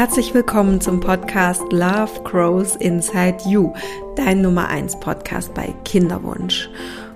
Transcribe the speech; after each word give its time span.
Herzlich 0.00 0.32
willkommen 0.32 0.80
zum 0.80 0.98
Podcast 0.98 1.60
Love 1.72 2.22
Grows 2.24 2.74
Inside 2.76 3.36
You, 3.46 3.74
dein 4.16 4.40
Nummer 4.40 4.66
1 4.68 4.98
Podcast 4.98 5.52
bei 5.52 5.74
Kinderwunsch. 5.84 6.70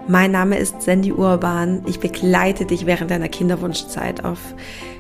Mein 0.07 0.33
Name 0.33 0.59
ist 0.59 0.83
Sandy 0.83 1.11
Urban. 1.11 1.83
Ich 1.87 1.99
begleite 1.99 2.67
dich 2.67 2.85
während 2.85 3.11
deiner 3.11 3.31
Kinderwunschzeit 3.31 4.23
auf 4.23 4.39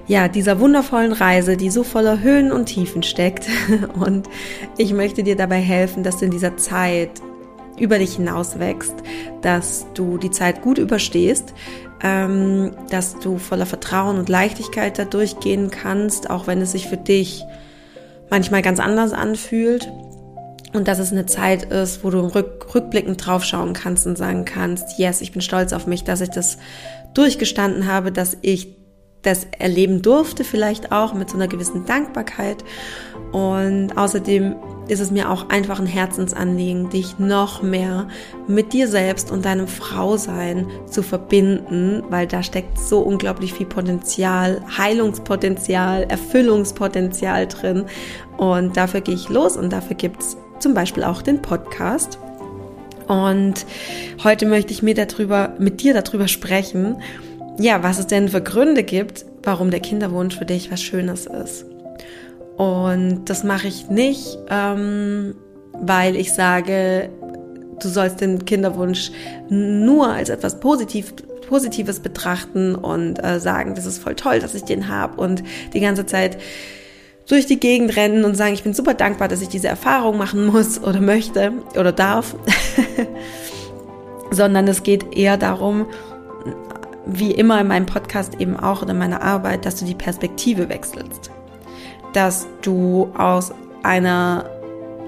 ja, 0.07 0.29
dieser 0.29 0.61
wundervollen 0.61 1.12
Reise, 1.12 1.59
die 1.59 1.68
so 1.68 1.82
voller 1.82 2.23
Höhen 2.23 2.53
und 2.53 2.64
Tiefen 2.64 3.03
steckt. 3.03 3.50
Und 4.01 4.30
ich 4.79 4.95
möchte 4.95 5.23
dir 5.23 5.37
dabei 5.37 5.61
helfen, 5.61 6.03
dass 6.03 6.16
du 6.16 6.25
in 6.25 6.30
dieser 6.30 6.57
Zeit 6.57 7.21
über 7.79 7.98
dich 7.98 8.16
hinaus 8.16 8.59
wächst, 8.59 8.95
dass 9.43 9.85
du 9.93 10.16
die 10.16 10.30
Zeit 10.30 10.62
gut 10.62 10.79
überstehst, 10.79 11.53
ähm, 12.03 12.71
dass 12.89 13.18
du 13.18 13.37
voller 13.37 13.67
Vertrauen 13.67 14.17
und 14.17 14.31
Leichtigkeit 14.31 14.98
da 14.98 15.04
durchgehen 15.04 15.71
kannst, 15.71 16.31
auch 16.31 16.46
wenn 16.46 16.62
es 16.62 16.73
sich 16.73 16.89
für 16.89 16.96
dich 16.96 17.45
manchmal 18.31 18.63
ganz 18.63 18.81
anders 18.81 19.13
anfühlt. 19.13 19.91
Und 20.73 20.89
dass 20.89 20.99
es 20.99 21.13
eine 21.13 21.27
Zeit 21.27 21.65
ist, 21.65 22.03
wo 22.03 22.11
du 22.11 22.21
rück, 22.35 22.75
rückblickend 22.75 23.25
draufschauen 23.25 23.75
kannst 23.75 24.09
und 24.09 24.19
sagen 24.19 24.45
kannst, 24.45 24.99
yes, 24.99 25.21
ich 25.21 25.31
bin 25.31 25.41
stolz 25.41 25.73
auf 25.73 25.87
mich, 25.87 26.03
dass 26.03 26.21
ich 26.21 26.31
das 26.31 26.59
durchgestanden 27.15 27.87
habe, 27.87 28.11
dass 28.11 28.37
ich 28.43 28.77
das 29.25 29.46
erleben 29.59 30.03
durfte, 30.03 30.45
vielleicht 30.45 30.93
auch 30.93 31.14
mit 31.14 31.31
so 31.31 31.37
einer 31.37 31.49
gewissen 31.49 31.87
Dankbarkeit. 31.87 32.65
Und 33.33 33.97
außerdem 33.97 34.55
ist 34.87 35.01
es 35.01 35.11
mir 35.11 35.31
auch 35.31 35.48
einfach 35.48 35.81
ein 35.81 35.87
Herzensanliegen, 35.87 36.91
dich 36.91 37.19
noch 37.19 37.62
mehr 37.62 38.06
mit 38.47 38.73
dir 38.73 38.87
selbst 38.87 39.31
und 39.31 39.45
deinem 39.45 39.67
Frausein 39.67 40.67
zu 40.87 41.03
verbinden, 41.03 42.03
weil 42.11 42.27
da 42.27 42.42
steckt 42.42 42.79
so 42.79 43.01
unglaublich 43.01 43.55
viel 43.55 43.67
Potenzial, 43.67 44.63
Heilungspotenzial, 44.77 46.05
Erfüllungspotenzial 46.05 47.48
drin. 47.48 47.87
Und 48.37 48.77
dafür 48.77 49.01
gehe 49.01 49.15
ich 49.15 49.29
los 49.31 49.57
und 49.57 49.73
dafür 49.73 49.97
gibt 49.97 50.20
es 50.20 50.37
zum 50.59 50.75
Beispiel 50.75 51.03
auch 51.03 51.23
den 51.23 51.41
Podcast. 51.43 52.19
Und 53.09 53.67
heute 54.23 54.47
möchte 54.47 54.73
ich 54.73 54.83
mir 54.83 54.95
darüber, 54.95 55.55
mit 55.59 55.83
dir 55.83 55.95
darüber 55.95 56.29
sprechen, 56.29 56.97
ja, 57.59 57.83
was 57.83 57.99
es 57.99 58.07
denn 58.07 58.29
für 58.29 58.43
Gründe 58.43 58.83
gibt, 58.83 59.25
warum 59.43 59.71
der 59.71 59.81
Kinderwunsch 59.81 60.37
für 60.37 60.45
dich 60.45 60.71
was 60.71 60.83
Schönes 60.83 61.27
ist. 61.27 61.67
Und 62.57 63.25
das 63.27 63.45
mache 63.45 63.69
ich 63.69 63.89
nicht, 63.89 64.39
ähm, 64.49 65.35
weil 65.73 66.17
ich 66.17 66.33
sage, 66.33 67.11
du 67.83 67.89
sollst 67.89 68.21
den 68.21 68.45
Kinderwunsch 68.45 69.11
nur 69.49 70.09
als 70.09 70.29
etwas 70.29 70.61
Positiv, 70.61 71.15
Positives 71.49 72.01
betrachten 72.01 72.75
und 72.75 73.23
äh, 73.23 73.41
sagen, 73.41 73.75
das 73.75 73.87
ist 73.87 74.03
voll 74.03 74.15
toll, 74.15 74.39
dass 74.39 74.55
ich 74.55 74.63
den 74.63 74.89
habe 74.89 75.21
und 75.21 75.43
die 75.73 75.81
ganze 75.81 76.07
Zeit 76.07 76.39
durch 77.29 77.47
die 77.47 77.59
Gegend 77.59 77.97
rennen 77.97 78.25
und 78.25 78.37
sagen, 78.37 78.55
ich 78.55 78.63
bin 78.63 78.75
super 78.75 78.95
dankbar, 78.95 79.29
dass 79.29 79.41
ich 79.41 79.49
diese 79.49 79.69
Erfahrung 79.69 80.19
machen 80.19 80.47
muss 80.47 80.83
oder 80.83 81.01
möchte 81.01 81.53
oder 81.79 81.93
darf, 81.93 82.37
sondern 84.31 84.69
es 84.69 84.83
geht 84.83 85.17
eher 85.17 85.37
darum, 85.37 85.87
wie 87.07 87.33
immer 87.33 87.61
in 87.61 87.69
meinem 87.69 87.87
Podcast 87.87 88.41
eben 88.41 88.59
auch 88.59 88.83
oder 88.83 88.93
in 88.93 88.99
meiner 88.99 89.23
Arbeit, 89.23 89.67
dass 89.67 89.77
du 89.77 89.85
die 89.85 89.95
Perspektive 89.95 90.69
wechselst. 90.69 91.31
Dass 92.13 92.47
du 92.63 93.11
aus 93.17 93.53
einer 93.83 94.47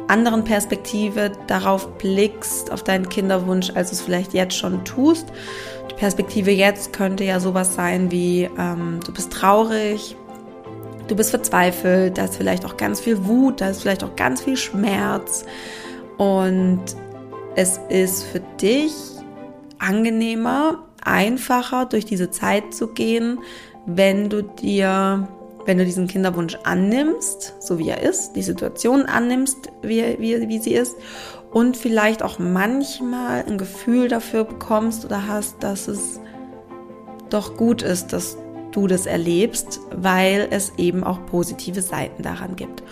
anderen 0.09 0.45
Perspektive 0.45 1.33
darauf 1.47 1.99
blickst, 1.99 2.71
auf 2.71 2.83
deinen 2.83 3.09
Kinderwunsch, 3.09 3.73
als 3.75 3.91
du 3.91 3.97
es 3.97 4.03
vielleicht 4.03 4.35
jetzt 4.35 4.57
schon 4.57 4.85
tust. 4.85 5.27
Die 5.91 5.95
Perspektive 5.95 6.51
jetzt 6.51 6.93
könnte 6.93 7.25
ja 7.25 7.41
sowas 7.41 7.75
sein 7.75 8.11
wie, 8.11 8.49
ähm, 8.59 9.01
du 9.05 9.13
bist 9.13 9.33
traurig, 9.33 10.17
du 11.09 11.17
bist 11.17 11.31
verzweifelt, 11.31 12.19
da 12.19 12.25
ist 12.25 12.37
vielleicht 12.37 12.65
auch 12.65 12.77
ganz 12.77 13.01
viel 13.01 13.27
Wut, 13.27 13.61
da 13.61 13.69
ist 13.69 13.83
vielleicht 13.83 14.05
auch 14.05 14.15
ganz 14.17 14.43
viel 14.43 14.56
Schmerz. 14.56 15.45
Und 16.19 16.83
es 17.55 17.81
ist 17.89 18.25
für 18.25 18.41
dich 18.61 18.93
angenehmer, 19.79 20.86
einfacher 21.06 21.87
durch 21.87 22.05
diese 22.05 22.31
Zeit 22.31 22.75
zu 22.75 22.89
gehen, 22.89 23.41
wenn 23.87 24.28
du 24.28 24.43
dir, 24.43 25.28
wenn 25.65 25.78
du 25.78 25.84
diesen 25.84 26.09
Kinderwunsch 26.09 26.59
annimmst, 26.65 27.55
so 27.61 27.78
wie 27.78 27.89
er 27.89 28.03
ist, 28.03 28.33
die 28.33 28.43
Situation 28.43 29.06
annimmst, 29.06 29.71
wie, 29.83 30.17
wie, 30.19 30.49
wie 30.49 30.59
sie 30.59 30.75
ist 30.75 30.97
und 31.53 31.77
vielleicht 31.77 32.22
auch 32.22 32.39
manchmal 32.39 33.44
ein 33.47 33.59
Gefühl 33.59 34.09
dafür 34.09 34.44
bekommst 34.44 35.05
oder 35.05 35.27
hast, 35.27 35.62
dass 35.62 35.89
es 35.89 36.21
doch 37.31 37.56
gut 37.56 37.83
ist, 37.83 38.12
dass 38.12 38.37
du 38.73 38.87
das 38.87 39.06
erlebst, 39.06 39.81
weil 39.91 40.49
es 40.50 40.73
eben 40.77 41.03
auch 41.03 41.25
positive 41.27 41.81
Seiten 41.81 42.23
daran 42.23 42.56
gibt. 42.56 42.83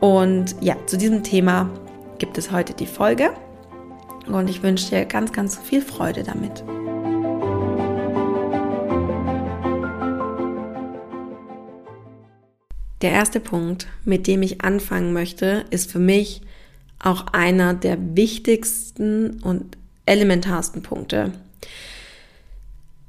Und 0.00 0.56
ja, 0.60 0.76
zu 0.86 0.98
diesem 0.98 1.22
Thema 1.22 1.70
gibt 2.18 2.36
es 2.36 2.50
heute 2.52 2.74
die 2.74 2.86
Folge 2.86 3.30
und 4.26 4.50
ich 4.50 4.62
wünsche 4.62 4.90
dir 4.90 5.04
ganz, 5.06 5.32
ganz 5.32 5.58
viel 5.58 5.82
Freude 5.82 6.22
damit. 6.22 6.62
Der 13.02 13.12
erste 13.12 13.40
Punkt, 13.40 13.86
mit 14.04 14.26
dem 14.26 14.42
ich 14.42 14.62
anfangen 14.62 15.12
möchte, 15.12 15.64
ist 15.70 15.90
für 15.90 15.98
mich 15.98 16.42
auch 16.98 17.28
einer 17.32 17.72
der 17.72 17.96
wichtigsten 18.14 19.40
und 19.42 19.78
elementarsten 20.04 20.82
Punkte. 20.82 21.32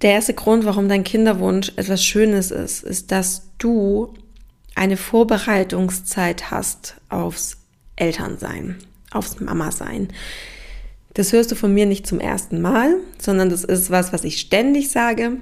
Der 0.02 0.12
erste 0.14 0.34
Grund, 0.34 0.66
warum 0.66 0.88
dein 0.88 1.04
Kinderwunsch 1.04 1.74
etwas 1.76 2.04
Schönes 2.04 2.52
ist, 2.52 2.84
ist, 2.84 3.12
dass 3.12 3.50
du 3.58 4.14
eine 4.76 4.98
Vorbereitungszeit 4.98 6.50
hast 6.50 6.96
aufs 7.10 7.58
Elternsein, 7.98 8.78
aufs 9.12 9.40
Mama-Sein. 9.40 10.08
Das 11.14 11.34
hörst 11.34 11.52
du 11.52 11.56
von 11.56 11.74
mir 11.74 11.86
nicht 11.86 12.08
zum 12.08 12.20
ersten 12.20 12.62
Mal, 12.62 12.96
sondern 13.20 13.50
das 13.50 13.66
ist 13.66 13.92
was, 13.92 14.14
was 14.14 14.24
ich 14.24 14.40
ständig 14.40 14.90
sage. 14.90 15.38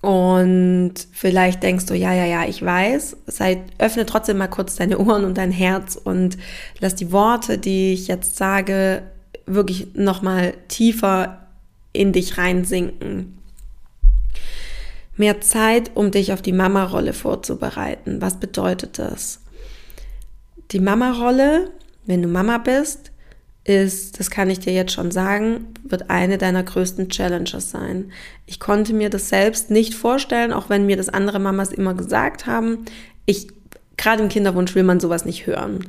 Und 0.00 0.94
vielleicht 1.12 1.62
denkst 1.62 1.86
du, 1.86 1.94
ja, 1.94 2.14
ja, 2.14 2.24
ja, 2.24 2.44
ich 2.46 2.64
weiß. 2.64 3.18
Sei, 3.26 3.62
öffne 3.78 4.06
trotzdem 4.06 4.38
mal 4.38 4.48
kurz 4.48 4.76
deine 4.76 4.98
Ohren 4.98 5.24
und 5.24 5.36
dein 5.36 5.52
Herz 5.52 5.96
und 5.96 6.38
lass 6.78 6.94
die 6.94 7.12
Worte, 7.12 7.58
die 7.58 7.92
ich 7.92 8.08
jetzt 8.08 8.36
sage, 8.36 9.02
wirklich 9.46 9.94
nochmal 9.94 10.54
tiefer 10.68 11.46
in 11.92 12.12
dich 12.12 12.38
reinsinken. 12.38 13.38
Mehr 15.16 15.42
Zeit, 15.42 15.90
um 15.94 16.10
dich 16.10 16.32
auf 16.32 16.40
die 16.40 16.52
Mama-Rolle 16.52 17.12
vorzubereiten. 17.12 18.22
Was 18.22 18.40
bedeutet 18.40 18.98
das? 18.98 19.40
Die 20.70 20.80
Mama-Rolle, 20.80 21.70
wenn 22.06 22.22
du 22.22 22.28
Mama 22.28 22.56
bist, 22.56 23.09
ist, 23.64 24.18
das 24.18 24.30
kann 24.30 24.50
ich 24.50 24.60
dir 24.60 24.72
jetzt 24.72 24.92
schon 24.92 25.10
sagen, 25.10 25.66
wird 25.84 26.10
eine 26.10 26.38
deiner 26.38 26.62
größten 26.62 27.08
Challenges 27.10 27.70
sein. 27.70 28.10
Ich 28.46 28.58
konnte 28.58 28.94
mir 28.94 29.10
das 29.10 29.28
selbst 29.28 29.70
nicht 29.70 29.94
vorstellen, 29.94 30.52
auch 30.52 30.70
wenn 30.70 30.86
mir 30.86 30.96
das 30.96 31.08
andere 31.08 31.38
Mamas 31.38 31.70
immer 31.70 31.94
gesagt 31.94 32.46
haben. 32.46 32.86
Ich, 33.26 33.48
gerade 33.96 34.22
im 34.22 34.28
Kinderwunsch 34.28 34.74
will 34.74 34.82
man 34.82 35.00
sowas 35.00 35.24
nicht 35.24 35.46
hören. 35.46 35.86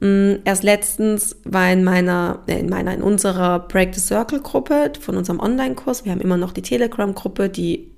Mm, 0.00 0.34
erst 0.44 0.64
letztens 0.64 1.36
war 1.44 1.72
in 1.72 1.84
meiner, 1.84 2.42
äh, 2.46 2.58
in 2.58 2.68
meiner, 2.68 2.92
in 2.92 3.02
unserer 3.02 3.60
Break 3.60 3.94
the 3.94 4.00
Circle 4.00 4.40
Gruppe 4.40 4.92
von 5.00 5.16
unserem 5.16 5.38
Online-Kurs, 5.38 6.04
wir 6.04 6.12
haben 6.12 6.20
immer 6.20 6.36
noch 6.36 6.52
die 6.52 6.62
Telegram-Gruppe, 6.62 7.48
die 7.48 7.92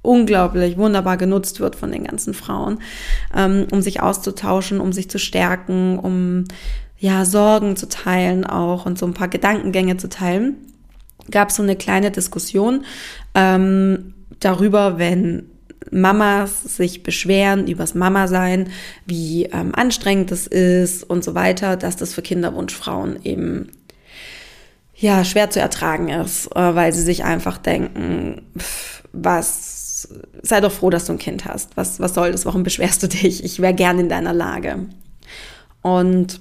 unglaublich 0.00 0.78
wunderbar 0.78 1.16
genutzt 1.16 1.60
wird 1.60 1.76
von 1.76 1.92
den 1.92 2.04
ganzen 2.04 2.34
Frauen, 2.34 2.80
ähm, 3.36 3.66
um 3.70 3.82
sich 3.82 4.00
auszutauschen, 4.00 4.80
um 4.80 4.92
sich 4.92 5.10
zu 5.10 5.18
stärken, 5.18 5.98
um 5.98 6.44
ja, 7.02 7.24
Sorgen 7.24 7.74
zu 7.74 7.88
teilen 7.88 8.46
auch 8.46 8.86
und 8.86 8.96
so 8.96 9.06
ein 9.06 9.12
paar 9.12 9.26
Gedankengänge 9.26 9.96
zu 9.96 10.08
teilen, 10.08 10.54
gab 11.32 11.48
es 11.48 11.56
so 11.56 11.62
eine 11.64 11.74
kleine 11.74 12.12
Diskussion 12.12 12.84
ähm, 13.34 14.14
darüber, 14.38 14.98
wenn 14.98 15.50
Mamas 15.90 16.62
sich 16.62 17.02
beschweren 17.02 17.66
übers 17.66 17.96
Mama-Sein, 17.96 18.70
wie 19.04 19.46
ähm, 19.46 19.74
anstrengend 19.74 20.30
es 20.30 20.46
ist 20.46 21.02
und 21.02 21.24
so 21.24 21.34
weiter, 21.34 21.76
dass 21.76 21.96
das 21.96 22.14
für 22.14 22.22
Kinderwunschfrauen 22.22 23.24
eben 23.24 23.72
ja 24.94 25.24
schwer 25.24 25.50
zu 25.50 25.58
ertragen 25.58 26.08
ist, 26.08 26.54
äh, 26.54 26.76
weil 26.76 26.92
sie 26.92 27.02
sich 27.02 27.24
einfach 27.24 27.58
denken, 27.58 28.42
pff, 28.56 29.02
was 29.12 30.08
sei 30.42 30.60
doch 30.60 30.70
froh, 30.70 30.90
dass 30.90 31.06
du 31.06 31.14
ein 31.14 31.18
Kind 31.18 31.46
hast. 31.46 31.76
Was 31.76 31.98
was 31.98 32.14
soll 32.14 32.30
das? 32.30 32.46
Warum 32.46 32.62
beschwerst 32.62 33.02
du 33.02 33.08
dich? 33.08 33.42
Ich 33.42 33.58
wäre 33.58 33.74
gern 33.74 33.98
in 33.98 34.08
deiner 34.08 34.32
Lage. 34.32 34.86
Und 35.82 36.40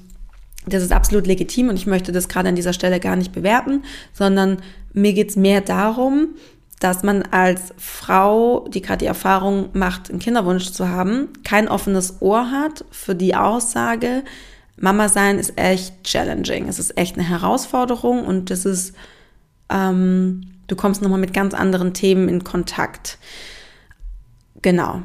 das 0.66 0.84
ist 0.84 0.92
absolut 0.92 1.28
legitim 1.28 1.70
und 1.70 1.76
ich 1.76 1.88
möchte 1.88 2.12
das 2.12 2.28
gerade 2.28 2.50
an 2.50 2.56
dieser 2.56 2.74
Stelle 2.74 3.00
gar 3.00 3.16
nicht 3.16 3.32
bewerten, 3.32 3.84
sondern 4.14 4.58
mir 4.94 5.14
geht's 5.14 5.36
mehr 5.36 5.62
darum, 5.62 6.36
dass 6.80 7.04
man 7.04 7.24
als 7.24 7.74
Frau, 7.78 8.68
die 8.68 8.82
gerade 8.82 9.00
die 9.00 9.06
Erfahrung 9.06 9.70
macht, 9.74 10.10
einen 10.10 10.20
Kinderwunsch 10.20 10.72
zu 10.72 10.90
haben, 10.90 11.30
kein 11.44 11.68
offenes 11.68 12.22
Ohr 12.22 12.52
hat 12.52 12.86
für 12.92 13.16
die 13.16 13.36
Aussage, 13.36 14.24
Mama 14.78 15.10
sein 15.10 15.38
ist 15.38 15.58
echt 15.58 16.04
challenging, 16.04 16.68
es 16.68 16.80
ist 16.80 16.98
echt 16.98 17.16
eine 17.16 17.28
Herausforderung 17.28 18.26
und 18.26 18.50
das 18.50 18.66
ist, 18.66 18.96
ähm, 19.70 20.42
du 20.68 20.76
kommst 20.76 21.04
nochmal 21.04 21.20
mit 21.20 21.34
ganz 21.34 21.54
anderen 21.54 21.94
Themen 21.94 22.28
in 22.28 22.44
Kontakt. 22.44 23.20
Genau. 24.64 25.04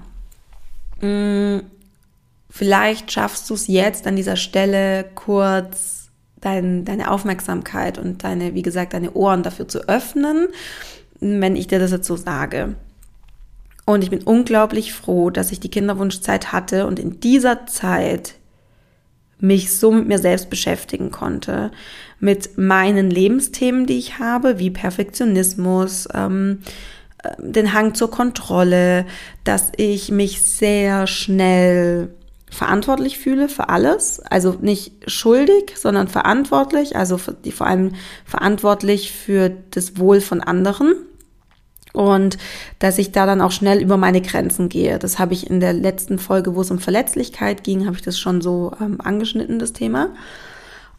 Mm, 1.03 1.59
vielleicht 2.57 3.13
schaffst 3.13 3.51
du 3.51 3.55
es 3.55 3.67
jetzt 3.67 4.07
an 4.07 4.17
dieser 4.17 4.37
Stelle 4.37 5.05
kurz 5.15 6.09
dein, 6.41 6.85
deine 6.87 7.11
Aufmerksamkeit 7.11 7.99
und 7.99 8.25
deine, 8.25 8.55
wie 8.55 8.63
gesagt, 8.63 8.95
deine 8.95 9.13
Ohren 9.13 9.43
dafür 9.43 9.69
zu 9.69 9.89
öffnen, 9.89 10.49
wenn 11.21 11.55
ich 11.55 11.67
dir 11.67 11.79
das 11.79 11.91
jetzt 11.91 12.07
so 12.07 12.17
sage. 12.17 12.75
Und 13.85 14.03
ich 14.03 14.11
bin 14.11 14.23
unglaublich 14.23 14.95
froh, 14.95 15.31
dass 15.31 15.53
ich 15.53 15.61
die 15.61 15.71
Kinderwunschzeit 15.71 16.53
hatte 16.53 16.87
und 16.87 16.99
in 16.99 17.21
dieser 17.21 17.67
Zeit 17.67 18.35
mich 19.39 19.77
so 19.77 19.93
mit 19.93 20.09
mir 20.09 20.19
selbst 20.19 20.49
beschäftigen 20.49 21.11
konnte, 21.11 21.71
mit 22.21 22.57
meinen 22.57 23.11
Lebensthemen, 23.11 23.87
die 23.87 23.99
ich 23.99 24.19
habe, 24.19 24.59
wie 24.59 24.71
Perfektionismus, 24.71 26.09
ähm, 26.15 26.63
äh, 27.23 27.31
den 27.39 27.75
Hang 27.75 27.95
zur 27.95 28.11
Kontrolle, 28.11 29.05
dass 29.45 29.73
ich 29.77 30.11
mich 30.11 30.41
sehr 30.41 31.07
schnell 31.07 32.09
verantwortlich 32.51 33.19
fühle 33.19 33.49
für 33.49 33.69
alles, 33.69 34.21
also 34.21 34.57
nicht 34.61 35.11
schuldig, 35.11 35.75
sondern 35.77 36.09
verantwortlich, 36.09 36.97
also 36.97 37.19
die 37.45 37.53
vor 37.53 37.67
allem 37.67 37.93
verantwortlich 38.25 39.13
für 39.13 39.51
das 39.71 39.99
Wohl 39.99 40.21
von 40.21 40.41
anderen 40.41 40.95
und 41.97 42.37
dass 42.79 42.99
ich 42.99 43.11
da 43.11 43.25
dann 43.25 43.41
auch 43.41 43.53
schnell 43.53 43.81
über 43.81 43.97
meine 43.97 44.21
Grenzen 44.21 44.69
gehe. 44.69 44.99
Das 44.99 45.19
habe 45.19 45.33
ich 45.33 45.49
in 45.49 45.61
der 45.61 45.73
letzten 45.73 46.19
Folge, 46.19 46.55
wo 46.55 46.61
es 46.61 46.71
um 46.71 46.79
Verletzlichkeit 46.79 47.65
ging, 47.65 47.87
habe 47.87 47.97
ich 47.97 48.03
das 48.03 48.19
schon 48.19 48.43
so 48.43 48.73
ähm, 48.81 49.01
angeschnitten, 49.01 49.59
das 49.59 49.73
Thema. 49.73 50.11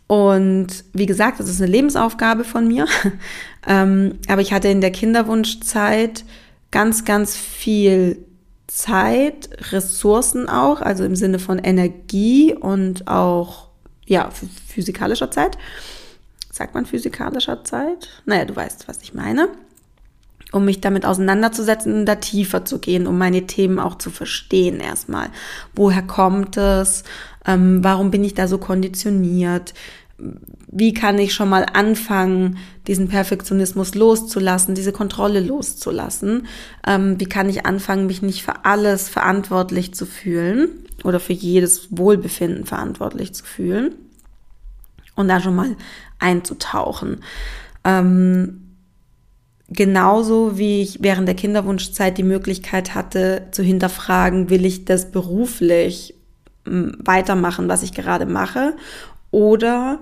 Und 0.08 0.68
wie 0.94 1.06
gesagt, 1.06 1.40
das 1.40 1.50
ist 1.50 1.62
eine 1.62 1.72
Lebensaufgabe 1.72 2.44
von 2.44 2.68
mir. 2.68 2.88
ähm, 3.68 4.16
aber 4.28 4.42
ich 4.42 4.54
hatte 4.54 4.70
in 4.70 4.82
der 4.82 4.92
Kinderwunschzeit 4.92 6.26
ganz, 6.72 7.06
ganz 7.06 7.36
viel 7.38 8.26
Zeit, 8.68 9.50
Ressourcen 9.72 10.50
auch, 10.50 10.82
also 10.82 11.04
im 11.04 11.16
Sinne 11.16 11.40
von 11.40 11.58
Energie 11.58 12.54
und 12.54 13.08
auch, 13.08 13.70
ja, 14.06 14.30
physikalischer 14.68 15.32
Zeit. 15.32 15.58
Sagt 16.52 16.74
man 16.74 16.86
physikalischer 16.86 17.64
Zeit? 17.64 18.10
Naja, 18.26 18.46
du 18.46 18.56
weißt, 18.56 18.88
was 18.88 19.02
ich 19.02 19.14
meine. 19.14 19.50
Um 20.52 20.66
mich 20.66 20.82
damit 20.82 21.06
auseinanderzusetzen 21.06 21.94
und 21.94 22.06
da 22.06 22.16
tiefer 22.16 22.66
zu 22.66 22.80
gehen, 22.80 23.06
um 23.06 23.18
meine 23.18 23.48
Themen 23.48 23.80
auch 23.80 23.96
zu 23.96 24.10
verstehen 24.10 24.80
erstmal. 24.80 25.30
Woher 25.76 26.02
kommt 26.02 26.56
es? 26.58 27.04
Ähm, 27.46 27.84
warum 27.84 28.12
bin 28.12 28.24
ich 28.24 28.34
da 28.34 28.48
so 28.48 28.58
konditioniert? 28.58 29.74
Wie 30.20 30.94
kann 30.94 31.20
ich 31.20 31.34
schon 31.34 31.50
mal 31.50 31.66
anfangen, 31.74 32.58
diesen 32.88 33.08
Perfektionismus 33.08 33.94
loszulassen, 33.94 34.74
diese 34.74 34.92
Kontrolle 34.92 35.40
loszulassen? 35.40 36.48
Ähm, 36.86 37.20
wie 37.20 37.26
kann 37.26 37.50
ich 37.50 37.66
anfangen, 37.66 38.08
mich 38.08 38.22
nicht 38.22 38.44
für 38.44 38.66
alles 38.66 39.10
verantwortlich 39.10 39.94
zu 39.94 40.06
fühlen 40.06 40.70
oder 41.04 41.20
für 41.20 41.34
jedes 41.34 41.90
Wohlbefinden 41.96 42.66
verantwortlich 42.66 43.34
zu 43.34 43.46
fühlen? 43.46 43.94
Und 45.16 45.28
da 45.28 45.40
schon 45.40 45.56
mal 45.56 45.76
einzutauchen. 46.20 47.24
Ähm, 47.84 48.76
genauso 49.70 50.58
wie 50.58 50.82
ich 50.82 51.00
während 51.02 51.28
der 51.28 51.36
Kinderwunschzeit 51.36 52.18
die 52.18 52.24
Möglichkeit 52.24 52.96
hatte 52.96 53.48
zu 53.52 53.62
hinterfragen, 53.62 54.50
will 54.50 54.66
ich 54.66 54.86
das 54.86 55.12
beruflich 55.12 56.16
weitermachen, 56.66 57.70
was 57.70 57.84
ich 57.84 57.94
gerade 57.94 58.26
mache? 58.26 58.74
Oder 59.38 60.00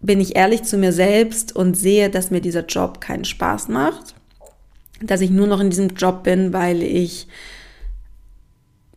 bin 0.00 0.20
ich 0.20 0.36
ehrlich 0.36 0.62
zu 0.62 0.78
mir 0.78 0.92
selbst 0.92 1.56
und 1.56 1.74
sehe, 1.74 2.10
dass 2.10 2.30
mir 2.30 2.40
dieser 2.40 2.64
Job 2.64 3.00
keinen 3.00 3.24
Spaß 3.24 3.66
macht, 3.66 4.14
dass 5.02 5.20
ich 5.20 5.30
nur 5.30 5.48
noch 5.48 5.58
in 5.58 5.70
diesem 5.70 5.88
Job 5.88 6.22
bin, 6.22 6.52
weil 6.52 6.80
ich 6.80 7.26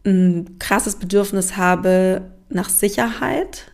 ein 0.05 0.59
krasses 0.59 0.97
Bedürfnis 0.97 1.57
habe 1.57 2.29
nach 2.49 2.69
Sicherheit? 2.69 3.71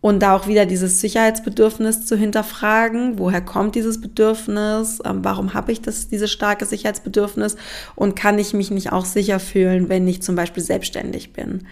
Und 0.00 0.20
da 0.20 0.34
auch 0.34 0.46
wieder 0.46 0.64
dieses 0.64 1.02
Sicherheitsbedürfnis 1.02 2.06
zu 2.06 2.16
hinterfragen, 2.16 3.18
woher 3.18 3.42
kommt 3.42 3.74
dieses 3.74 4.00
Bedürfnis, 4.00 5.02
ähm, 5.04 5.24
warum 5.24 5.52
habe 5.52 5.72
ich 5.72 5.82
das, 5.82 6.08
dieses 6.08 6.30
starke 6.30 6.64
Sicherheitsbedürfnis? 6.64 7.56
Und 7.96 8.16
kann 8.16 8.38
ich 8.38 8.54
mich 8.54 8.70
nicht 8.70 8.92
auch 8.92 9.04
sicher 9.04 9.40
fühlen, 9.40 9.90
wenn 9.90 10.08
ich 10.08 10.22
zum 10.22 10.36
Beispiel 10.36 10.62
selbstständig 10.62 11.34
bin. 11.34 11.66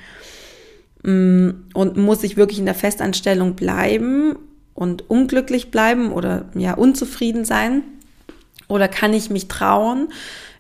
Mm, 1.02 1.50
und 1.74 1.96
muss 1.96 2.22
ich 2.22 2.36
wirklich 2.36 2.58
in 2.58 2.66
der 2.66 2.74
Festanstellung 2.74 3.54
bleiben 3.54 4.36
und 4.74 5.08
unglücklich 5.10 5.70
bleiben 5.70 6.12
oder 6.12 6.46
ja 6.54 6.74
unzufrieden 6.74 7.44
sein? 7.44 7.82
Oder 8.68 8.88
kann 8.88 9.14
ich 9.14 9.30
mich 9.30 9.48
trauen, 9.48 10.08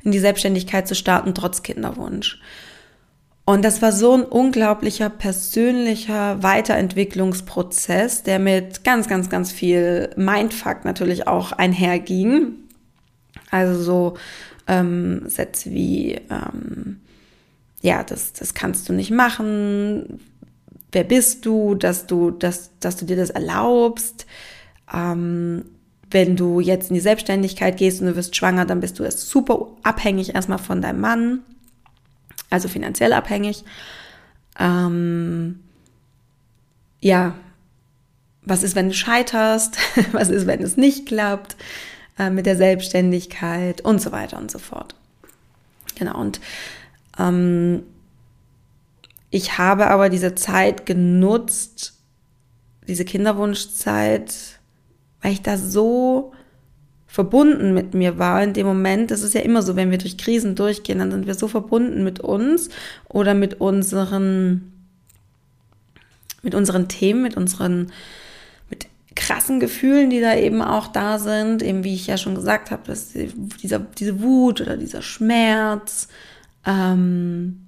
in 0.02 0.12
die 0.12 0.18
Selbstständigkeit 0.18 0.86
zu 0.86 0.94
starten, 0.94 1.34
trotz 1.34 1.62
Kinderwunsch? 1.62 2.40
Und 3.44 3.64
das 3.64 3.80
war 3.80 3.92
so 3.92 4.12
ein 4.12 4.24
unglaublicher 4.24 5.08
persönlicher 5.08 6.42
Weiterentwicklungsprozess, 6.42 8.24
der 8.24 8.40
mit 8.40 8.82
ganz, 8.82 9.08
ganz, 9.08 9.30
ganz 9.30 9.52
viel 9.52 10.10
Mindfuck 10.16 10.84
natürlich 10.84 11.28
auch 11.28 11.52
einherging. 11.52 12.56
Also 13.52 13.80
so 13.80 14.16
ähm, 14.66 15.28
Sätze 15.28 15.70
wie, 15.70 16.20
ähm, 16.28 17.00
ja, 17.82 18.02
das, 18.02 18.32
das 18.32 18.54
kannst 18.54 18.88
du 18.88 18.92
nicht 18.92 19.10
machen, 19.10 20.20
wer 20.92 21.04
bist 21.04 21.44
du, 21.44 21.74
dass 21.74 22.06
du, 22.06 22.30
dass, 22.30 22.70
dass 22.80 22.96
du 22.96 23.04
dir 23.04 23.16
das 23.16 23.30
erlaubst. 23.30 24.26
Ähm, 24.92 25.64
wenn 26.10 26.36
du 26.36 26.60
jetzt 26.60 26.90
in 26.90 26.94
die 26.94 27.00
Selbstständigkeit 27.00 27.76
gehst 27.76 28.00
und 28.00 28.06
du 28.06 28.16
wirst 28.16 28.36
schwanger, 28.36 28.64
dann 28.64 28.80
bist 28.80 28.98
du 28.98 29.02
erst 29.02 29.28
super 29.28 29.68
abhängig 29.82 30.34
erstmal 30.34 30.58
von 30.58 30.80
deinem 30.80 31.00
Mann, 31.00 31.40
also 32.48 32.68
finanziell 32.68 33.12
abhängig. 33.12 33.64
Ähm, 34.58 35.60
ja, 37.00 37.34
was 38.42 38.62
ist, 38.62 38.76
wenn 38.76 38.88
du 38.88 38.94
scheiterst? 38.94 39.76
was 40.12 40.30
ist, 40.30 40.46
wenn 40.46 40.62
es 40.62 40.76
nicht 40.76 41.06
klappt 41.06 41.56
äh, 42.18 42.30
mit 42.30 42.46
der 42.46 42.56
Selbstständigkeit 42.56 43.80
und 43.80 44.00
so 44.00 44.12
weiter 44.12 44.38
und 44.38 44.50
so 44.50 44.58
fort. 44.58 44.94
Genau, 45.98 46.18
und 46.20 46.40
ähm, 47.18 47.82
ich 49.30 49.58
habe 49.58 49.88
aber 49.88 50.08
diese 50.08 50.34
Zeit 50.34 50.86
genutzt, 50.86 51.94
diese 52.86 53.04
Kinderwunschzeit, 53.04 54.60
weil 55.20 55.32
ich 55.32 55.42
da 55.42 55.58
so 55.58 56.32
verbunden 57.06 57.72
mit 57.72 57.94
mir 57.94 58.18
war 58.18 58.42
in 58.42 58.52
dem 58.52 58.66
Moment. 58.66 59.10
Das 59.10 59.22
ist 59.22 59.34
ja 59.34 59.40
immer 59.40 59.62
so, 59.62 59.74
wenn 59.74 59.90
wir 59.90 59.98
durch 59.98 60.18
Krisen 60.18 60.54
durchgehen, 60.54 60.98
dann 60.98 61.10
sind 61.10 61.26
wir 61.26 61.34
so 61.34 61.48
verbunden 61.48 62.04
mit 62.04 62.20
uns 62.20 62.68
oder 63.08 63.34
mit 63.34 63.60
unseren, 63.60 64.72
mit 66.42 66.54
unseren 66.54 66.88
Themen, 66.88 67.22
mit 67.22 67.36
unseren, 67.36 67.92
mit 68.68 68.86
krassen 69.14 69.60
Gefühlen, 69.60 70.10
die 70.10 70.20
da 70.20 70.36
eben 70.36 70.62
auch 70.62 70.88
da 70.88 71.18
sind. 71.18 71.62
Eben 71.62 71.84
wie 71.84 71.94
ich 71.94 72.06
ja 72.06 72.18
schon 72.18 72.34
gesagt 72.34 72.70
habe, 72.70 72.82
dass 72.86 73.14
dieser, 73.62 73.78
diese 73.78 74.20
Wut 74.20 74.60
oder 74.60 74.76
dieser 74.76 75.02
Schmerz, 75.02 76.08
ähm, 76.66 77.66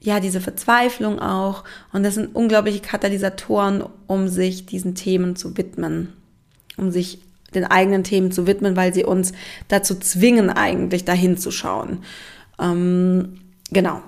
ja, 0.00 0.20
diese 0.20 0.40
Verzweiflung 0.40 1.18
auch. 1.18 1.64
Und 1.92 2.02
das 2.02 2.14
sind 2.14 2.34
unglaubliche 2.34 2.80
Katalysatoren, 2.80 3.84
um 4.06 4.28
sich 4.28 4.66
diesen 4.66 4.94
Themen 4.94 5.36
zu 5.36 5.56
widmen, 5.56 6.12
um 6.76 6.90
sich 6.90 7.20
den 7.54 7.64
eigenen 7.64 8.04
Themen 8.04 8.30
zu 8.30 8.46
widmen, 8.46 8.76
weil 8.76 8.92
sie 8.92 9.04
uns 9.04 9.32
dazu 9.68 9.94
zwingen, 9.94 10.50
eigentlich 10.50 11.04
dahin 11.04 11.36
zu 11.36 11.50
schauen. 11.50 12.00
Ähm, 12.60 13.40
genau. 13.70 14.02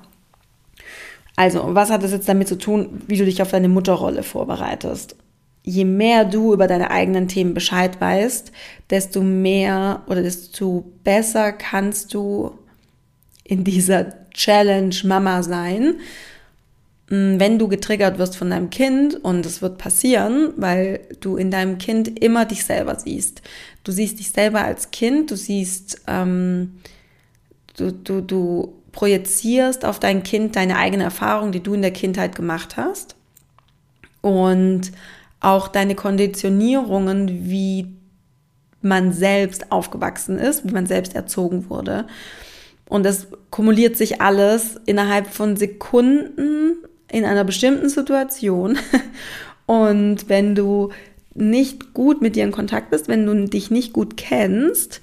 Also, 1.37 1.75
was 1.75 1.90
hat 1.90 2.02
das 2.02 2.12
jetzt 2.12 2.29
damit 2.29 2.49
zu 2.49 2.59
tun, 2.59 3.00
wie 3.07 3.17
du 3.17 3.25
dich 3.25 3.40
auf 3.40 3.50
deine 3.50 3.69
Mutterrolle 3.69 4.23
vorbereitest? 4.23 5.17
Je 5.62 5.85
mehr 5.85 6.25
du 6.25 6.52
über 6.52 6.67
deine 6.67 6.90
eigenen 6.90 7.29
Themen 7.29 7.55
Bescheid 7.55 8.00
weißt, 8.00 8.52
desto 8.90 9.23
mehr 9.23 10.02
oder 10.07 10.23
desto 10.23 10.93
besser 11.02 11.52
kannst 11.52 12.12
du 12.14 12.59
in 13.50 13.64
dieser 13.64 14.30
Challenge 14.30 14.95
Mama 15.02 15.42
sein, 15.42 15.97
mm, 17.11 17.40
wenn 17.40 17.59
du 17.59 17.66
getriggert 17.66 18.19
wirst 18.19 18.37
von 18.37 18.50
deinem 18.50 18.71
Kind 18.71 19.16
und 19.25 19.45
es 19.45 19.61
wird 19.61 19.76
passieren, 19.76 20.54
weil 20.57 21.00
du 21.19 21.37
in 21.37 21.50
deinem 21.50 21.78
Kind 21.78 22.21
immer 22.21 22.45
dich 22.45 22.64
selber 22.64 22.95
siehst. 22.95 23.42
Du 23.83 23.90
siehst 23.90 24.21
dich 24.21 24.30
selber 24.30 24.62
als 24.62 24.92
Kind, 24.92 25.33
du 25.33 25.37
siehst, 25.37 26.02
ähm, 26.07 26.78
du, 27.76 27.92
du, 27.92 28.21
du 28.21 28.73
projizierst 28.92 29.85
auf 29.85 29.99
dein 29.99 30.23
Kind 30.23 30.54
deine 30.54 30.76
eigene 30.76 31.02
Erfahrung, 31.02 31.50
die 31.50 31.62
du 31.62 31.75
in 31.75 31.83
der 31.83 31.92
Kindheit 31.92 32.37
gemacht 32.37 32.76
hast 32.76 33.16
und 34.21 34.92
auch 35.40 35.66
deine 35.66 35.97
Konditionierungen, 35.97 37.50
wie 37.50 37.88
man 38.80 39.12
selbst 39.12 39.73
aufgewachsen 39.73 40.38
ist, 40.38 40.64
wie 40.69 40.73
man 40.73 40.87
selbst 40.87 41.16
erzogen 41.16 41.69
wurde. 41.69 42.07
Und 42.90 43.04
das 43.04 43.28
kumuliert 43.50 43.97
sich 43.97 44.20
alles 44.20 44.78
innerhalb 44.85 45.28
von 45.28 45.56
Sekunden 45.56 46.75
in 47.11 47.25
einer 47.25 47.44
bestimmten 47.44 47.88
Situation. 47.88 48.76
Und 49.66 50.28
wenn 50.28 50.56
du 50.56 50.90
nicht 51.32 51.94
gut 51.94 52.20
mit 52.20 52.35
dir 52.35 52.42
in 52.42 52.50
Kontakt 52.50 52.90
bist, 52.90 53.06
wenn 53.06 53.25
du 53.25 53.47
dich 53.47 53.70
nicht 53.70 53.92
gut 53.92 54.16
kennst, 54.16 55.00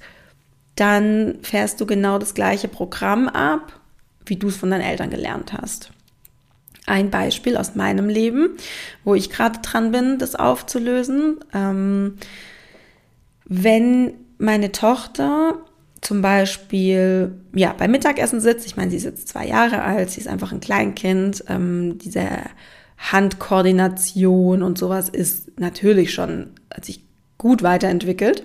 dann 0.76 1.38
fährst 1.40 1.80
du 1.80 1.86
genau 1.86 2.18
das 2.18 2.34
gleiche 2.34 2.68
Programm 2.68 3.26
ab, 3.26 3.80
wie 4.26 4.36
du 4.36 4.48
es 4.48 4.58
von 4.58 4.70
deinen 4.70 4.82
Eltern 4.82 5.08
gelernt 5.08 5.54
hast. 5.54 5.90
ein 6.84 7.10
Beispiel 7.10 7.56
aus 7.56 7.74
meinem 7.74 8.10
Leben, 8.10 8.50
wo 9.02 9.14
ich 9.14 9.30
gerade 9.30 9.60
dran 9.60 9.92
bin, 9.92 10.18
das 10.18 10.34
aufzulösen. 10.34 11.38
Ähm, 11.54 12.16
wenn 13.46 14.12
meine 14.36 14.72
Tochter 14.72 15.58
zum 16.00 16.22
Beispiel 16.22 17.32
ja 17.54 17.74
beim 17.76 17.90
Mittagessen 17.90 18.40
sitzt, 18.40 18.66
ich 18.66 18.76
meine, 18.76 18.90
sie 18.90 18.96
ist 18.96 19.04
jetzt 19.04 19.28
zwei 19.28 19.46
Jahre 19.46 19.82
alt, 19.82 20.10
sie 20.10 20.20
ist 20.20 20.28
einfach 20.28 20.52
ein 20.52 20.60
Kleinkind, 20.60 21.44
ähm, 21.48 21.98
diese 21.98 22.28
Handkoordination 22.98 24.62
und 24.62 24.78
sowas 24.78 25.08
ist 25.08 25.58
natürlich 25.58 26.12
schon 26.12 26.50
hat 26.72 26.84
sich 26.84 27.02
gut 27.38 27.62
weiterentwickelt. 27.62 28.44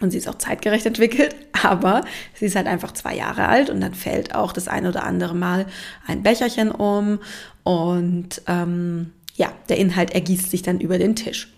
Und 0.00 0.10
sie 0.10 0.18
ist 0.18 0.28
auch 0.28 0.38
zeitgerecht 0.38 0.84
entwickelt, 0.84 1.36
aber 1.62 2.02
sie 2.34 2.46
ist 2.46 2.56
halt 2.56 2.66
einfach 2.66 2.92
zwei 2.92 3.14
Jahre 3.14 3.46
alt 3.46 3.70
und 3.70 3.80
dann 3.80 3.94
fällt 3.94 4.34
auch 4.34 4.52
das 4.52 4.66
ein 4.66 4.86
oder 4.86 5.04
andere 5.04 5.36
Mal 5.36 5.66
ein 6.06 6.22
Becherchen 6.22 6.72
um 6.72 7.20
und 7.62 8.42
ähm, 8.48 9.12
ja, 9.36 9.52
der 9.68 9.78
Inhalt 9.78 10.10
ergießt 10.10 10.50
sich 10.50 10.62
dann 10.62 10.80
über 10.80 10.98
den 10.98 11.14
Tisch. 11.14 11.52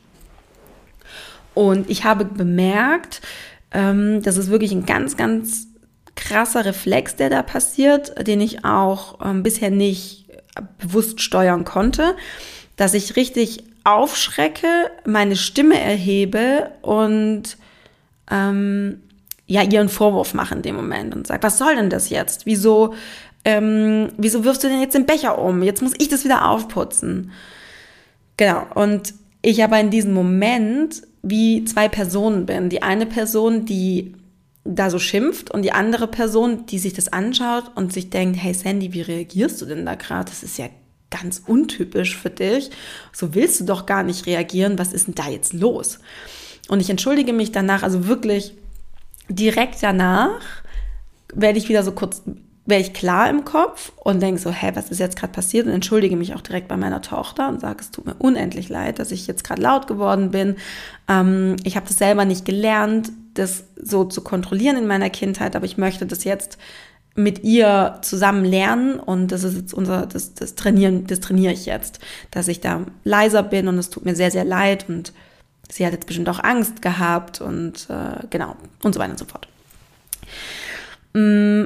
Und 1.55 1.89
ich 1.89 2.05
habe 2.05 2.25
bemerkt, 2.25 3.23
ähm, 3.75 4.23
das 4.23 4.39
ist 4.39 4.51
wirklich 4.51 4.73
ein 4.73 4.87
ganz, 4.87 5.17
ganz 5.17 5.69
krasser 6.15 6.65
Reflex, 6.65 7.17
der 7.17 7.29
da 7.29 7.43
passiert, 7.43 8.27
den 8.27 8.41
ich 8.41 8.65
auch 8.65 9.19
ähm, 9.25 9.43
bisher 9.43 9.71
nicht 9.71 10.27
bewusst 10.79 11.21
steuern 11.21 11.65
konnte, 11.65 12.15
dass 12.77 12.95
ich 12.95 13.17
richtig 13.17 13.65
aufschrecke, 13.83 14.69
meine 15.05 15.37
Stimme 15.37 15.79
erhebe 15.79 16.71
und 16.83 17.59
ähm, 18.31 19.01
ja 19.47 19.63
ihren 19.63 19.89
Vorwurf 19.89 20.33
mache 20.33 20.55
in 20.55 20.63
dem 20.63 20.77
Moment 20.77 21.15
und 21.15 21.27
sage, 21.27 21.43
was 21.43 21.59
soll 21.59 21.75
denn 21.75 21.91
das 21.91 22.09
jetzt? 22.09 22.47
Wieso, 22.47 22.95
ähm, 23.45 24.09
wieso 24.17 24.45
wirfst 24.45 24.65
du 24.65 24.69
denn 24.69 24.81
jetzt 24.81 24.95
den 24.95 25.07
Becher 25.07 25.39
um? 25.39 25.63
Jetzt 25.63 25.83
muss 25.83 25.93
ich 25.99 26.09
das 26.09 26.25
wieder 26.25 26.49
aufputzen. 26.49 27.33
Genau. 28.37 28.67
Und 28.75 29.13
ich 29.43 29.63
aber 29.63 29.79
in 29.81 29.91
diesem 29.91 30.15
Moment 30.15 31.03
wie 31.25 31.65
zwei 31.65 31.89
Personen 31.89 32.47
bin. 32.47 32.69
Die 32.69 32.83
eine 32.83 33.07
Person, 33.07 33.65
die 33.65 34.15
da 34.65 34.91
so 34.91 34.99
schimpft 34.99 35.51
und 35.51 35.63
die 35.63 35.73
andere 35.73 36.07
Person, 36.07 36.67
die 36.67 36.79
sich 36.79 36.93
das 36.93 37.13
anschaut 37.13 37.73
und 37.75 37.93
sich 37.93 38.11
denkt, 38.11 38.43
hey 38.43 38.55
Sandy, 38.55 38.93
wie 38.93 39.03
reagierst 39.03 39.61
du 39.61 39.67
denn 39.67 39.85
da 39.85 39.95
gerade? 39.95 40.31
Das 40.31 40.43
ist 40.43 40.59
ja 40.59 40.69
ganz 41.11 41.43
untypisch 41.47 42.17
für 42.17 42.31
dich. 42.31 42.71
So 43.13 43.35
willst 43.35 43.61
du 43.61 43.65
doch 43.65 43.87
gar 43.87 44.03
nicht 44.03 44.27
reagieren. 44.27 44.79
Was 44.79 44.93
ist 44.93 45.07
denn 45.07 45.15
da 45.15 45.29
jetzt 45.29 45.53
los? 45.53 45.99
Und 46.69 46.81
ich 46.81 46.91
entschuldige 46.91 47.33
mich 47.33 47.53
danach, 47.53 47.83
also 47.83 48.07
wirklich 48.07 48.55
direkt 49.29 49.83
danach 49.83 50.41
werde 51.35 51.59
ich 51.59 51.69
wieder 51.69 51.83
so 51.83 51.93
kurz, 51.93 52.23
werde 52.67 52.83
ich 52.83 52.95
klar 52.95 53.29
im 53.29 53.45
Kopf 53.45 53.93
und 53.97 54.23
denke 54.23 54.41
so, 54.41 54.51
hä, 54.51 54.73
was 54.75 54.91
ist 54.91 54.99
jetzt 54.99 55.17
gerade 55.17 55.33
passiert? 55.33 55.67
Und 55.67 55.73
entschuldige 55.73 56.17
mich 56.17 56.35
auch 56.35 56.41
direkt 56.41 56.69
bei 56.69 56.77
meiner 56.77 57.03
Tochter 57.03 57.49
und 57.49 57.61
sage, 57.61 57.81
es 57.81 57.91
tut 57.91 58.07
mir 58.07 58.15
unendlich 58.15 58.69
leid, 58.69 58.99
dass 58.99 59.11
ich 59.11 59.27
jetzt 59.27 59.45
gerade 59.45 59.61
laut 59.61 59.87
geworden 59.87 60.31
bin. 60.31 60.57
Ähm, 61.09 61.57
ich 61.65 61.77
habe 61.77 61.87
das 61.87 61.99
selber 61.99 62.25
nicht 62.25 62.45
gelernt, 62.45 63.13
das 63.35 63.65
so 63.77 64.05
zu 64.05 64.23
kontrollieren 64.23 64.77
in 64.77 64.87
meiner 64.87 65.11
Kindheit, 65.11 65.57
aber 65.57 65.67
ich 65.67 65.77
möchte 65.77 66.07
das 66.07 66.25
jetzt 66.25 66.57
mit 67.17 67.45
ihr 67.45 67.99
zusammen 68.03 68.45
lernen 68.45 68.99
und 68.99 69.31
das 69.31 69.45
ist 69.45 69.57
jetzt 69.57 69.75
unser, 69.75 70.07
das, 70.07 70.35
das 70.35 70.55
Trainieren, 70.55 71.07
das 71.07 71.21
trainiere 71.21 71.53
ich 71.53 71.67
jetzt, 71.67 72.01
dass 72.31 72.49
ich 72.49 72.61
da 72.61 72.81
leiser 73.05 73.43
bin 73.43 73.69
und 73.69 73.79
es 73.79 73.91
tut 73.91 74.05
mir 74.05 74.17
sehr, 74.17 74.31
sehr 74.31 74.45
leid 74.45 74.87
und 74.89 75.13
sie 75.71 75.87
hat 75.87 75.93
jetzt 75.93 76.07
bestimmt 76.07 76.29
auch 76.29 76.43
Angst 76.43 76.83
gehabt 76.83 77.41
und 77.41 77.89
äh, 77.89 78.27
genau 78.31 78.57
und 78.83 78.95
so 78.95 79.01
weiter 79.01 79.13
und 79.13 79.19
so 79.19 79.27
fort. 79.27 79.49
Mm, 81.13 81.65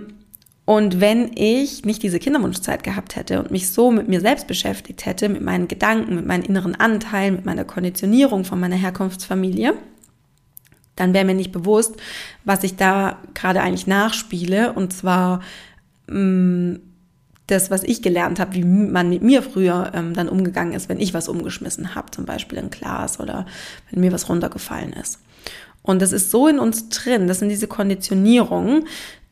und 0.69 1.01
wenn 1.01 1.31
ich 1.35 1.87
nicht 1.87 2.03
diese 2.03 2.19
Kinderwunschzeit 2.19 2.85
gehabt 2.85 3.17
hätte 3.17 3.39
und 3.41 3.51
mich 3.51 3.73
so 3.73 3.91
mit 3.91 4.07
mir 4.07 4.21
selbst 4.21 4.47
beschäftigt 4.47 5.07
hätte, 5.07 5.31
mit 5.31 5.41
meinen 5.41 5.67
Gedanken, 5.67 6.15
mit 6.15 6.27
meinen 6.27 6.43
inneren 6.43 6.75
Anteilen, 6.75 7.37
mit 7.37 7.47
meiner 7.47 7.65
Konditionierung 7.65 8.45
von 8.45 8.61
meiner 8.61 8.77
Herkunftsfamilie, 8.77 9.73
dann 10.95 11.15
wäre 11.15 11.25
mir 11.25 11.35
nicht 11.35 11.53
bewusst, 11.53 11.95
was 12.45 12.65
ich 12.65 12.77
da 12.77 13.17
gerade 13.33 13.63
eigentlich 13.63 13.87
nachspiele. 13.87 14.75
Und 14.75 14.93
zwar 14.93 15.41
mh, 16.07 16.19
mm, 16.19 16.81
das, 17.47 17.71
was 17.71 17.83
ich 17.83 18.03
gelernt 18.03 18.39
habe, 18.39 18.53
wie 18.53 18.65
man 18.65 19.09
mit 19.09 19.23
mir 19.23 19.43
früher 19.43 19.93
ähm, 19.95 20.13
dann 20.13 20.29
umgegangen 20.29 20.75
ist, 20.75 20.91
wenn 20.91 21.01
ich 21.01 21.15
was 21.15 21.31
umgeschmissen 21.31 21.95
habe, 21.95 22.11
zum 22.11 22.27
Beispiel 22.27 22.59
ein 22.59 22.69
Glas 22.69 23.21
oder 23.21 23.47
wenn 23.91 24.03
mir 24.03 24.13
was 24.13 24.29
runtergefallen 24.29 24.93
ist. 24.93 25.19
Und 25.81 26.03
das 26.03 26.13
ist 26.13 26.31
so 26.31 26.47
in 26.47 26.59
uns 26.59 26.91
drin, 26.91 27.27
das 27.27 27.39
sind 27.39 27.49
diese 27.49 27.69
Konditionierungen, 27.69 28.85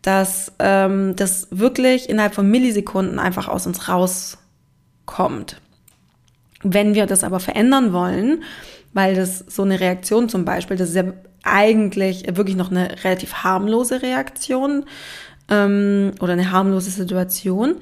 dass 0.06 0.52
ähm, 0.60 1.16
das 1.16 1.48
wirklich 1.50 2.08
innerhalb 2.08 2.34
von 2.34 2.48
Millisekunden 2.48 3.18
einfach 3.18 3.48
aus 3.48 3.66
uns 3.66 3.88
rauskommt. 3.88 5.60
Wenn 6.62 6.94
wir 6.94 7.06
das 7.06 7.24
aber 7.24 7.40
verändern 7.40 7.92
wollen, 7.92 8.44
weil 8.92 9.16
das 9.16 9.38
so 9.40 9.62
eine 9.62 9.80
Reaktion 9.80 10.28
zum 10.28 10.44
Beispiel, 10.44 10.76
das 10.76 10.90
ist 10.90 10.94
ja 10.94 11.12
eigentlich 11.42 12.24
wirklich 12.36 12.56
noch 12.56 12.70
eine 12.70 13.04
relativ 13.04 13.34
harmlose 13.34 14.00
Reaktion, 14.00 14.84
ähm, 15.50 16.12
oder 16.20 16.32
eine 16.32 16.50
harmlose 16.50 16.90
Situation. 16.90 17.76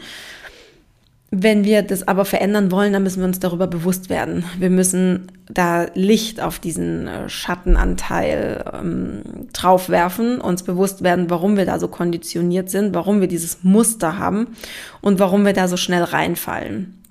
Wenn 1.37 1.65
wir 1.65 1.83
das 1.83 2.07
aber 2.07 2.25
verändern 2.25 2.71
wollen, 2.71 2.93
dann 2.93 3.03
müssen 3.03 3.19
wir 3.19 3.27
uns 3.27 3.41
darüber 3.41 3.67
bewusst 3.67 4.09
werden. 4.09 4.45
Wir 4.57 4.71
müssen 4.71 5.33
da 5.49 5.87
Licht 5.95 6.41
auf 6.41 6.61
diesen 6.61 7.09
äh, 7.09 7.29
Schattenanteil 7.29 8.65
ähm, 8.73 9.23
draufwerfen, 9.53 10.41
uns 10.41 10.63
bewusst 10.63 11.03
werden, 11.03 11.31
warum 11.31 11.57
wir 11.57 11.67
da 11.67 11.81
so 11.81 11.89
konditioniert 11.89 12.71
sind, 12.71 12.95
warum 12.95 13.21
wir 13.21 13.27
dieses 13.27 13.65
Muster 13.65 14.17
haben 14.17 14.55
und 15.01 15.19
warum 15.19 15.45
wir 15.45 15.55
da 15.55 15.67
so 15.67 15.77
schnell 15.77 16.05
reinfallen. 16.05 17.03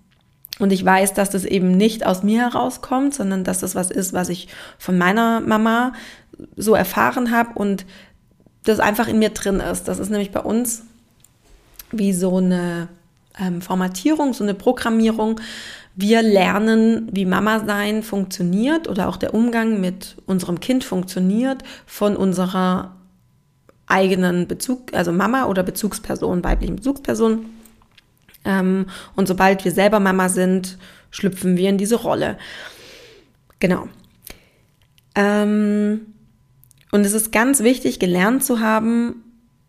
Und 0.58 0.72
ich 0.72 0.86
weiß, 0.86 1.13
dass 1.13 1.30
das 1.30 1.44
eben 1.44 1.75
nicht 1.75 2.06
aus 2.06 2.24
mir 2.24 2.44
herauskommt, 2.44 3.13
sondern 3.13 3.44
dass 3.44 3.60
das 3.60 3.75
was 3.75 3.92
ist, 3.92 4.13
was 4.13 4.30
ich 4.30 4.48
von 4.77 4.98
meiner 4.98 5.42
Mama 5.42 5.92
so 6.56 6.75
erfahren 6.75 7.32
habe 7.32 7.60
und 7.60 7.86
das 8.63 8.80
einfach 8.80 9.10
in 9.10 9.20
mir 9.20 9.32
drin 9.32 9.60
ist. 9.60 9.89
Das 9.89 10.00
ist 10.00 10.12
nämlich 10.12 10.32
bei 10.32 10.39
uns 10.39 10.84
wie 11.92 12.13
so 12.13 12.38
eine 12.38 12.88
ähm, 13.40 13.62
Formatierung, 13.62 14.34
so 14.34 14.44
eine 14.44 14.54
Programmierung. 14.54 15.40
Wir 15.96 16.22
lernen, 16.22 17.10
wie 17.12 17.25
Mama 17.25 17.66
sein 17.66 18.04
funktioniert 18.04 18.88
oder 18.88 19.08
auch 19.08 19.18
der 19.18 19.34
Umgang 19.34 19.80
mit 19.80 20.16
unserem 20.25 20.60
Kind 20.60 20.84
funktioniert 20.84 21.63
von 21.86 22.16
unserer 22.16 22.96
eigenen 23.86 24.48
Bezug, 24.48 24.94
also 24.94 25.12
Mama 25.12 25.46
oder 25.46 25.62
Bezugsperson, 25.63 26.44
weiblichen 26.44 26.78
Bezugsperson. 26.78 27.46
Ähm, 28.46 28.88
und 29.16 29.28
sobald 29.28 29.63
wir 29.66 29.72
selber 29.72 30.00
Mama 30.00 30.30
sind, 30.30 30.78
schlüpfen 31.12 31.58
wir 31.58 31.70
in 31.70 31.78
diese 31.78 31.96
Rolle. 31.96 32.38
Genau. 33.60 33.88
Ähm, 35.16 36.08
und 36.92 37.06
es 37.06 37.13
ist 37.13 37.32
ganz 37.32 37.62
wichtig, 37.62 38.00
gelernt 38.00 38.44
zu 38.44 38.60
haben, 38.60 39.24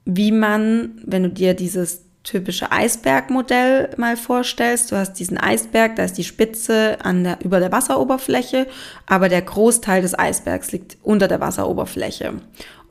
wie 0.04 0.32
man, 0.32 1.00
wenn 1.04 1.22
du 1.22 1.30
dir 1.30 1.54
dieses 1.54 2.04
typische 2.24 2.72
Eisbergmodell 2.72 3.90
mal 3.98 4.16
vorstellst, 4.16 4.90
du 4.90 4.96
hast 4.96 5.14
diesen 5.14 5.38
Eisberg, 5.38 5.94
da 5.96 6.04
ist 6.04 6.18
die 6.18 6.24
Spitze 6.24 6.96
an 7.02 7.22
der, 7.22 7.38
über 7.44 7.60
der 7.60 7.70
Wasseroberfläche, 7.70 8.66
aber 9.06 9.28
der 9.28 9.42
Großteil 9.42 10.02
des 10.02 10.18
Eisbergs 10.18 10.72
liegt 10.72 10.96
unter 11.02 11.28
der 11.28 11.40
Wasseroberfläche, 11.40 12.32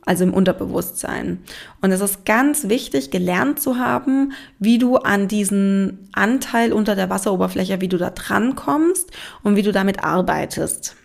also 0.05 0.23
im 0.23 0.33
Unterbewusstsein. 0.35 1.39
Und 1.81 1.91
es 1.91 1.99
ist 1.99 2.25
ganz 2.25 2.69
wichtig, 2.69 3.09
gelernt 3.09 3.59
zu 3.59 3.79
haben, 3.79 4.33
wie 4.59 4.77
du 4.77 4.97
an 4.97 5.27
diesen 5.27 6.09
Anteil 6.13 6.71
unter 6.71 6.95
der 6.95 7.09
Wasseroberfläche, 7.09 7.81
wie 7.81 7.89
du 7.89 7.97
da 7.97 8.11
dran 8.11 8.55
kommst 8.55 9.11
und 9.41 9.55
wie 9.55 9.63
du 9.63 9.71
damit 9.71 10.03
arbeitest. 10.03 10.95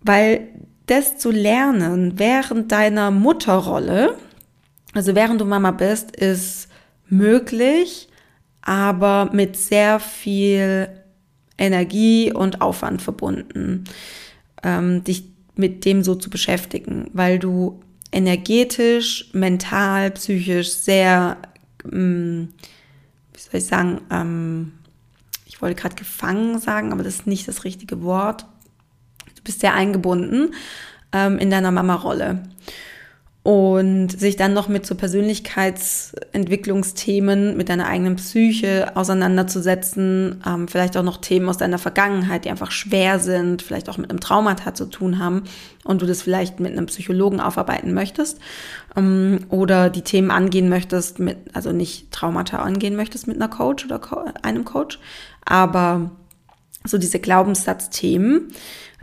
Weil 0.00 0.48
das 0.86 1.18
zu 1.18 1.30
lernen 1.30 2.18
während 2.18 2.72
deiner 2.72 3.12
Mutterrolle, 3.12 4.16
also 4.92 5.14
während 5.14 5.40
du 5.40 5.44
Mama 5.44 5.70
bist, 5.70 6.16
ist 6.16 6.68
möglich, 7.12 8.08
aber 8.62 9.30
mit 9.32 9.56
sehr 9.56 10.00
viel 10.00 10.88
Energie 11.58 12.32
und 12.32 12.60
Aufwand 12.60 13.02
verbunden, 13.02 13.84
ähm, 14.62 15.04
dich 15.04 15.24
mit 15.54 15.84
dem 15.84 16.02
so 16.02 16.14
zu 16.14 16.30
beschäftigen, 16.30 17.10
weil 17.12 17.38
du 17.38 17.80
energetisch, 18.10 19.30
mental, 19.32 20.10
psychisch 20.12 20.72
sehr, 20.72 21.36
ähm, 21.90 22.54
wie 23.32 23.40
soll 23.40 23.60
ich 23.60 23.66
sagen, 23.66 24.00
ähm, 24.10 24.72
ich 25.44 25.60
wollte 25.60 25.80
gerade 25.80 25.94
gefangen 25.94 26.58
sagen, 26.58 26.92
aber 26.92 27.02
das 27.02 27.16
ist 27.16 27.26
nicht 27.26 27.46
das 27.46 27.64
richtige 27.64 28.02
Wort. 28.02 28.46
Du 29.34 29.42
bist 29.44 29.60
sehr 29.60 29.74
eingebunden 29.74 30.54
ähm, 31.12 31.38
in 31.38 31.50
deiner 31.50 31.70
Mama-Rolle. 31.70 32.42
Und 33.44 34.10
sich 34.10 34.36
dann 34.36 34.54
noch 34.54 34.68
mit 34.68 34.86
so 34.86 34.94
Persönlichkeitsentwicklungsthemen, 34.94 37.56
mit 37.56 37.68
deiner 37.68 37.88
eigenen 37.88 38.14
Psyche 38.14 38.92
auseinanderzusetzen, 38.94 40.40
ähm, 40.46 40.68
vielleicht 40.68 40.96
auch 40.96 41.02
noch 41.02 41.16
Themen 41.16 41.48
aus 41.48 41.56
deiner 41.56 41.78
Vergangenheit, 41.78 42.44
die 42.44 42.50
einfach 42.50 42.70
schwer 42.70 43.18
sind, 43.18 43.62
vielleicht 43.62 43.88
auch 43.88 43.98
mit 43.98 44.10
einem 44.10 44.20
Traumata 44.20 44.74
zu 44.74 44.86
tun 44.86 45.18
haben 45.18 45.42
und 45.82 46.02
du 46.02 46.06
das 46.06 46.22
vielleicht 46.22 46.60
mit 46.60 46.70
einem 46.70 46.86
Psychologen 46.86 47.40
aufarbeiten 47.40 47.92
möchtest 47.94 48.38
ähm, 48.96 49.40
oder 49.48 49.90
die 49.90 50.02
Themen 50.02 50.30
angehen 50.30 50.68
möchtest, 50.68 51.18
mit, 51.18 51.38
also 51.52 51.72
nicht 51.72 52.12
Traumata 52.12 52.58
angehen 52.58 52.94
möchtest 52.94 53.26
mit 53.26 53.34
einer 53.36 53.48
Coach 53.48 53.84
oder 53.84 53.98
Co 53.98 54.24
einem 54.42 54.64
Coach, 54.64 55.00
aber 55.44 56.12
so 56.84 56.96
diese 56.96 57.18
Glaubenssatzthemen, 57.18 58.52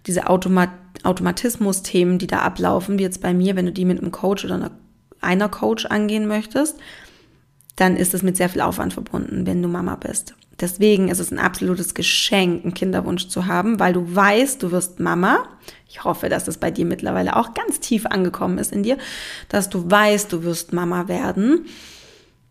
diese 0.05 0.27
Automat 0.27 0.69
Automatismus-Themen, 1.03 2.19
die 2.19 2.27
da 2.27 2.39
ablaufen, 2.39 2.99
wie 2.99 3.03
jetzt 3.03 3.21
bei 3.21 3.33
mir, 3.33 3.55
wenn 3.55 3.65
du 3.65 3.71
die 3.71 3.85
mit 3.85 4.01
einem 4.01 4.11
Coach 4.11 4.43
oder 4.43 4.55
einer, 4.55 4.71
einer 5.21 5.47
Coach 5.47 5.85
angehen 5.85 6.27
möchtest, 6.27 6.77
dann 7.77 7.95
ist 7.95 8.13
es 8.13 8.21
mit 8.21 8.35
sehr 8.35 8.49
viel 8.49 8.61
Aufwand 8.61 8.93
verbunden, 8.93 9.45
wenn 9.45 9.61
du 9.61 9.69
Mama 9.69 9.95
bist. 9.95 10.35
Deswegen 10.59 11.07
ist 11.07 11.19
es 11.19 11.31
ein 11.31 11.39
absolutes 11.39 11.93
Geschenk, 11.93 12.65
einen 12.65 12.73
Kinderwunsch 12.73 13.29
zu 13.29 13.45
haben, 13.45 13.79
weil 13.79 13.93
du 13.93 14.13
weißt, 14.13 14.61
du 14.61 14.71
wirst 14.71 14.99
Mama. 14.99 15.47
Ich 15.87 16.03
hoffe, 16.03 16.27
dass 16.27 16.43
das 16.43 16.57
bei 16.57 16.69
dir 16.69 16.85
mittlerweile 16.85 17.37
auch 17.37 17.53
ganz 17.53 17.79
tief 17.79 18.05
angekommen 18.05 18.57
ist 18.57 18.73
in 18.73 18.83
dir, 18.83 18.97
dass 19.47 19.69
du 19.69 19.89
weißt, 19.89 20.33
du 20.33 20.43
wirst 20.43 20.73
Mama 20.73 21.07
werden, 21.07 21.65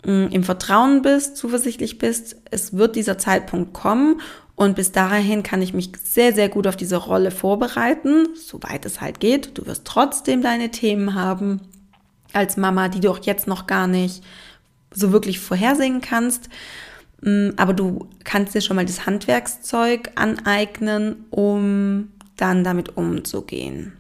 mm, 0.07 0.29
im 0.31 0.43
Vertrauen 0.43 1.03
bist, 1.03 1.37
zuversichtlich 1.37 1.99
bist. 1.99 2.37
Es 2.51 2.75
wird 2.75 2.97
dieser 2.97 3.19
Zeitpunkt 3.19 3.75
kommen 3.75 4.23
und 4.59 4.75
bis 4.75 4.91
dahin 4.91 5.45
kann 5.45 5.63
ich 5.63 5.73
mich 5.73 5.93
sehr, 6.03 6.35
sehr 6.35 6.49
gut 6.49 6.67
auf 6.67 6.75
diese 6.75 6.97
Rolle 6.97 7.31
vorbereiten, 7.31 8.27
soweit 8.35 8.85
es 8.87 9.01
halt 9.01 9.21
geht. 9.21 9.57
Du 9.57 9.67
wirst 9.67 9.85
trotzdem 9.85 10.43
deine 10.43 10.73
Themen 10.73 11.15
haben 11.15 11.61
als 12.33 12.57
Mama, 12.57 12.89
die 12.89 12.99
du 12.99 13.09
auch 13.09 13.21
jetzt 13.23 13.47
noch 13.47 13.69
gar 13.69 13.87
nicht 13.87 14.25
so 14.91 15.13
wirklich 15.13 15.39
vorhersehen 15.39 16.01
kannst. 16.01 16.49
Mm, 17.21 17.51
aber 17.57 17.73
du 17.73 18.09
kannst 18.25 18.57
dir 18.57 18.61
schon 18.61 18.75
mal 18.75 18.85
das 18.85 19.07
Handwerkszeug 19.07 20.11
aneignen, 20.17 21.27
um 21.31 22.11
dann 22.35 22.65
damit 22.65 22.97
umzugehen. 22.97 23.93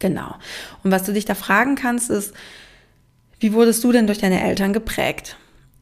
Genau. 0.00 0.34
Und 0.82 0.90
was 0.90 1.04
du 1.04 1.12
dich 1.12 1.24
da 1.24 1.36
fragen 1.36 1.76
kannst, 1.76 2.10
ist, 2.10 2.34
wie 3.38 3.52
wurdest 3.52 3.84
du 3.84 3.92
denn 3.92 4.08
durch 4.08 4.18
deine 4.18 4.42
Eltern 4.42 4.72
geprägt? 4.72 5.36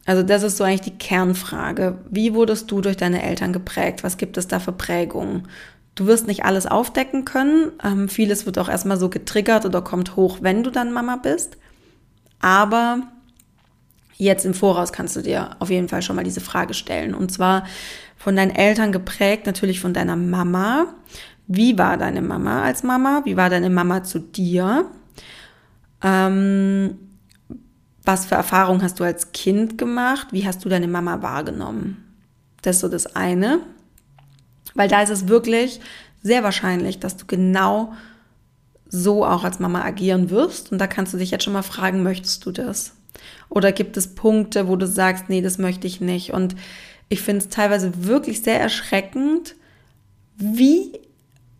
Also 0.05 0.21
das 0.21 0.43
ist 0.43 0.57
so 0.57 0.63
eigentlich 0.63 0.81
die 0.81 0.97
Kernfrage. 0.97 1.97
Wie 2.09 2.33
wurdest 2.33 2.69
du 2.69 2.81
durch 2.81 2.95
deine 2.95 3.23
Eltern 3.23 3.53
geprägt? 3.53 4.03
Was 4.03 4.17
gibt 4.17 4.37
es 4.37 4.47
da 4.47 4.59
für 4.59 4.71
Prägungen? 4.71 5.47
Du 5.95 6.05
wirst 6.05 6.27
nicht 6.27 6.45
alles 6.45 6.67
aufdecken 6.67 7.25
können. 7.25 7.71
Ähm, 7.83 8.07
vieles 8.07 8.45
wird 8.45 8.59
auch 8.59 8.69
erstmal 8.69 8.97
so 8.97 9.09
getriggert 9.09 9.65
oder 9.65 9.81
kommt 9.81 10.15
hoch, 10.15 10.39
wenn 10.41 10.63
du 10.63 10.69
dann 10.69 10.93
Mama 10.93 11.15
bist. 11.15 11.57
Aber 12.39 12.99
jetzt 14.17 14.45
im 14.45 14.53
Voraus 14.53 14.93
kannst 14.93 15.15
du 15.15 15.21
dir 15.21 15.55
auf 15.59 15.69
jeden 15.69 15.89
Fall 15.89 16.01
schon 16.01 16.15
mal 16.15 16.23
diese 16.23 16.41
Frage 16.41 16.73
stellen. 16.73 17.15
Und 17.15 17.31
zwar 17.31 17.65
von 18.17 18.35
deinen 18.35 18.51
Eltern 18.51 18.91
geprägt, 18.91 19.45
natürlich 19.45 19.79
von 19.79 19.93
deiner 19.93 20.15
Mama. 20.15 20.87
Wie 21.47 21.77
war 21.77 21.97
deine 21.97 22.21
Mama 22.21 22.63
als 22.63 22.83
Mama? 22.83 23.21
Wie 23.23 23.37
war 23.37 23.49
deine 23.49 23.69
Mama 23.69 24.03
zu 24.03 24.19
dir? 24.19 24.85
Ähm, 26.03 26.97
was 28.05 28.27
für 28.27 28.35
Erfahrungen 28.35 28.83
hast 28.83 28.99
du 28.99 29.03
als 29.03 29.31
Kind 29.31 29.77
gemacht? 29.77 30.27
Wie 30.31 30.47
hast 30.47 30.63
du 30.63 30.69
deine 30.69 30.87
Mama 30.87 31.21
wahrgenommen? 31.21 32.03
Das 32.61 32.77
ist 32.77 32.81
so 32.81 32.87
das 32.87 33.15
eine. 33.15 33.59
Weil 34.75 34.89
da 34.89 35.01
ist 35.01 35.09
es 35.09 35.27
wirklich 35.27 35.79
sehr 36.21 36.43
wahrscheinlich, 36.43 36.99
dass 36.99 37.17
du 37.17 37.25
genau 37.25 37.93
so 38.87 39.25
auch 39.25 39.43
als 39.43 39.59
Mama 39.59 39.83
agieren 39.83 40.29
wirst. 40.29 40.71
Und 40.71 40.79
da 40.79 40.87
kannst 40.87 41.13
du 41.13 41.17
dich 41.17 41.31
jetzt 41.31 41.43
schon 41.43 41.53
mal 41.53 41.63
fragen, 41.63 42.03
möchtest 42.03 42.45
du 42.45 42.51
das? 42.51 42.93
Oder 43.49 43.71
gibt 43.71 43.97
es 43.97 44.15
Punkte, 44.15 44.67
wo 44.67 44.75
du 44.75 44.87
sagst, 44.87 45.25
nee, 45.29 45.41
das 45.41 45.57
möchte 45.57 45.87
ich 45.87 46.01
nicht? 46.01 46.31
Und 46.31 46.55
ich 47.09 47.21
finde 47.21 47.45
es 47.45 47.49
teilweise 47.49 48.05
wirklich 48.05 48.41
sehr 48.43 48.59
erschreckend, 48.59 49.55
wie 50.37 50.99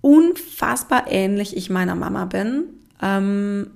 unfassbar 0.01 1.05
ähnlich 1.09 1.55
ich 1.55 1.69
meiner 1.69 1.95
Mama 1.95 2.25
bin. 2.25 2.65
Ähm, 3.01 3.71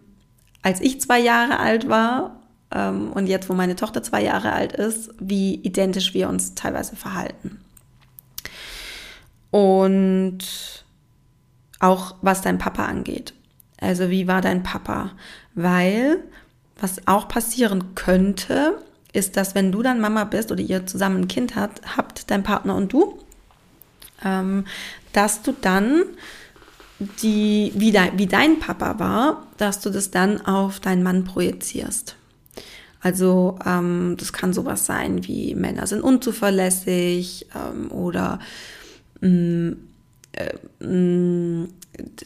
als 0.62 0.82
ich 0.82 1.00
zwei 1.02 1.20
Jahre 1.20 1.60
alt 1.60 1.88
war 1.88 2.39
ähm, 2.72 3.12
und 3.12 3.28
jetzt, 3.28 3.50
wo 3.50 3.54
meine 3.54 3.76
Tochter 3.76 4.04
zwei 4.04 4.24
Jahre 4.24 4.52
alt 4.52 4.74
ist, 4.74 5.12
wie 5.20 5.56
identisch 5.56 6.14
wir 6.14 6.30
uns 6.30 6.56
teilweise 6.56 6.96
verhalten. 6.96 7.60
Und 9.52 10.40
auch 11.80 12.16
was 12.22 12.42
dein 12.42 12.58
Papa 12.58 12.86
angeht. 12.86 13.34
Also 13.80 14.10
wie 14.10 14.28
war 14.28 14.42
dein 14.42 14.64
Papa? 14.64 15.12
Weil 15.56 16.24
was 16.80 17.08
auch 17.08 17.28
passieren 17.28 17.96
könnte, 17.96 18.78
ist, 19.12 19.38
dass 19.38 19.56
wenn 19.56 19.72
du 19.72 19.82
dann 19.82 20.00
Mama 20.00 20.24
bist 20.24 20.52
oder 20.52 20.62
ihr 20.62 20.86
zusammen 20.86 21.22
ein 21.22 21.28
Kind 21.28 21.56
hat, 21.56 21.82
habt, 21.98 22.30
dein 22.30 22.44
Partner 22.44 22.76
und 22.76 22.94
du, 22.94 23.20
ähm, 24.24 24.66
dass 25.14 25.42
du 25.42 25.54
dann 25.54 26.04
die, 27.00 27.72
wie, 27.76 27.92
de, 27.92 28.12
wie 28.16 28.28
dein 28.28 28.60
Papa 28.60 29.00
war, 29.00 29.48
dass 29.58 29.80
du 29.80 29.90
das 29.90 30.12
dann 30.12 30.46
auf 30.46 30.80
deinen 30.80 31.02
Mann 31.02 31.24
projizierst. 31.24 32.16
Also 33.02 33.58
ähm, 33.66 34.16
das 34.18 34.34
kann 34.34 34.54
sowas 34.54 34.86
sein 34.86 35.26
wie 35.26 35.56
Männer 35.56 35.88
sind 35.88 36.02
unzuverlässig 36.02 37.48
ähm, 37.56 37.92
oder 37.92 38.40
mh, 39.22 39.30
mm, 39.30 39.78
äh, 40.34 40.86
mm, 40.86 41.68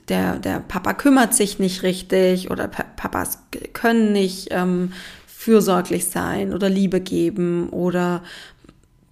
der, 0.10 0.40
der 0.40 0.60
Papa 0.60 0.94
kümmert 0.94 1.34
sich 1.34 1.60
nicht 1.60 1.84
richtig 1.84 2.52
oder 2.52 2.68
pa 2.68 2.84
Papas 2.96 3.40
können 3.74 4.12
nicht 4.12 4.50
ähm, 4.52 4.94
fürsorglich 5.26 6.06
sein 6.06 6.54
oder 6.54 6.70
Liebe 6.70 7.02
geben 7.02 7.70
oder 7.70 8.24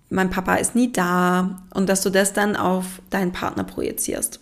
mein 0.09 0.29
Papa 0.29 0.55
ist 0.55 0.75
nie 0.75 0.91
da 0.91 1.63
und 1.73 1.89
dass 1.89 2.01
du 2.01 2.09
das 2.09 2.33
dann 2.33 2.55
auf 2.55 3.01
deinen 3.09 3.31
Partner 3.31 3.63
projizierst. 3.63 4.39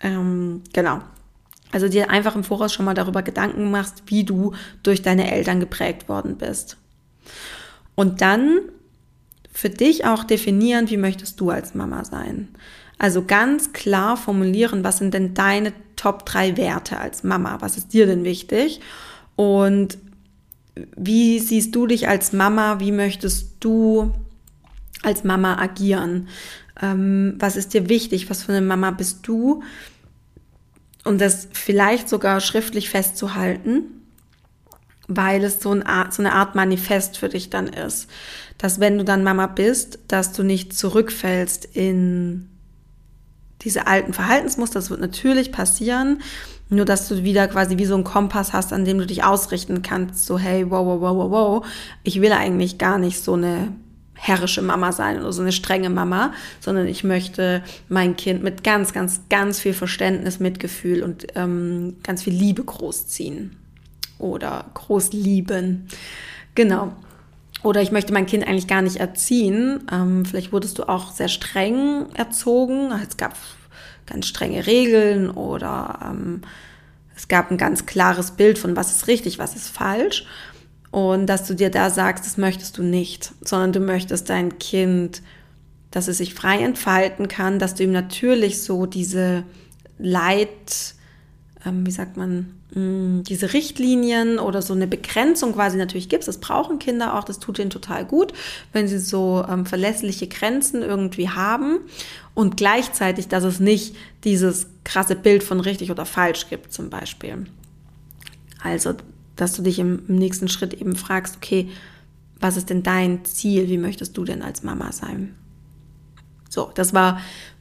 Ähm, 0.00 0.62
genau. 0.72 1.00
Also 1.72 1.88
dir 1.88 2.10
einfach 2.10 2.36
im 2.36 2.44
Voraus 2.44 2.72
schon 2.72 2.84
mal 2.84 2.94
darüber 2.94 3.22
Gedanken 3.22 3.70
machst, 3.70 4.04
wie 4.06 4.24
du 4.24 4.52
durch 4.82 5.02
deine 5.02 5.32
Eltern 5.32 5.58
geprägt 5.58 6.08
worden 6.08 6.36
bist. 6.36 6.76
Und 7.94 8.20
dann 8.20 8.60
für 9.52 9.70
dich 9.70 10.04
auch 10.04 10.24
definieren, 10.24 10.88
wie 10.88 10.96
möchtest 10.96 11.40
du 11.40 11.50
als 11.50 11.74
Mama 11.74 12.04
sein. 12.04 12.48
Also 12.98 13.24
ganz 13.24 13.72
klar 13.72 14.16
formulieren, 14.16 14.84
was 14.84 14.98
sind 14.98 15.12
denn 15.14 15.34
deine 15.34 15.72
Top 15.96 16.24
3 16.24 16.56
Werte 16.56 16.98
als 16.98 17.24
Mama? 17.24 17.58
Was 17.60 17.76
ist 17.76 17.92
dir 17.92 18.06
denn 18.06 18.24
wichtig? 18.24 18.80
Und 19.36 19.98
wie 20.96 21.38
siehst 21.38 21.74
du 21.74 21.86
dich 21.86 22.08
als 22.08 22.32
Mama? 22.32 22.80
Wie 22.80 22.92
möchtest 22.92 23.56
du 23.60 24.12
als 25.02 25.24
Mama 25.24 25.58
agieren? 25.58 26.28
Ähm, 26.80 27.34
was 27.38 27.56
ist 27.56 27.74
dir 27.74 27.88
wichtig? 27.88 28.30
Was 28.30 28.44
für 28.44 28.52
eine 28.52 28.66
Mama 28.66 28.90
bist 28.90 29.26
du? 29.26 29.62
Und 31.04 31.20
das 31.20 31.48
vielleicht 31.52 32.08
sogar 32.08 32.40
schriftlich 32.40 32.90
festzuhalten, 32.90 33.84
weil 35.08 35.42
es 35.44 35.60
so, 35.60 35.72
ein 35.72 35.82
Art, 35.82 36.14
so 36.14 36.22
eine 36.22 36.32
Art 36.32 36.54
Manifest 36.54 37.18
für 37.18 37.28
dich 37.28 37.50
dann 37.50 37.66
ist. 37.66 38.08
Dass 38.58 38.80
wenn 38.80 38.98
du 38.98 39.04
dann 39.04 39.24
Mama 39.24 39.46
bist, 39.46 39.98
dass 40.08 40.32
du 40.32 40.42
nicht 40.42 40.76
zurückfällst 40.76 41.64
in 41.64 42.48
diese 43.62 43.86
alten 43.86 44.12
Verhaltensmuster. 44.12 44.78
Das 44.78 44.90
wird 44.90 45.00
natürlich 45.00 45.52
passieren. 45.52 46.20
Nur, 46.68 46.84
dass 46.84 47.08
du 47.08 47.22
wieder 47.22 47.48
quasi 47.48 47.78
wie 47.78 47.84
so 47.84 47.94
ein 47.94 48.04
Kompass 48.04 48.52
hast, 48.52 48.72
an 48.72 48.84
dem 48.84 48.98
du 48.98 49.06
dich 49.06 49.24
ausrichten 49.24 49.82
kannst. 49.82 50.24
So, 50.26 50.38
hey, 50.38 50.70
wow, 50.70 50.86
wow, 50.86 51.00
wow, 51.00 51.16
wow, 51.16 51.30
wow. 51.30 51.66
Ich 52.02 52.20
will 52.20 52.32
eigentlich 52.32 52.78
gar 52.78 52.98
nicht 52.98 53.22
so 53.22 53.34
eine 53.34 53.72
herrische 54.22 54.62
Mama 54.62 54.92
sein 54.92 55.18
oder 55.18 55.32
so 55.32 55.42
eine 55.42 55.50
strenge 55.50 55.90
Mama, 55.90 56.32
sondern 56.60 56.86
ich 56.86 57.02
möchte 57.02 57.60
mein 57.88 58.16
Kind 58.16 58.44
mit 58.44 58.62
ganz, 58.62 58.92
ganz, 58.92 59.22
ganz 59.28 59.58
viel 59.58 59.74
Verständnis, 59.74 60.38
Mitgefühl 60.38 61.02
und 61.02 61.26
ähm, 61.34 61.96
ganz 62.04 62.22
viel 62.22 62.32
Liebe 62.32 62.62
großziehen 62.62 63.56
oder 64.20 64.66
groß 64.74 65.12
lieben. 65.12 65.88
Genau. 66.54 66.92
Oder 67.64 67.82
ich 67.82 67.90
möchte 67.90 68.12
mein 68.12 68.26
Kind 68.26 68.46
eigentlich 68.46 68.68
gar 68.68 68.82
nicht 68.82 68.98
erziehen. 68.98 69.88
Ähm, 69.90 70.24
vielleicht 70.24 70.52
wurdest 70.52 70.78
du 70.78 70.88
auch 70.88 71.10
sehr 71.10 71.28
streng 71.28 72.06
erzogen. 72.14 72.92
Es 72.92 73.16
gab 73.16 73.34
ganz 74.06 74.26
strenge 74.28 74.68
Regeln 74.68 75.30
oder 75.30 75.98
ähm, 76.04 76.42
es 77.16 77.26
gab 77.26 77.50
ein 77.50 77.58
ganz 77.58 77.86
klares 77.86 78.32
Bild 78.32 78.56
von 78.56 78.76
was 78.76 78.94
ist 78.94 79.08
richtig, 79.08 79.40
was 79.40 79.56
ist 79.56 79.68
falsch. 79.68 80.26
Und 80.92 81.26
dass 81.26 81.46
du 81.46 81.54
dir 81.54 81.70
da 81.70 81.88
sagst, 81.88 82.26
das 82.26 82.36
möchtest 82.36 82.76
du 82.76 82.82
nicht, 82.82 83.32
sondern 83.40 83.72
du 83.72 83.80
möchtest 83.80 84.28
dein 84.28 84.58
Kind, 84.58 85.22
dass 85.90 86.06
es 86.06 86.18
sich 86.18 86.34
frei 86.34 86.62
entfalten 86.62 87.28
kann, 87.28 87.58
dass 87.58 87.74
du 87.74 87.82
ihm 87.82 87.92
natürlich 87.92 88.62
so 88.62 88.84
diese 88.84 89.44
Leit, 89.98 90.94
ähm, 91.64 91.86
wie 91.86 91.90
sagt 91.90 92.18
man, 92.18 92.54
mm, 92.74 93.22
diese 93.22 93.54
Richtlinien 93.54 94.38
oder 94.38 94.60
so 94.60 94.74
eine 94.74 94.86
Begrenzung 94.86 95.54
quasi 95.54 95.78
natürlich 95.78 96.10
gibst. 96.10 96.28
Das 96.28 96.38
brauchen 96.38 96.78
Kinder 96.78 97.18
auch, 97.18 97.24
das 97.24 97.38
tut 97.38 97.58
ihnen 97.58 97.70
total 97.70 98.04
gut, 98.04 98.34
wenn 98.74 98.86
sie 98.86 98.98
so 98.98 99.46
ähm, 99.48 99.64
verlässliche 99.64 100.28
Grenzen 100.28 100.82
irgendwie 100.82 101.30
haben 101.30 101.78
und 102.34 102.58
gleichzeitig, 102.58 103.28
dass 103.28 103.44
es 103.44 103.60
nicht 103.60 103.96
dieses 104.24 104.66
krasse 104.84 105.16
Bild 105.16 105.42
von 105.42 105.58
richtig 105.60 105.90
oder 105.90 106.04
falsch 106.04 106.50
gibt 106.50 106.74
zum 106.74 106.90
Beispiel. 106.90 107.46
Also, 108.62 108.94
dass 109.36 109.54
du 109.54 109.62
dich 109.62 109.78
im, 109.78 110.02
nächsten 110.08 110.48
Schritt 110.48 110.74
eben 110.74 110.96
fragst, 110.96 111.36
okay, 111.36 111.68
was 112.40 112.56
ist 112.56 112.70
denn 112.70 112.82
dein 112.82 113.24
Ziel? 113.24 113.68
Wie 113.68 113.78
möchtest 113.78 114.16
du 114.16 114.24
denn 114.24 114.42
als 114.42 114.62
Mama 114.62 114.92
sein? 114.92 115.34
So, 116.48 116.70
das 116.74 116.92
war 116.92 117.20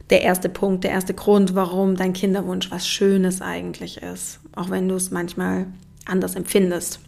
der 0.10 0.22
erste 0.22 0.50
Punkt, 0.50 0.84
der 0.84 0.92
erste 0.92 1.14
Grund, 1.14 1.56
warum 1.56 1.96
dein 1.96 2.14
Kinderwunsch 2.14 2.70
was 2.72 2.88
Schönes 2.88 3.42
eigentlich 3.42 3.98
ist, 4.02 4.40
auch 4.56 4.70
wenn 4.70 4.90
du 4.90 4.96
es 4.96 5.12
manchmal 5.12 5.68
anders 6.06 6.36
empfindest. 6.36 7.00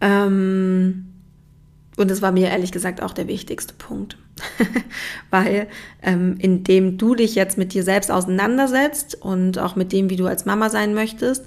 Ähm, 0.00 1.06
und 1.96 2.10
das 2.10 2.22
war 2.22 2.32
mir 2.32 2.48
ehrlich 2.48 2.72
gesagt 2.72 3.02
auch 3.02 3.12
der 3.12 3.26
wichtigste 3.26 3.74
Punkt, 3.74 4.16
weil 5.30 5.66
ähm, 6.02 6.36
indem 6.38 6.96
du 6.96 7.14
dich 7.14 7.34
jetzt 7.34 7.58
mit 7.58 7.74
dir 7.74 7.82
selbst 7.82 8.10
auseinandersetzt 8.10 9.20
und 9.20 9.58
auch 9.58 9.76
mit 9.76 9.92
dem, 9.92 10.08
wie 10.08 10.16
du 10.16 10.26
als 10.26 10.46
Mama 10.46 10.70
sein 10.70 10.94
möchtest, 10.94 11.44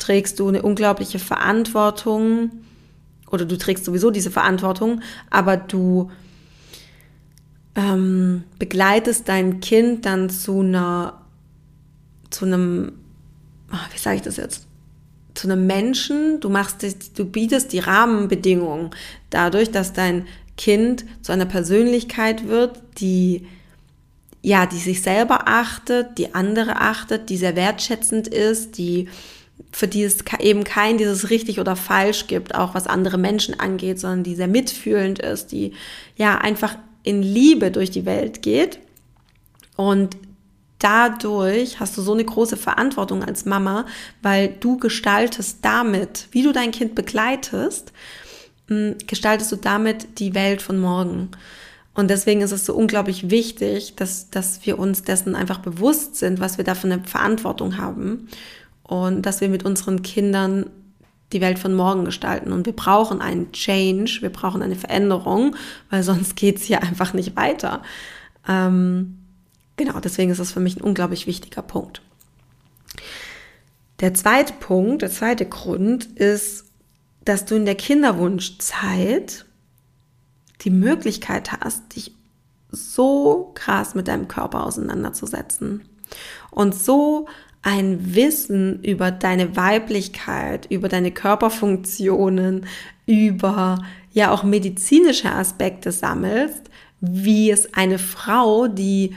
trägst 0.00 0.40
du 0.40 0.48
eine 0.48 0.62
unglaubliche 0.62 1.20
Verantwortung 1.20 2.50
oder 3.30 3.44
du 3.44 3.56
trägst 3.56 3.84
sowieso 3.84 4.10
diese 4.10 4.30
Verantwortung, 4.30 5.02
aber 5.30 5.56
du 5.56 6.10
ähm, 7.76 8.42
begleitest 8.58 9.28
dein 9.28 9.60
Kind 9.60 10.04
dann 10.06 10.28
zu 10.30 10.60
einer, 10.60 11.20
zu 12.30 12.44
einem, 12.44 12.92
ah, 13.70 13.86
wie 13.92 13.98
sage 13.98 14.16
ich 14.16 14.22
das 14.22 14.36
jetzt? 14.36 14.66
Zu 15.34 15.46
einem 15.46 15.66
Menschen, 15.66 16.40
du 16.40 16.50
machst, 16.50 16.84
du 17.16 17.24
bietest 17.24 17.72
die 17.72 17.78
Rahmenbedingungen 17.78 18.90
dadurch, 19.30 19.70
dass 19.70 19.92
dein 19.92 20.26
Kind 20.56 21.04
zu 21.22 21.30
einer 21.32 21.46
Persönlichkeit 21.46 22.48
wird, 22.48 22.82
die 22.98 23.46
ja, 24.42 24.66
die 24.66 24.78
sich 24.78 25.02
selber 25.02 25.48
achtet, 25.48 26.16
die 26.16 26.34
andere 26.34 26.76
achtet, 26.76 27.28
die 27.28 27.36
sehr 27.36 27.56
wertschätzend 27.56 28.26
ist, 28.26 28.78
die 28.78 29.08
für 29.72 29.88
die 29.88 30.02
es 30.02 30.18
eben 30.38 30.64
kein 30.64 30.98
dieses 30.98 31.30
richtig 31.30 31.60
oder 31.60 31.76
falsch 31.76 32.26
gibt, 32.26 32.54
auch 32.54 32.74
was 32.74 32.86
andere 32.86 33.18
Menschen 33.18 33.58
angeht, 33.58 34.00
sondern 34.00 34.24
die 34.24 34.34
sehr 34.34 34.48
mitfühlend 34.48 35.18
ist, 35.18 35.52
die 35.52 35.72
ja 36.16 36.38
einfach 36.38 36.76
in 37.02 37.22
Liebe 37.22 37.70
durch 37.70 37.90
die 37.90 38.06
Welt 38.06 38.42
geht. 38.42 38.78
Und 39.76 40.16
dadurch 40.78 41.80
hast 41.80 41.96
du 41.96 42.02
so 42.02 42.12
eine 42.12 42.24
große 42.24 42.56
Verantwortung 42.56 43.24
als 43.24 43.44
Mama, 43.44 43.86
weil 44.22 44.48
du 44.60 44.76
gestaltest 44.78 45.58
damit, 45.62 46.28
wie 46.32 46.42
du 46.42 46.52
dein 46.52 46.72
Kind 46.72 46.94
begleitest, 46.94 47.92
hm, 48.68 48.96
gestaltest 49.06 49.52
du 49.52 49.56
damit 49.56 50.18
die 50.18 50.34
Welt 50.34 50.62
von 50.62 50.78
morgen. 50.78 51.30
Und 51.94 52.08
deswegen 52.08 52.40
ist 52.40 52.52
es 52.52 52.64
so 52.64 52.74
unglaublich 52.74 53.30
wichtig, 53.30 53.94
dass, 53.96 54.30
dass 54.30 54.64
wir 54.64 54.78
uns 54.78 55.02
dessen 55.02 55.34
einfach 55.34 55.58
bewusst 55.58 56.16
sind, 56.16 56.40
was 56.40 56.56
wir 56.56 56.64
da 56.64 56.74
für 56.74 56.86
eine 56.86 57.02
Verantwortung 57.04 57.78
haben 57.78 58.28
und 58.90 59.22
dass 59.22 59.40
wir 59.40 59.48
mit 59.48 59.64
unseren 59.64 60.02
Kindern 60.02 60.68
die 61.32 61.40
Welt 61.40 61.60
von 61.60 61.74
morgen 61.74 62.04
gestalten. 62.04 62.50
Und 62.50 62.66
wir 62.66 62.74
brauchen 62.74 63.20
einen 63.20 63.52
Change, 63.52 64.18
wir 64.20 64.30
brauchen 64.30 64.62
eine 64.62 64.74
Veränderung, 64.74 65.54
weil 65.90 66.02
sonst 66.02 66.34
geht 66.34 66.56
es 66.56 66.64
hier 66.64 66.82
einfach 66.82 67.12
nicht 67.12 67.36
weiter. 67.36 67.82
Ähm, 68.48 69.18
genau, 69.76 70.00
deswegen 70.00 70.32
ist 70.32 70.40
das 70.40 70.50
für 70.50 70.58
mich 70.58 70.76
ein 70.76 70.82
unglaublich 70.82 71.28
wichtiger 71.28 71.62
Punkt. 71.62 72.02
Der 74.00 74.12
zweite 74.14 74.54
Punkt, 74.54 75.02
der 75.02 75.10
zweite 75.12 75.46
Grund 75.46 76.06
ist, 76.06 76.64
dass 77.24 77.44
du 77.44 77.54
in 77.54 77.66
der 77.66 77.76
Kinderwunschzeit 77.76 79.46
die 80.62 80.70
Möglichkeit 80.70 81.52
hast, 81.52 81.94
dich 81.94 82.12
so 82.72 83.52
krass 83.54 83.94
mit 83.94 84.08
deinem 84.08 84.26
Körper 84.26 84.64
auseinanderzusetzen 84.64 85.82
und 86.50 86.74
so 86.74 87.28
ein 87.62 88.14
Wissen 88.14 88.82
über 88.82 89.10
deine 89.10 89.56
Weiblichkeit, 89.56 90.66
über 90.70 90.88
deine 90.88 91.10
Körperfunktionen, 91.10 92.66
über 93.06 93.82
ja 94.12 94.30
auch 94.32 94.42
medizinische 94.42 95.30
Aspekte 95.30 95.92
sammelst, 95.92 96.62
wie 97.00 97.50
es 97.50 97.74
eine 97.74 97.98
Frau, 97.98 98.66
die, 98.66 99.14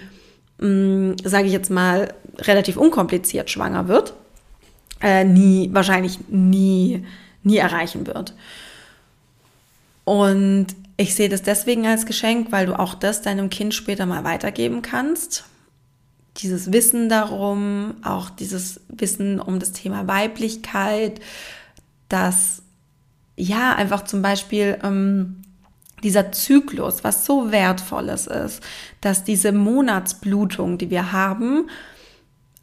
mm, 0.60 1.13
sage 1.23 1.47
ich 1.47 1.53
jetzt 1.53 1.71
mal, 1.71 2.13
relativ 2.39 2.77
unkompliziert 2.77 3.49
schwanger 3.49 3.88
wird, 3.88 4.13
äh, 5.01 5.23
nie, 5.23 5.69
wahrscheinlich 5.73 6.19
nie, 6.29 7.06
nie 7.43 7.58
erreichen 7.58 8.08
wird. 8.08 8.34
Und 10.06 10.67
ich 10.97 11.15
sehe 11.15 11.29
das 11.29 11.43
deswegen 11.43 11.88
als 11.88 12.06
Geschenk, 12.06 12.51
weil 12.51 12.65
du 12.65 12.77
auch 12.77 12.93
das 12.93 13.21
deinem 13.21 13.49
Kind 13.49 13.73
später 13.73 14.06
mal 14.06 14.23
weitergeben 14.23 14.82
kannst 14.82 15.45
dieses 16.38 16.72
Wissen 16.72 17.10
darum, 17.10 17.96
auch 18.04 18.30
dieses 18.30 18.82
Wissen 18.89 19.39
um 19.39 19.60
das 19.60 19.72
Thema 19.72 20.08
Weiblichkeit, 20.08 21.22
dass 22.10 22.63
ja 23.36 23.76
einfach 23.76 24.04
zum 24.04 24.22
Beispiel 24.22 24.80
ähm, 24.84 25.43
dieser 26.04 26.32
Zyklus, 26.32 27.04
was 27.04 27.26
so 27.26 27.52
wertvolles 27.52 28.28
ist, 28.28 28.62
dass 29.02 29.24
diese 29.24 29.52
Monatsblutung, 29.52 30.78
die 30.78 30.89
wir 30.89 31.12
haben, 31.12 31.69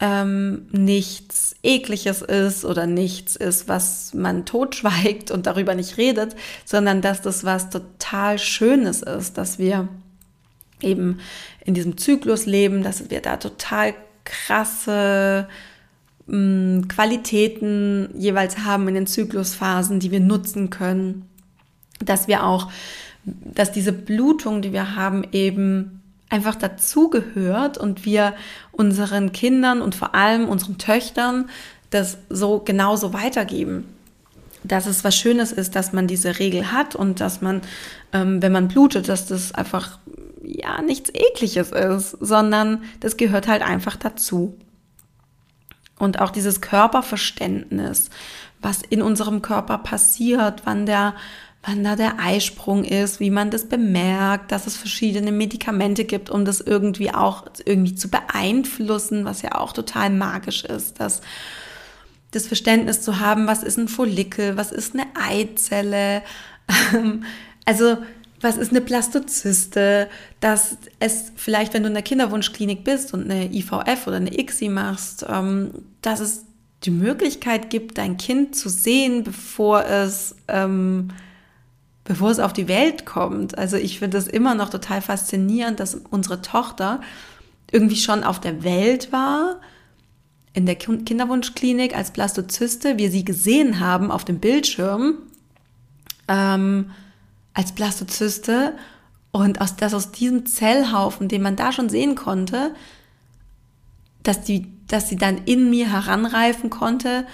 ähm, 0.00 0.66
nichts 0.70 1.54
Ekliges 1.62 2.22
ist 2.22 2.64
oder 2.64 2.86
nichts 2.86 3.36
ist, 3.36 3.68
was 3.68 4.14
man 4.14 4.46
totschweigt 4.46 5.30
und 5.30 5.46
darüber 5.46 5.74
nicht 5.74 5.98
redet, 5.98 6.34
sondern 6.64 7.02
dass 7.02 7.22
das 7.22 7.44
was 7.44 7.70
total 7.70 8.38
Schönes 8.38 9.02
ist, 9.02 9.36
dass 9.36 9.58
wir 9.58 9.88
eben 10.82 11.20
in 11.64 11.74
diesem 11.74 11.96
Zyklus 11.96 12.46
leben, 12.46 12.82
dass 12.82 13.10
wir 13.10 13.20
da 13.20 13.36
total 13.36 13.94
krasse 14.24 15.48
mh, 16.26 16.36
mm, 16.36 16.88
Qualitäten 16.88 18.10
jeweils 18.14 18.58
haben 18.58 18.88
in 18.88 18.94
den 18.94 19.06
Zyklusphasen, 19.06 20.00
die 20.00 20.10
wir 20.10 20.20
nutzen 20.20 20.70
können, 20.70 21.28
dass 22.04 22.28
wir 22.28 22.44
auch, 22.44 22.70
dass 23.24 23.72
diese 23.72 23.92
Blutung, 23.92 24.62
die 24.62 24.72
wir 24.72 24.96
haben, 24.96 25.24
eben 25.32 26.00
einfach 26.30 26.54
dazugehört 26.54 27.76
und 27.76 28.04
wir 28.04 28.34
unseren 28.72 29.32
Kindern 29.32 29.82
und 29.82 29.94
vor 29.94 30.14
allem 30.14 30.48
unseren 30.48 30.78
Töchtern 30.78 31.50
das 31.90 32.18
so 32.30 32.60
genauso 32.60 33.12
weitergeben. 33.12 33.84
Dass 34.62 34.86
es 34.86 35.04
was 35.04 35.16
Schönes 35.16 35.52
ist, 35.52 35.74
dass 35.74 35.92
man 35.92 36.06
diese 36.06 36.38
Regel 36.38 36.70
hat 36.70 36.94
und 36.94 37.20
dass 37.20 37.40
man, 37.40 37.62
ähm, 38.12 38.40
wenn 38.42 38.52
man 38.52 38.68
blutet, 38.68 39.08
dass 39.08 39.26
das 39.26 39.52
einfach 39.52 39.98
ja 40.42 40.80
nichts 40.82 41.10
Ekliges 41.12 41.72
ist, 41.72 42.10
sondern 42.20 42.82
das 43.00 43.16
gehört 43.16 43.48
halt 43.48 43.62
einfach 43.62 43.96
dazu. 43.96 44.56
Und 45.98 46.20
auch 46.20 46.30
dieses 46.30 46.60
Körperverständnis, 46.60 48.10
was 48.60 48.82
in 48.82 49.02
unserem 49.02 49.42
Körper 49.42 49.78
passiert, 49.78 50.62
wann 50.64 50.86
der 50.86 51.14
wann 51.62 51.84
da 51.84 51.94
der 51.94 52.18
Eisprung 52.18 52.84
ist, 52.84 53.20
wie 53.20 53.30
man 53.30 53.50
das 53.50 53.68
bemerkt, 53.68 54.50
dass 54.50 54.66
es 54.66 54.76
verschiedene 54.76 55.30
Medikamente 55.30 56.04
gibt, 56.04 56.30
um 56.30 56.44
das 56.44 56.60
irgendwie 56.60 57.12
auch 57.12 57.44
irgendwie 57.64 57.94
zu 57.94 58.08
beeinflussen, 58.08 59.24
was 59.24 59.42
ja 59.42 59.56
auch 59.56 59.72
total 59.72 60.10
magisch 60.10 60.64
ist, 60.64 61.00
dass 61.00 61.20
das 62.30 62.46
Verständnis 62.46 63.02
zu 63.02 63.20
haben, 63.20 63.46
was 63.46 63.62
ist 63.62 63.76
ein 63.76 63.88
Follikel, 63.88 64.56
was 64.56 64.72
ist 64.72 64.94
eine 64.94 65.04
Eizelle, 65.14 66.22
also 67.66 67.98
was 68.40 68.56
ist 68.56 68.70
eine 68.70 68.80
Blastozyste, 68.80 70.08
dass 70.40 70.78
es 70.98 71.32
vielleicht, 71.36 71.74
wenn 71.74 71.82
du 71.82 71.88
in 71.88 71.94
der 71.94 72.02
Kinderwunschklinik 72.02 72.84
bist 72.84 73.12
und 73.12 73.30
eine 73.30 73.52
IVF 73.52 74.06
oder 74.06 74.16
eine 74.16 74.38
ICSI 74.38 74.68
machst, 74.68 75.26
ähm, 75.28 75.70
dass 76.00 76.20
es 76.20 76.44
die 76.84 76.90
Möglichkeit 76.90 77.68
gibt, 77.68 77.98
dein 77.98 78.16
Kind 78.16 78.56
zu 78.56 78.70
sehen, 78.70 79.24
bevor 79.24 79.84
es, 79.84 80.34
ähm, 80.48 81.08
bevor 82.04 82.30
es 82.30 82.38
auf 82.38 82.54
die 82.54 82.68
Welt 82.68 83.04
kommt. 83.04 83.58
Also 83.58 83.76
ich 83.76 83.98
finde 83.98 84.16
das 84.16 84.26
immer 84.26 84.54
noch 84.54 84.70
total 84.70 85.02
faszinierend, 85.02 85.78
dass 85.78 85.94
unsere 85.94 86.40
Tochter 86.40 87.02
irgendwie 87.70 87.96
schon 87.96 88.24
auf 88.24 88.40
der 88.40 88.64
Welt 88.64 89.12
war, 89.12 89.60
in 90.52 90.66
der 90.66 90.74
Kinderwunschklinik 90.74 91.96
als 91.96 92.10
Blastozyste, 92.10 92.98
wir 92.98 93.10
sie 93.10 93.24
gesehen 93.24 93.78
haben 93.78 94.10
auf 94.10 94.24
dem 94.24 94.40
Bildschirm, 94.40 95.18
ähm, 96.26 96.90
als 97.60 97.72
Blastozyste 97.72 98.72
und 99.32 99.60
aus, 99.60 99.76
dass 99.76 99.92
aus 99.92 100.12
diesem 100.12 100.46
Zellhaufen, 100.46 101.28
den 101.28 101.42
man 101.42 101.56
da 101.56 101.72
schon 101.72 101.90
sehen 101.90 102.14
konnte, 102.14 102.74
dass, 104.22 104.40
die, 104.40 104.66
dass 104.88 105.10
sie 105.10 105.16
dann 105.16 105.42
in 105.44 105.68
mir 105.68 105.92
heranreifen 105.92 106.70
konnte, 106.70 107.26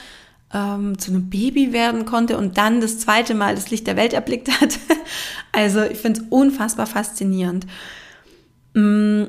ähm, 0.53 0.99
zu 0.99 1.13
einem 1.13 1.31
Baby 1.31 1.73
werden 1.73 2.07
konnte 2.07 2.39
und 2.39 2.59
dann 2.59 2.81
das 2.81 2.99
zweite 2.99 3.35
Mal 3.35 3.55
das 3.55 3.71
Licht 3.71 3.87
der 3.87 3.97
Welt 3.97 4.15
erblickt 4.15 4.61
hat. 4.61 4.81
also 5.53 5.83
ich 5.83 5.99
finde 5.99 6.21
es 6.21 6.27
unfassbar 6.29 6.89
faszinierend. 6.89 7.65
Mm, 8.75 9.27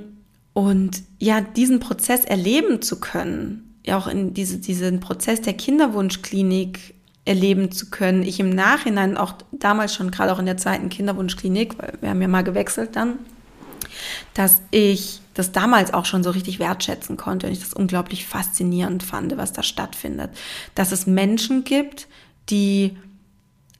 und 0.54 1.04
ja, 1.20 1.42
diesen 1.42 1.80
Prozess 1.80 2.26
erleben 2.26 2.82
zu 2.82 3.00
können, 3.00 3.80
ja 3.86 4.00
auch 4.00 4.08
in 4.08 4.34
diese, 4.34 4.58
diesen 4.58 5.00
Prozess 5.00 5.42
der 5.42 5.54
Kinderwunschklinik 5.54 6.96
erleben 7.28 7.72
zu 7.72 7.90
können. 7.90 8.24
Ich 8.24 8.40
im 8.40 8.50
Nachhinein 8.50 9.18
auch 9.18 9.34
damals 9.52 9.94
schon, 9.94 10.12
gerade 10.12 10.32
auch 10.32 10.40
in 10.40 10.46
der 10.46 10.58
zweiten 10.58 10.90
Kinderwunschklinik, 10.90 11.78
weil 11.78 11.94
wir 12.02 12.10
haben 12.10 12.22
ja 12.22 12.28
mal 12.28 12.44
gewechselt 12.44 12.96
dann, 12.96 13.20
dass 14.34 14.62
ich 14.72 15.22
das 15.34 15.52
damals 15.52 15.94
auch 15.94 16.06
schon 16.06 16.24
so 16.24 16.32
richtig 16.32 16.60
wertschätzen 16.60 17.18
konnte 17.18 17.48
und 17.48 17.54
ich 17.54 17.60
das 17.60 17.74
unglaublich 17.74 18.26
faszinierend 18.26 19.04
fand, 19.04 19.38
was 19.38 19.54
da 19.54 19.62
stattfindet. 19.62 20.32
Dass 20.74 20.92
es 20.92 21.06
Menschen 21.06 21.64
gibt, 21.64 22.08
die 22.50 22.98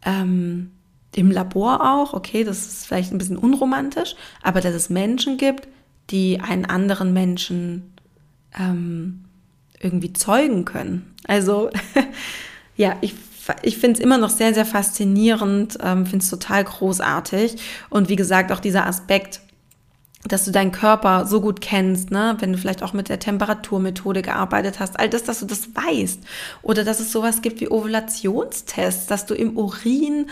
ähm, 0.04 0.72
im 1.16 1.32
Labor 1.32 1.82
auch, 1.82 2.14
okay, 2.14 2.44
das 2.44 2.68
ist 2.68 2.86
vielleicht 2.86 3.12
ein 3.12 3.18
bisschen 3.18 3.38
unromantisch, 3.38 4.16
aber 4.44 4.62
dass 4.62 4.74
es 4.74 4.90
Menschen 4.90 5.38
gibt, 5.38 5.68
die 6.12 6.40
einen 6.40 6.66
anderen 6.66 7.14
Menschen 7.14 7.94
ähm, 8.58 9.26
irgendwie 9.80 10.14
zeugen 10.14 10.66
können. 10.66 11.14
Also 11.28 11.72
ja, 12.78 12.98
ich, 13.02 13.16
ich 13.62 13.78
finde 13.78 14.00
es 14.00 14.04
immer 14.04 14.18
noch 14.18 14.30
sehr, 14.30 14.54
sehr 14.54 14.66
faszinierend, 14.66 15.78
ähm, 15.84 16.06
finde 16.06 16.24
es 16.24 16.30
total 16.30 16.64
großartig. 16.64 17.58
Und 17.90 18.10
wie 18.10 18.16
gesagt, 18.16 18.52
auch 18.52 18.60
dieser 18.60 18.86
Aspekt, 18.86 19.42
dass 20.28 20.46
du 20.46 20.52
deinen 20.52 20.72
Körper 20.72 21.26
so 21.26 21.42
gut 21.42 21.62
kennst, 21.62 22.12
ne? 22.12 22.36
wenn 22.40 22.52
du 22.52 22.58
vielleicht 22.58 22.84
auch 22.84 22.94
mit 22.94 23.10
der 23.10 23.20
Temperaturmethode 23.20 24.22
gearbeitet 24.22 24.80
hast, 24.80 25.00
all 25.00 25.10
das, 25.10 25.24
dass 25.24 25.40
du 25.40 25.46
das 25.46 25.70
weißt. 25.76 26.20
Oder 26.62 26.84
dass 26.84 27.00
es 27.00 27.12
sowas 27.12 27.42
gibt 27.42 27.62
wie 27.62 27.70
Ovulationstests, 27.70 29.08
dass 29.08 29.26
du 29.26 29.34
im 29.34 29.58
Urin 29.58 30.30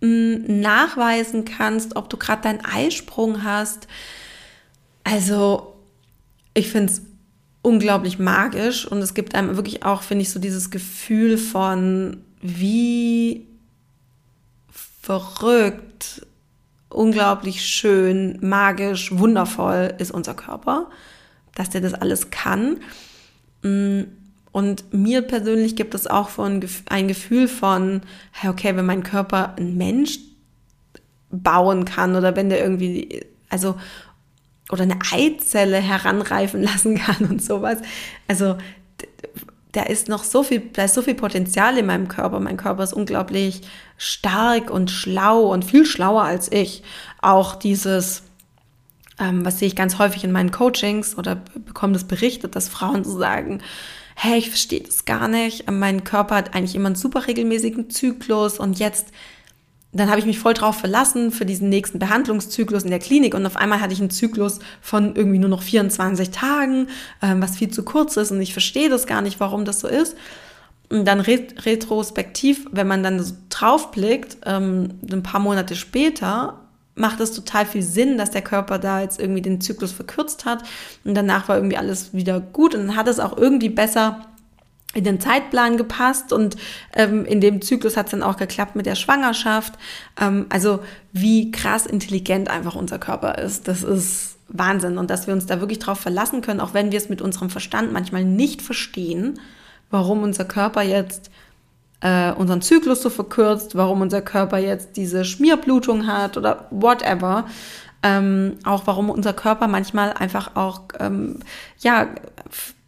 hm, 0.00 0.60
nachweisen 0.60 1.44
kannst, 1.44 1.96
ob 1.96 2.10
du 2.10 2.16
gerade 2.16 2.42
deinen 2.42 2.64
Eisprung 2.64 3.44
hast. 3.44 3.86
Also, 5.04 5.74
ich 6.54 6.70
finde 6.70 6.92
es 6.92 7.02
unglaublich 7.62 8.18
magisch 8.18 8.86
und 8.86 8.98
es 8.98 9.14
gibt 9.14 9.34
einem 9.34 9.56
wirklich 9.56 9.84
auch, 9.84 10.02
finde 10.02 10.22
ich, 10.22 10.30
so 10.30 10.38
dieses 10.38 10.70
Gefühl 10.70 11.38
von, 11.38 12.24
wie 12.40 13.46
verrückt, 15.02 16.26
unglaublich 16.88 17.64
schön, 17.64 18.38
magisch, 18.40 19.16
wundervoll 19.16 19.94
ist 19.98 20.10
unser 20.10 20.34
Körper, 20.34 20.90
dass 21.54 21.70
der 21.70 21.80
das 21.80 21.94
alles 21.94 22.30
kann. 22.30 22.78
Mm, 23.62 24.02
und 24.52 24.92
mir 24.92 25.22
persönlich 25.22 25.76
gibt 25.76 25.94
es 25.94 26.06
auch 26.06 26.30
von 26.30 26.64
ein 26.86 27.08
Gefühl 27.08 27.46
von, 27.46 28.00
okay, 28.46 28.74
wenn 28.74 28.86
mein 28.86 29.02
Körper 29.02 29.54
ein 29.56 29.76
Mensch 29.76 30.18
bauen 31.30 31.84
kann 31.84 32.16
oder 32.16 32.34
wenn 32.36 32.48
der 32.48 32.60
irgendwie, 32.60 33.26
also 33.48 33.76
oder 34.70 34.82
eine 34.82 34.98
Eizelle 35.12 35.78
heranreifen 35.78 36.62
lassen 36.64 36.96
kann 36.96 37.28
und 37.28 37.42
sowas. 37.42 37.78
Also 38.28 38.56
da 39.76 39.82
ist 39.82 40.08
noch 40.08 40.24
so 40.24 40.42
viel, 40.42 40.60
da 40.72 40.84
ist 40.84 40.94
so 40.94 41.02
viel 41.02 41.14
Potenzial 41.14 41.76
in 41.76 41.84
meinem 41.84 42.08
Körper. 42.08 42.40
Mein 42.40 42.56
Körper 42.56 42.82
ist 42.82 42.94
unglaublich 42.94 43.60
stark 43.98 44.70
und 44.70 44.90
schlau 44.90 45.52
und 45.52 45.66
viel 45.66 45.84
schlauer 45.84 46.22
als 46.22 46.50
ich. 46.50 46.82
Auch 47.20 47.56
dieses, 47.56 48.22
ähm, 49.20 49.44
was 49.44 49.58
sehe 49.58 49.68
ich 49.68 49.76
ganz 49.76 49.98
häufig 49.98 50.24
in 50.24 50.32
meinen 50.32 50.50
Coachings 50.50 51.18
oder 51.18 51.36
bekomme 51.36 51.92
das 51.92 52.04
berichtet, 52.04 52.56
dass 52.56 52.70
Frauen 52.70 53.04
so 53.04 53.18
sagen, 53.18 53.60
hey, 54.14 54.38
ich 54.38 54.48
verstehe 54.48 54.80
das 54.80 55.04
gar 55.04 55.28
nicht. 55.28 55.70
Mein 55.70 56.04
Körper 56.04 56.36
hat 56.36 56.54
eigentlich 56.54 56.74
immer 56.74 56.86
einen 56.86 56.96
super 56.96 57.26
regelmäßigen 57.26 57.90
Zyklus 57.90 58.58
und 58.58 58.78
jetzt 58.78 59.08
dann 60.00 60.08
habe 60.08 60.18
ich 60.18 60.26
mich 60.26 60.38
voll 60.38 60.54
drauf 60.54 60.78
verlassen 60.78 61.30
für 61.30 61.46
diesen 61.46 61.68
nächsten 61.68 61.98
Behandlungszyklus 61.98 62.82
in 62.82 62.90
der 62.90 62.98
Klinik 62.98 63.34
und 63.34 63.46
auf 63.46 63.56
einmal 63.56 63.80
hatte 63.80 63.92
ich 63.92 64.00
einen 64.00 64.10
Zyklus 64.10 64.58
von 64.80 65.14
irgendwie 65.14 65.38
nur 65.38 65.48
noch 65.48 65.62
24 65.62 66.30
Tagen, 66.30 66.88
ähm, 67.22 67.40
was 67.40 67.56
viel 67.56 67.70
zu 67.70 67.84
kurz 67.84 68.16
ist 68.16 68.30
und 68.30 68.40
ich 68.40 68.52
verstehe 68.52 68.88
das 68.88 69.06
gar 69.06 69.22
nicht, 69.22 69.40
warum 69.40 69.64
das 69.64 69.80
so 69.80 69.88
ist. 69.88 70.16
Und 70.88 71.04
dann 71.04 71.20
retrospektiv, 71.20 72.66
wenn 72.70 72.86
man 72.86 73.02
dann 73.02 73.22
so 73.22 73.34
draufblickt, 73.48 74.38
ähm, 74.46 75.00
ein 75.10 75.22
paar 75.22 75.40
Monate 75.40 75.74
später, 75.74 76.60
macht 76.94 77.20
es 77.20 77.32
total 77.32 77.66
viel 77.66 77.82
Sinn, 77.82 78.18
dass 78.18 78.30
der 78.30 78.42
Körper 78.42 78.78
da 78.78 79.02
jetzt 79.02 79.20
irgendwie 79.20 79.42
den 79.42 79.60
Zyklus 79.60 79.92
verkürzt 79.92 80.44
hat 80.44 80.64
und 81.04 81.14
danach 81.14 81.48
war 81.48 81.56
irgendwie 81.56 81.76
alles 81.76 82.14
wieder 82.14 82.40
gut 82.40 82.74
und 82.74 82.86
dann 82.86 82.96
hat 82.96 83.06
es 83.06 83.20
auch 83.20 83.36
irgendwie 83.36 83.68
besser 83.68 84.26
in 84.96 85.04
den 85.04 85.20
Zeitplan 85.20 85.76
gepasst 85.76 86.32
und 86.32 86.56
ähm, 86.94 87.26
in 87.26 87.42
dem 87.42 87.60
Zyklus 87.60 87.98
hat 87.98 88.06
es 88.06 88.12
dann 88.12 88.22
auch 88.22 88.38
geklappt 88.38 88.76
mit 88.76 88.86
der 88.86 88.94
Schwangerschaft. 88.94 89.74
Ähm, 90.18 90.46
also 90.48 90.80
wie 91.12 91.50
krass 91.50 91.84
intelligent 91.84 92.48
einfach 92.48 92.74
unser 92.74 92.98
Körper 92.98 93.36
ist, 93.36 93.68
das 93.68 93.82
ist 93.82 94.38
Wahnsinn 94.48 94.96
und 94.96 95.10
dass 95.10 95.26
wir 95.26 95.34
uns 95.34 95.44
da 95.44 95.60
wirklich 95.60 95.80
drauf 95.80 96.00
verlassen 96.00 96.40
können, 96.40 96.60
auch 96.60 96.72
wenn 96.72 96.92
wir 96.92 96.98
es 96.98 97.10
mit 97.10 97.20
unserem 97.20 97.50
Verstand 97.50 97.92
manchmal 97.92 98.24
nicht 98.24 98.62
verstehen, 98.62 99.38
warum 99.90 100.22
unser 100.22 100.46
Körper 100.46 100.80
jetzt 100.80 101.30
äh, 102.00 102.32
unseren 102.32 102.62
Zyklus 102.62 103.02
so 103.02 103.10
verkürzt, 103.10 103.74
warum 103.76 104.00
unser 104.00 104.22
Körper 104.22 104.56
jetzt 104.56 104.96
diese 104.96 105.26
Schmierblutung 105.26 106.06
hat 106.06 106.38
oder 106.38 106.68
whatever. 106.70 107.46
Ähm, 108.02 108.56
auch 108.64 108.86
warum 108.86 109.10
unser 109.10 109.34
Körper 109.34 109.68
manchmal 109.68 110.12
einfach 110.14 110.54
auch 110.54 110.82
ähm, 111.00 111.40
ja 111.80 112.08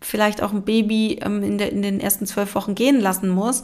vielleicht 0.09 0.42
auch 0.42 0.53
ein 0.53 0.62
Baby 0.62 1.18
ähm, 1.23 1.42
in, 1.42 1.59
der, 1.59 1.71
in 1.71 1.83
den 1.83 2.01
ersten 2.01 2.27
zwölf 2.27 2.55
Wochen 2.55 2.75
gehen 2.75 3.01
lassen 3.01 3.29
muss, 3.29 3.62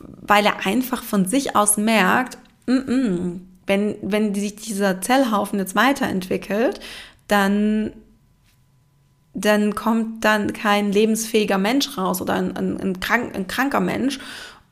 weil 0.00 0.44
er 0.44 0.66
einfach 0.66 1.02
von 1.02 1.26
sich 1.26 1.54
aus 1.54 1.76
merkt, 1.76 2.38
mm 2.66 2.72
-mm, 2.72 3.40
wenn, 3.66 3.96
wenn 4.02 4.34
sich 4.34 4.56
dieser 4.56 5.00
Zellhaufen 5.00 5.58
jetzt 5.58 5.74
weiterentwickelt, 5.76 6.80
dann, 7.28 7.92
dann 9.34 9.74
kommt 9.74 10.24
dann 10.24 10.52
kein 10.52 10.92
lebensfähiger 10.92 11.58
Mensch 11.58 11.96
raus 11.96 12.20
oder 12.20 12.34
ein, 12.34 12.56
ein, 12.56 12.80
ein, 12.80 13.00
krank, 13.00 13.34
ein 13.34 13.46
kranker 13.46 13.80
Mensch. 13.80 14.18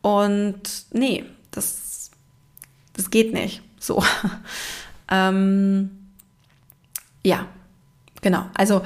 Und 0.02 0.62
nee, 0.92 1.24
das, 1.50 2.10
das 2.92 3.10
geht 3.10 3.32
nicht. 3.32 3.62
So. 3.78 4.02
ähm, 5.10 5.90
ja, 7.24 7.46
genau. 8.20 8.46
Also 8.54 8.82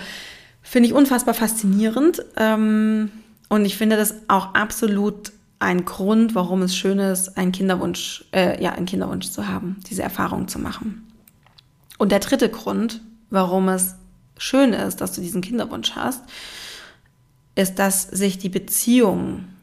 Finde 0.68 0.86
ich 0.86 0.94
unfassbar 0.94 1.32
faszinierend. 1.32 2.22
Ähm, 2.36 3.10
und 3.48 3.64
ich 3.64 3.78
finde 3.78 3.96
das 3.96 4.16
auch 4.28 4.52
absolut 4.52 5.32
ein 5.60 5.86
Grund, 5.86 6.34
warum 6.34 6.60
es 6.60 6.76
schön 6.76 6.98
ist, 6.98 7.38
einen 7.38 7.52
Kinderwunsch, 7.52 8.26
äh, 8.32 8.62
ja, 8.62 8.72
einen 8.72 8.84
Kinderwunsch 8.84 9.30
zu 9.30 9.48
haben, 9.48 9.80
diese 9.88 10.02
Erfahrung 10.02 10.46
zu 10.46 10.58
machen. 10.58 11.10
Und 11.96 12.12
der 12.12 12.18
dritte 12.18 12.50
Grund, 12.50 13.00
warum 13.30 13.70
es 13.70 13.94
schön 14.36 14.74
ist, 14.74 15.00
dass 15.00 15.14
du 15.14 15.22
diesen 15.22 15.40
Kinderwunsch 15.40 15.92
hast, 15.92 16.22
ist, 17.54 17.78
dass 17.78 18.02
sich 18.02 18.36
die 18.36 18.50
Beziehungen, 18.50 19.56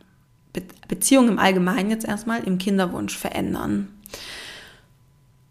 Be 0.54 0.64
Beziehungen 0.88 1.30
im 1.30 1.40
Allgemeinen 1.40 1.92
jetzt 1.92 2.06
erstmal 2.06 2.44
im 2.44 2.58
Kinderwunsch 2.58 3.16
verändern. 3.16 3.90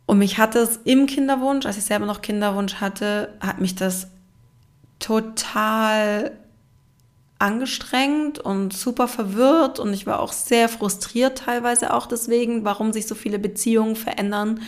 Und 0.07 0.19
mich 0.19 0.37
hat 0.37 0.57
es 0.57 0.81
im 0.83 1.07
Kinderwunsch, 1.07 1.65
als 1.65 1.79
ich 1.79 1.85
selber 1.85 2.07
noch 2.07 2.23
Kinderwunsch 2.23 2.75
hatte, 2.81 3.33
hat 3.41 3.61
mich 3.61 3.77
das 3.77 4.09
total 4.99 6.39
angestrengt 7.39 8.39
und 8.39 8.73
super 8.73 9.09
verwirrt 9.09 9.79
und 9.79 9.93
ich 9.93 10.07
war 10.07 10.21
auch 10.21 10.33
sehr 10.33 10.69
frustriert 10.69 11.39
teilweise 11.39 11.93
auch 11.93 12.07
deswegen, 12.07 12.65
warum 12.65 12.93
sich 12.93 13.07
so 13.07 13.15
viele 13.15 13.39
Beziehungen 13.39 13.97
verändern, 13.97 14.61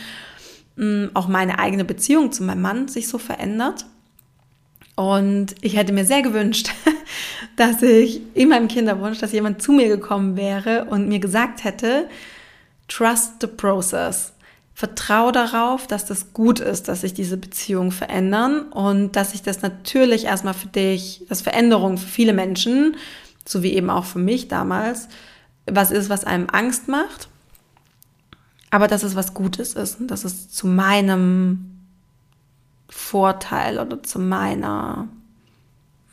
mm, 0.75 1.07
auch 1.13 1.27
meine 1.27 1.59
eigene 1.59 1.85
Beziehung 1.85 2.31
zu 2.31 2.43
meinem 2.43 2.61
Mann 2.61 2.87
sich 2.87 3.07
so 3.07 3.17
verändert. 3.17 3.85
Und 4.95 5.55
ich 5.61 5.75
hätte 5.75 5.93
mir 5.93 6.05
sehr 6.05 6.21
gewünscht, 6.21 6.71
dass 7.55 7.81
ich 7.81 8.21
in 8.33 8.49
meinem 8.49 8.67
Kinderwunsch, 8.67 9.19
dass 9.19 9.31
jemand 9.31 9.61
zu 9.61 9.71
mir 9.71 9.87
gekommen 9.87 10.35
wäre 10.35 10.85
und 10.85 11.07
mir 11.07 11.19
gesagt 11.19 11.63
hätte, 11.63 12.09
trust 12.87 13.41
the 13.41 13.47
process. 13.47 14.33
Vertrau 14.77 15.31
darauf, 15.31 15.87
dass 15.87 16.05
das 16.05 16.33
gut 16.33 16.59
ist, 16.59 16.87
dass 16.87 17.01
sich 17.01 17.15
diese 17.15 17.35
Beziehungen 17.35 17.91
verändern 17.91 18.61
und 18.71 19.15
dass 19.15 19.31
sich 19.31 19.41
das 19.41 19.63
natürlich 19.63 20.25
erstmal 20.25 20.53
für 20.53 20.67
dich, 20.67 21.25
dass 21.27 21.41
Veränderung 21.41 21.97
für 21.97 22.07
viele 22.07 22.31
Menschen, 22.31 22.95
so 23.43 23.63
wie 23.63 23.73
eben 23.73 23.89
auch 23.89 24.05
für 24.05 24.19
mich 24.19 24.49
damals, 24.49 25.07
was 25.65 25.89
ist, 25.89 26.09
was 26.09 26.25
einem 26.25 26.47
Angst 26.51 26.87
macht, 26.87 27.27
aber 28.69 28.87
dass 28.87 29.01
es 29.01 29.15
was 29.15 29.33
Gutes 29.33 29.73
ist 29.73 29.99
und 29.99 30.11
dass 30.11 30.23
es 30.25 30.47
zu 30.51 30.67
meinem 30.67 31.79
Vorteil 32.87 33.79
oder 33.79 34.03
zu 34.03 34.19
meiner, 34.19 35.07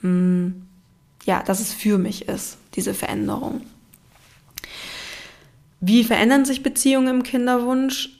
mh, 0.01 0.09
hm, 0.09 0.67
ja, 1.27 1.43
dass 1.43 1.61
es 1.61 1.75
für 1.75 1.99
mich 1.99 2.29
ist, 2.29 2.57
diese 2.77 2.95
Veränderung. 2.95 3.61
Wie 5.81 6.03
verändern 6.03 6.47
sich 6.47 6.63
Beziehungen 6.63 7.09
im 7.09 7.23
Kinderwunsch? 7.25 8.14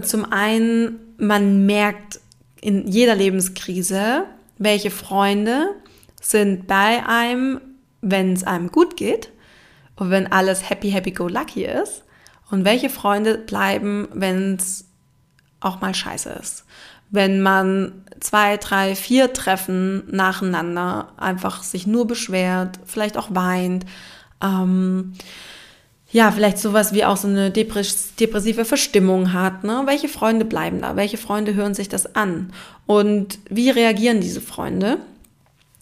Zum 0.00 0.32
einen, 0.32 1.14
man 1.18 1.66
merkt 1.66 2.20
in 2.60 2.86
jeder 2.86 3.14
Lebenskrise, 3.14 4.24
welche 4.58 4.90
Freunde 4.90 5.68
sind 6.20 6.66
bei 6.66 7.04
einem, 7.06 7.60
wenn 8.00 8.32
es 8.32 8.44
einem 8.44 8.70
gut 8.70 8.96
geht 8.96 9.30
und 9.96 10.10
wenn 10.10 10.30
alles 10.30 10.70
happy, 10.70 10.90
happy, 10.90 11.10
go 11.10 11.28
lucky 11.28 11.64
ist 11.64 12.04
und 12.50 12.64
welche 12.64 12.88
Freunde 12.88 13.38
bleiben, 13.38 14.08
wenn 14.12 14.54
es 14.54 14.86
auch 15.60 15.80
mal 15.80 15.94
scheiße 15.94 16.30
ist. 16.30 16.64
Wenn 17.10 17.42
man 17.42 18.04
zwei, 18.20 18.56
drei, 18.56 18.94
vier 18.94 19.32
Treffen 19.32 20.04
nacheinander 20.10 21.12
einfach 21.16 21.62
sich 21.62 21.86
nur 21.86 22.06
beschwert, 22.06 22.78
vielleicht 22.86 23.16
auch 23.16 23.34
weint. 23.34 23.84
Ähm, 24.40 25.14
ja, 26.12 26.30
vielleicht 26.30 26.58
sowas 26.58 26.92
wie 26.92 27.06
auch 27.06 27.16
so 27.16 27.26
eine 27.26 27.50
depressive 27.50 28.66
Verstimmung 28.66 29.32
hat. 29.32 29.64
Ne? 29.64 29.82
Welche 29.86 30.08
Freunde 30.08 30.44
bleiben 30.44 30.82
da? 30.82 30.94
Welche 30.94 31.16
Freunde 31.16 31.54
hören 31.54 31.74
sich 31.74 31.88
das 31.88 32.14
an? 32.14 32.52
Und 32.86 33.38
wie 33.48 33.70
reagieren 33.70 34.20
diese 34.20 34.42
Freunde? 34.42 34.98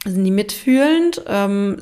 Sind 0.04 0.24
die 0.24 0.30
mitfühlend? 0.30 1.22
Ähm, 1.26 1.78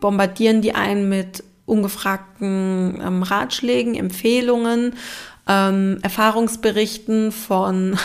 bombardieren 0.00 0.62
die 0.62 0.76
einen 0.76 1.08
mit 1.08 1.42
ungefragten 1.66 3.00
ähm, 3.04 3.22
Ratschlägen, 3.24 3.96
Empfehlungen, 3.96 4.94
ähm, 5.48 5.98
Erfahrungsberichten 6.02 7.32
von 7.32 7.98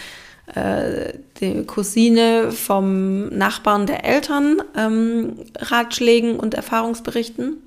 äh, 0.54 1.12
der 1.40 1.64
Cousine, 1.64 2.50
vom 2.50 3.28
Nachbarn 3.28 3.86
der 3.86 4.04
Eltern, 4.04 4.60
ähm, 4.76 5.38
Ratschlägen 5.56 6.40
und 6.40 6.54
Erfahrungsberichten? 6.54 7.62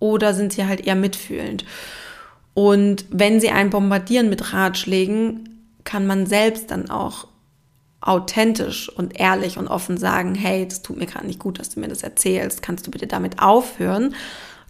Oder 0.00 0.34
sind 0.34 0.52
sie 0.52 0.66
halt 0.66 0.86
eher 0.86 0.96
mitfühlend? 0.96 1.64
Und 2.54 3.04
wenn 3.10 3.40
sie 3.40 3.50
einen 3.50 3.70
bombardieren 3.70 4.28
mit 4.28 4.52
Ratschlägen, 4.52 5.60
kann 5.84 6.06
man 6.06 6.26
selbst 6.26 6.70
dann 6.70 6.90
auch 6.90 7.28
authentisch 8.00 8.88
und 8.88 9.20
ehrlich 9.20 9.58
und 9.58 9.68
offen 9.68 9.98
sagen, 9.98 10.34
hey, 10.34 10.66
das 10.66 10.82
tut 10.82 10.96
mir 10.96 11.06
gerade 11.06 11.26
nicht 11.26 11.38
gut, 11.38 11.58
dass 11.58 11.70
du 11.70 11.80
mir 11.80 11.88
das 11.88 12.02
erzählst. 12.02 12.62
Kannst 12.62 12.86
du 12.86 12.90
bitte 12.90 13.06
damit 13.06 13.40
aufhören? 13.40 14.14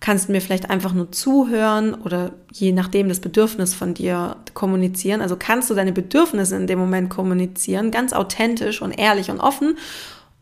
Kannst 0.01 0.29
du 0.29 0.33
mir 0.33 0.41
vielleicht 0.41 0.71
einfach 0.71 0.95
nur 0.95 1.13
zuhören 1.13 1.95
oder 1.95 2.33
je 2.51 2.73
nachdem 2.73 3.09
das 3.09 3.21
Bedürfnis 3.21 3.75
von 3.75 3.95
dir 3.95 4.37
kommunizieren? 4.55 5.21
Also 5.21 5.37
kannst 5.39 5.69
du 5.71 5.75
deine 5.75 5.93
Bedürfnisse 5.93 6.57
in 6.57 6.67
dem 6.67 6.79
Moment 6.79 7.11
kommunizieren, 7.11 7.91
ganz 7.91 8.13
authentisch 8.13 8.83
und 8.83 8.93
ehrlich 8.93 9.31
und 9.31 9.41
offen 9.41 9.77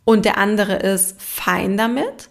und 0.04 0.24
der 0.24 0.38
andere 0.38 0.76
ist 0.76 1.20
fein 1.20 1.76
damit? 1.76 2.28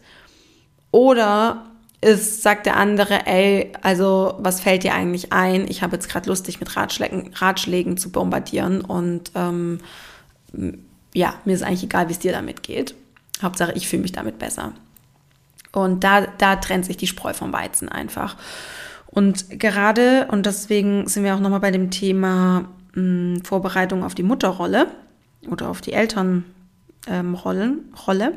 Oder 0.92 1.66
ist, 2.02 2.44
sagt 2.44 2.66
der 2.66 2.78
andere, 2.78 3.26
ey, 3.26 3.72
also 3.82 4.36
was 4.40 4.62
fällt 4.62 4.84
dir 4.84 4.94
eigentlich 4.94 5.34
ein? 5.34 5.68
Ich 5.68 5.82
habe 5.82 5.96
jetzt 5.96 6.10
gerade 6.10 6.30
Lust, 6.30 6.48
dich 6.48 6.60
mit 6.60 6.76
Ratschlägen, 6.76 7.32
Ratschlägen 7.34 7.98
zu 7.98 8.12
bombardieren 8.12 8.82
und 8.82 9.32
ähm, 9.36 9.80
ja, 11.14 11.34
mir 11.46 11.54
ist 11.54 11.64
eigentlich 11.64 11.84
egal, 11.84 12.08
wie 12.08 12.14
es 12.14 12.20
dir 12.20 12.32
damit 12.32 12.62
geht. 12.62 12.94
Hauptsache, 13.42 13.74
ich 13.74 13.88
fühle 13.88 14.04
mich 14.04 14.12
damit 14.12 14.38
besser. 14.40 14.74
Und 15.72 16.04
da, 16.04 16.22
da 16.22 16.56
trennt 16.56 16.86
sich 16.86 16.98
die 16.98 17.08
Spreu 17.08 17.34
vom 17.34 17.54
Weizen 17.54 17.90
einfach. 17.90 18.36
Und 19.08 19.60
gerade, 19.60 20.28
und 20.32 20.46
deswegen 20.46 21.08
sind 21.08 21.24
wir 21.24 21.36
auch 21.36 21.40
nochmal 21.40 21.60
bei 21.60 21.72
dem 21.72 21.92
Thema 21.92 22.66
mh, 22.94 23.36
hm, 23.38 23.42
Vorbereitung 23.44 24.04
auf 24.04 24.16
die 24.16 24.24
Mutterrolle 24.24 24.88
oder 25.50 25.70
auf 25.70 25.82
die 25.82 25.94
Elternrolle. 25.94 26.44
Ähm, 27.08 27.36
Rolle 27.36 28.34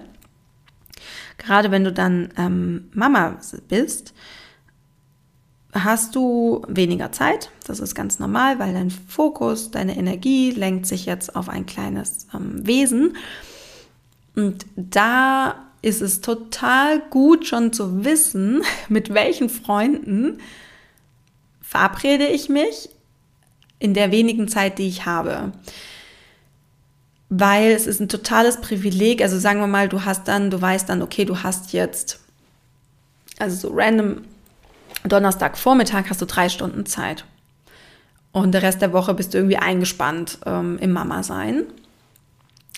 gerade 1.40 1.70
wenn 1.70 1.85
du 1.85 1.92
dann 1.92 2.29
ähm, 2.37 2.88
Mama 2.92 3.38
bist, 3.68 4.14
hast 5.72 6.14
du 6.14 6.62
weniger 6.68 7.12
Zeit. 7.12 7.50
Das 7.66 7.81
ist 7.81 7.94
ganz 7.94 8.18
normal, 8.18 8.59
weil 8.59 8.72
dein 8.72 8.90
Fokus, 8.90 9.70
deine 9.70 9.96
Energie 9.96 10.50
lenkt 10.50 10.87
sich 10.87 11.07
jetzt 11.07 11.35
auf 11.35 11.48
ein 11.48 11.66
kleines 11.66 12.26
ähm, 12.35 12.66
Wesen. 12.66 13.16
Und 14.37 14.66
da 14.76 15.66
ist 15.83 16.03
es 16.03 16.20
total 16.20 17.00
gut 17.11 17.46
schon 17.46 17.72
zu 17.72 18.05
wissen, 18.05 18.62
mit 18.88 19.14
welchen 19.14 19.48
Freunden 19.48 20.38
verabrede 21.62 22.26
ich 22.26 22.48
mich 22.48 22.90
in 23.79 23.94
der 23.94 24.12
wenigen 24.12 24.48
Zeit, 24.48 24.79
die 24.79 24.88
ich 24.88 25.07
habe 25.07 25.53
weil 27.31 27.71
es 27.71 27.87
ist 27.87 28.01
ein 28.01 28.09
totales 28.09 28.61
Privileg. 28.61 29.23
Also 29.23 29.38
sagen 29.38 29.61
wir 29.61 29.69
mal, 29.69 29.88
du 29.88 30.05
hast 30.05 30.29
dann, 30.29 30.51
du 30.51 30.61
weißt 30.61 30.88
dann, 30.88 31.01
okay, 31.01 31.25
du 31.25 31.43
hast 31.43 31.73
jetzt, 31.73 32.21
also 33.38 33.69
so 33.69 33.75
random 33.75 34.23
Donnerstagvormittag 35.05 36.11
hast 36.11 36.21
du 36.21 36.27
drei 36.27 36.49
Stunden 36.49 36.85
Zeit. 36.85 37.25
Und 38.33 38.53
der 38.53 38.62
Rest 38.62 38.83
der 38.83 38.93
Woche 38.93 39.14
bist 39.14 39.33
du 39.33 39.38
irgendwie 39.38 39.57
eingespannt 39.57 40.38
ähm, 40.45 40.77
im 40.79 40.93
Mama-Sein. 40.93 41.64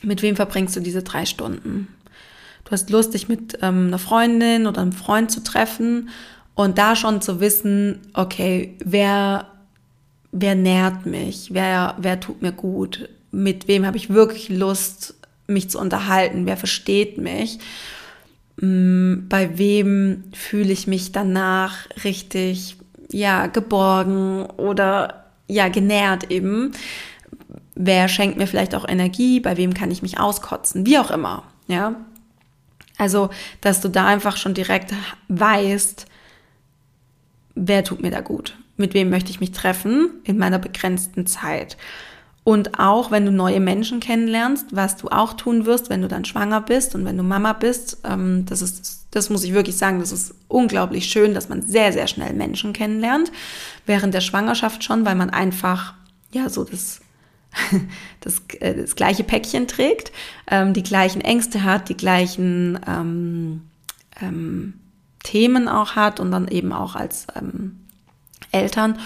Mit 0.02 0.22
wem 0.22 0.36
verbringst 0.36 0.76
du 0.76 0.80
diese 0.80 1.02
drei 1.02 1.26
Stunden? 1.26 1.88
Du 2.64 2.70
hast 2.70 2.90
Lust, 2.90 3.14
dich 3.14 3.28
mit 3.28 3.58
ähm, 3.62 3.88
einer 3.88 3.98
Freundin 3.98 4.66
oder 4.66 4.82
einem 4.82 4.92
Freund 4.92 5.30
zu 5.30 5.42
treffen 5.42 6.10
und 6.54 6.78
da 6.78 6.94
schon 6.94 7.20
zu 7.22 7.40
wissen, 7.40 8.00
okay, 8.14 8.76
wer, 8.84 9.46
wer 10.30 10.54
nährt 10.54 11.06
mich, 11.06 11.52
wer, 11.52 11.96
wer 11.98 12.20
tut 12.20 12.42
mir 12.42 12.52
gut, 12.52 13.08
mit 13.32 13.66
wem 13.66 13.84
habe 13.86 13.96
ich 13.96 14.10
wirklich 14.10 14.48
Lust, 14.50 15.14
mich 15.46 15.70
zu 15.70 15.78
unterhalten, 15.78 16.46
wer 16.46 16.56
versteht 16.56 17.18
mich, 17.18 17.58
mm, 18.60 19.28
bei 19.28 19.58
wem 19.58 20.24
fühle 20.32 20.72
ich 20.72 20.86
mich 20.86 21.12
danach 21.12 21.88
richtig, 22.04 22.76
ja, 23.10 23.46
geborgen 23.46 24.46
oder 24.46 25.24
ja, 25.48 25.68
genährt 25.68 26.30
eben. 26.30 26.72
Wer 27.74 28.08
schenkt 28.08 28.38
mir 28.38 28.46
vielleicht 28.46 28.74
auch 28.74 28.88
Energie, 28.88 29.40
bei 29.40 29.56
wem 29.56 29.74
kann 29.74 29.90
ich 29.90 30.02
mich 30.02 30.20
auskotzen, 30.20 30.86
wie 30.86 30.98
auch 30.98 31.10
immer, 31.10 31.44
ja. 31.66 31.96
Also, 32.98 33.30
dass 33.60 33.80
du 33.80 33.88
da 33.88 34.06
einfach 34.06 34.36
schon 34.36 34.54
direkt 34.54 34.94
weißt, 35.28 36.06
wer 37.54 37.84
tut 37.84 38.02
mir 38.02 38.10
da 38.10 38.20
gut, 38.20 38.56
mit 38.76 38.94
wem 38.94 39.10
möchte 39.10 39.30
ich 39.30 39.40
mich 39.40 39.52
treffen 39.52 40.10
in 40.24 40.38
meiner 40.38 40.58
begrenzten 40.58 41.26
Zeit. 41.26 41.76
Und 42.44 42.80
auch 42.80 43.12
wenn 43.12 43.24
du 43.24 43.30
neue 43.30 43.60
Menschen 43.60 44.00
kennenlernst, 44.00 44.66
was 44.72 44.96
du 44.96 45.08
auch 45.08 45.34
tun 45.34 45.64
wirst, 45.64 45.90
wenn 45.90 46.02
du 46.02 46.08
dann 46.08 46.24
schwanger 46.24 46.60
bist 46.60 46.94
und 46.94 47.04
wenn 47.04 47.16
du 47.16 47.22
Mama 47.22 47.52
bist, 47.52 47.98
ähm, 48.04 48.46
das 48.46 48.62
ist, 48.62 49.06
das 49.12 49.30
muss 49.30 49.44
ich 49.44 49.52
wirklich 49.52 49.76
sagen, 49.76 50.00
das 50.00 50.10
ist 50.10 50.34
unglaublich 50.48 51.06
schön, 51.06 51.34
dass 51.34 51.48
man 51.48 51.62
sehr, 51.62 51.92
sehr 51.92 52.08
schnell 52.08 52.32
Menschen 52.32 52.72
kennenlernt. 52.72 53.30
Während 53.86 54.12
der 54.12 54.20
Schwangerschaft 54.20 54.82
schon, 54.82 55.04
weil 55.04 55.14
man 55.14 55.30
einfach, 55.30 55.94
ja, 56.32 56.48
so 56.48 56.64
das, 56.64 57.00
das, 58.20 58.42
äh, 58.58 58.74
das 58.74 58.96
gleiche 58.96 59.22
Päckchen 59.22 59.68
trägt, 59.68 60.10
ähm, 60.50 60.72
die 60.72 60.82
gleichen 60.82 61.20
Ängste 61.20 61.62
hat, 61.62 61.88
die 61.90 61.96
gleichen 61.96 62.80
ähm, 62.88 63.62
ähm, 64.20 64.74
Themen 65.22 65.68
auch 65.68 65.94
hat 65.94 66.18
und 66.18 66.32
dann 66.32 66.48
eben 66.48 66.72
auch 66.72 66.96
als 66.96 67.28
ähm, 67.36 67.78
Eltern. 68.50 68.98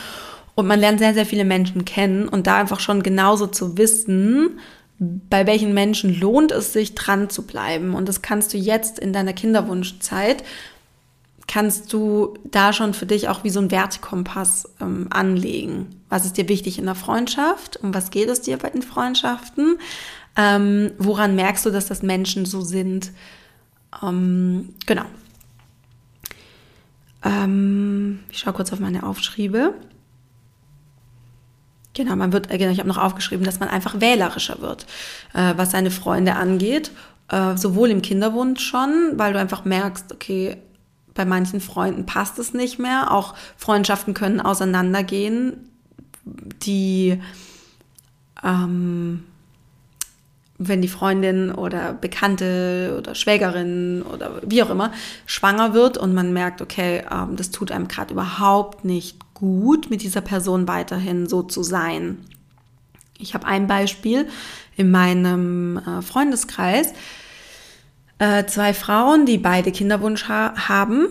Und 0.56 0.66
man 0.66 0.80
lernt 0.80 0.98
sehr, 0.98 1.14
sehr 1.14 1.26
viele 1.26 1.44
Menschen 1.44 1.84
kennen 1.84 2.28
und 2.28 2.46
da 2.46 2.56
einfach 2.56 2.80
schon 2.80 3.02
genauso 3.02 3.46
zu 3.46 3.76
wissen, 3.76 4.58
bei 4.98 5.46
welchen 5.46 5.74
Menschen 5.74 6.18
lohnt 6.18 6.50
es 6.50 6.72
sich 6.72 6.94
dran 6.94 7.28
zu 7.28 7.46
bleiben. 7.46 7.94
Und 7.94 8.08
das 8.08 8.22
kannst 8.22 8.54
du 8.54 8.58
jetzt 8.58 8.98
in 8.98 9.12
deiner 9.12 9.34
Kinderwunschzeit, 9.34 10.42
kannst 11.46 11.92
du 11.92 12.38
da 12.44 12.72
schon 12.72 12.94
für 12.94 13.04
dich 13.04 13.28
auch 13.28 13.44
wie 13.44 13.50
so 13.50 13.60
ein 13.60 13.70
Wertekompass 13.70 14.74
ähm, 14.80 15.08
anlegen. 15.10 16.00
Was 16.08 16.24
ist 16.24 16.38
dir 16.38 16.48
wichtig 16.48 16.78
in 16.78 16.86
der 16.86 16.94
Freundschaft? 16.94 17.76
Um 17.76 17.94
was 17.94 18.10
geht 18.10 18.30
es 18.30 18.40
dir 18.40 18.56
bei 18.56 18.70
den 18.70 18.82
Freundschaften? 18.82 19.78
Ähm, 20.36 20.92
woran 20.98 21.36
merkst 21.36 21.66
du, 21.66 21.70
dass 21.70 21.86
das 21.86 22.02
Menschen 22.02 22.46
so 22.46 22.62
sind? 22.62 23.12
Ähm, 24.02 24.70
genau. 24.86 25.04
Ähm, 27.22 28.20
ich 28.30 28.38
schaue 28.38 28.54
kurz 28.54 28.72
auf 28.72 28.80
meine 28.80 29.02
Aufschriebe. 29.02 29.74
Genau, 31.96 32.14
man 32.14 32.32
wird, 32.32 32.50
äh, 32.50 32.58
genau, 32.58 32.70
ich 32.70 32.78
habe 32.78 32.88
noch 32.88 32.98
aufgeschrieben, 32.98 33.46
dass 33.46 33.58
man 33.58 33.70
einfach 33.70 34.00
wählerischer 34.00 34.60
wird, 34.60 34.86
äh, 35.32 35.54
was 35.56 35.70
seine 35.70 35.90
Freunde 35.90 36.34
angeht. 36.34 36.90
Äh, 37.28 37.56
sowohl 37.56 37.90
im 37.90 38.02
Kinderwunsch 38.02 38.62
schon, 38.62 39.12
weil 39.14 39.32
du 39.32 39.40
einfach 39.40 39.64
merkst, 39.64 40.12
okay, 40.12 40.58
bei 41.14 41.24
manchen 41.24 41.60
Freunden 41.60 42.04
passt 42.04 42.38
es 42.38 42.52
nicht 42.52 42.78
mehr. 42.78 43.10
Auch 43.10 43.34
Freundschaften 43.56 44.12
können 44.12 44.42
auseinandergehen, 44.42 45.70
die, 46.26 47.18
ähm, 48.44 49.24
wenn 50.58 50.82
die 50.82 50.88
Freundin 50.88 51.50
oder 51.50 51.94
Bekannte 51.94 52.94
oder 52.98 53.14
Schwägerin 53.14 54.02
oder 54.02 54.42
wie 54.42 54.62
auch 54.62 54.70
immer 54.70 54.92
schwanger 55.24 55.72
wird 55.72 55.96
und 55.96 56.12
man 56.12 56.34
merkt, 56.34 56.60
okay, 56.60 57.04
ähm, 57.10 57.36
das 57.36 57.50
tut 57.50 57.72
einem 57.72 57.88
gerade 57.88 58.12
überhaupt 58.12 58.84
nicht 58.84 59.16
gut, 59.36 59.90
mit 59.90 60.02
dieser 60.02 60.22
Person 60.22 60.66
weiterhin 60.66 61.26
so 61.26 61.42
zu 61.42 61.62
sein. 61.62 62.18
Ich 63.18 63.34
habe 63.34 63.46
ein 63.46 63.66
Beispiel 63.66 64.26
in 64.76 64.90
meinem 64.90 65.78
äh, 65.78 66.02
Freundeskreis. 66.02 66.92
Äh, 68.18 68.46
zwei 68.46 68.72
Frauen, 68.72 69.26
die 69.26 69.36
beide 69.36 69.72
Kinderwunsch 69.72 70.26
ha 70.28 70.54
haben, 70.68 71.08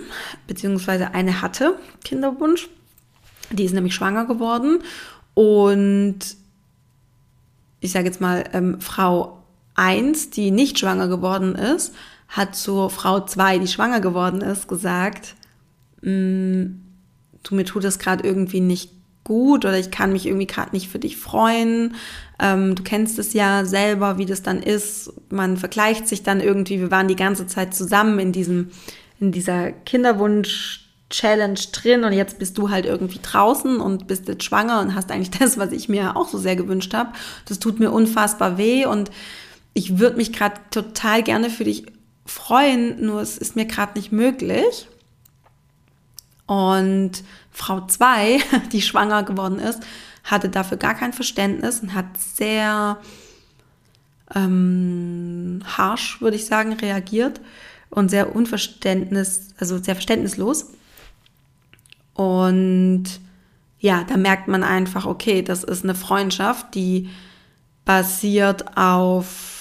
beziehungsweise 0.47 1.13
eine 1.13 1.41
hatte 1.41 1.77
Kinderwunsch. 2.03 2.67
Die 3.51 3.63
ist 3.63 3.73
nämlich 3.73 3.93
schwanger 3.93 4.25
geworden. 4.25 4.79
Und 5.35 6.17
ich 7.79 7.91
sage 7.91 8.05
jetzt 8.05 8.21
mal, 8.21 8.43
ähm, 8.53 8.81
Frau 8.81 9.43
1, 9.75 10.31
die 10.31 10.49
nicht 10.49 10.79
schwanger 10.79 11.07
geworden 11.07 11.53
ist, 11.53 11.93
hat 12.27 12.55
zur 12.55 12.89
Frau 12.89 13.19
2, 13.19 13.59
die 13.59 13.67
schwanger 13.67 13.99
geworden 13.99 14.41
ist, 14.41 14.67
gesagt, 14.67 15.35
mm, 16.01 16.84
du, 17.45 17.55
mir 17.55 17.65
tut 17.65 17.83
das 17.83 17.99
gerade 17.99 18.27
irgendwie 18.27 18.59
nicht 18.59 18.91
gut 19.23 19.65
oder 19.65 19.77
ich 19.77 19.91
kann 19.91 20.11
mich 20.11 20.27
irgendwie 20.27 20.47
gerade 20.47 20.71
nicht 20.71 20.89
für 20.89 20.99
dich 20.99 21.17
freuen. 21.17 21.95
Ähm, 22.39 22.75
du 22.75 22.83
kennst 22.83 23.17
es 23.17 23.33
ja 23.33 23.65
selber, 23.65 24.17
wie 24.17 24.25
das 24.25 24.43
dann 24.43 24.61
ist. 24.61 25.11
Man 25.29 25.57
vergleicht 25.57 26.07
sich 26.07 26.23
dann 26.23 26.41
irgendwie. 26.41 26.79
Wir 26.79 26.91
waren 26.91 27.07
die 27.07 27.15
ganze 27.15 27.47
Zeit 27.47 27.73
zusammen 27.73 28.19
in 28.19 28.31
diesem, 28.31 28.69
in 29.19 29.31
dieser 29.31 29.71
Kinderwunsch 29.71 30.81
Challenge 31.09 31.59
drin 31.71 32.03
und 32.03 32.13
jetzt 32.13 32.39
bist 32.39 32.57
du 32.57 32.71
halt 32.71 32.85
irgendwie 32.85 33.19
draußen 33.21 33.79
und 33.79 34.07
bist 34.07 34.27
jetzt 34.27 34.43
schwanger 34.43 34.81
und 34.81 34.95
hast 34.95 35.11
eigentlich 35.11 35.31
das, 35.39 35.57
was 35.57 35.71
ich 35.71 35.89
mir 35.89 36.15
auch 36.15 36.27
so 36.27 36.37
sehr 36.37 36.55
gewünscht 36.55 36.93
habe. 36.93 37.11
Das 37.45 37.59
tut 37.59 37.79
mir 37.79 37.91
unfassbar 37.91 38.57
weh 38.57 38.85
und 38.85 39.11
ich 39.73 39.99
würde 39.99 40.17
mich 40.17 40.33
gerade 40.33 40.55
total 40.71 41.21
gerne 41.21 41.49
für 41.49 41.63
dich 41.63 41.85
freuen, 42.25 43.05
nur 43.05 43.21
es 43.21 43.37
ist 43.37 43.55
mir 43.55 43.65
gerade 43.65 43.97
nicht 43.97 44.11
möglich. 44.11 44.87
Und 46.45 47.23
Frau 47.51 47.85
2, 47.85 48.39
die 48.71 48.81
schwanger 48.81 49.23
geworden 49.23 49.59
ist, 49.59 49.81
hatte 50.23 50.49
dafür 50.49 50.77
gar 50.77 50.95
kein 50.95 51.13
Verständnis 51.13 51.79
und 51.79 51.93
hat 51.93 52.05
sehr 52.17 52.97
ähm, 54.33 55.61
harsh, 55.65 56.19
würde 56.21 56.35
ich 56.35 56.45
sagen, 56.45 56.73
reagiert 56.73 57.41
und 57.89 58.09
sehr 58.09 58.35
unverständnis, 58.35 59.53
also 59.59 59.77
sehr 59.77 59.95
verständnislos. 59.95 60.71
Und 62.13 63.05
ja, 63.79 64.03
da 64.03 64.17
merkt 64.17 64.47
man 64.47 64.63
einfach, 64.63 65.05
okay, 65.05 65.41
das 65.41 65.63
ist 65.63 65.83
eine 65.83 65.95
Freundschaft, 65.95 66.73
die 66.73 67.09
basiert 67.83 68.77
auf, 68.77 69.54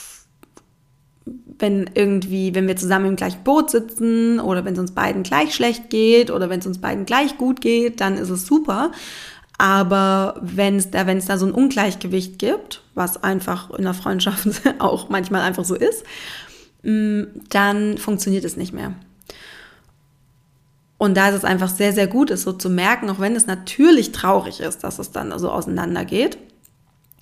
wenn 1.58 1.90
irgendwie, 1.94 2.54
wenn 2.54 2.66
wir 2.66 2.76
zusammen 2.76 3.06
im 3.06 3.16
gleichen 3.16 3.44
Boot 3.44 3.70
sitzen 3.70 4.40
oder 4.40 4.64
wenn 4.64 4.74
es 4.74 4.78
uns 4.78 4.92
beiden 4.92 5.22
gleich 5.22 5.54
schlecht 5.54 5.90
geht 5.90 6.30
oder 6.30 6.50
wenn 6.50 6.60
es 6.60 6.66
uns 6.66 6.78
beiden 6.80 7.06
gleich 7.06 7.38
gut 7.38 7.60
geht, 7.60 8.00
dann 8.00 8.16
ist 8.16 8.30
es 8.30 8.46
super. 8.46 8.92
Aber 9.56 10.36
wenn 10.40 10.76
es 10.76 10.90
da, 10.90 11.06
wenn 11.06 11.18
es 11.18 11.26
da 11.26 11.38
so 11.38 11.46
ein 11.46 11.52
Ungleichgewicht 11.52 12.38
gibt, 12.38 12.82
was 12.94 13.22
einfach 13.22 13.70
in 13.70 13.84
der 13.84 13.94
Freundschaft 13.94 14.48
auch 14.78 15.08
manchmal 15.08 15.42
einfach 15.42 15.64
so 15.64 15.74
ist, 15.74 16.04
mm, 16.82 17.22
dann 17.50 17.98
funktioniert 17.98 18.44
es 18.44 18.56
nicht 18.56 18.72
mehr. 18.72 18.94
Und 20.98 21.16
da 21.16 21.28
ist 21.28 21.36
es 21.36 21.44
einfach 21.44 21.68
sehr, 21.68 21.92
sehr 21.92 22.06
gut, 22.06 22.30
es 22.30 22.42
so 22.42 22.52
zu 22.52 22.70
merken, 22.70 23.10
auch 23.10 23.20
wenn 23.20 23.36
es 23.36 23.46
natürlich 23.46 24.12
traurig 24.12 24.60
ist, 24.60 24.84
dass 24.84 24.98
es 24.98 25.10
dann 25.10 25.36
so 25.38 25.50
auseinandergeht. 25.50 26.38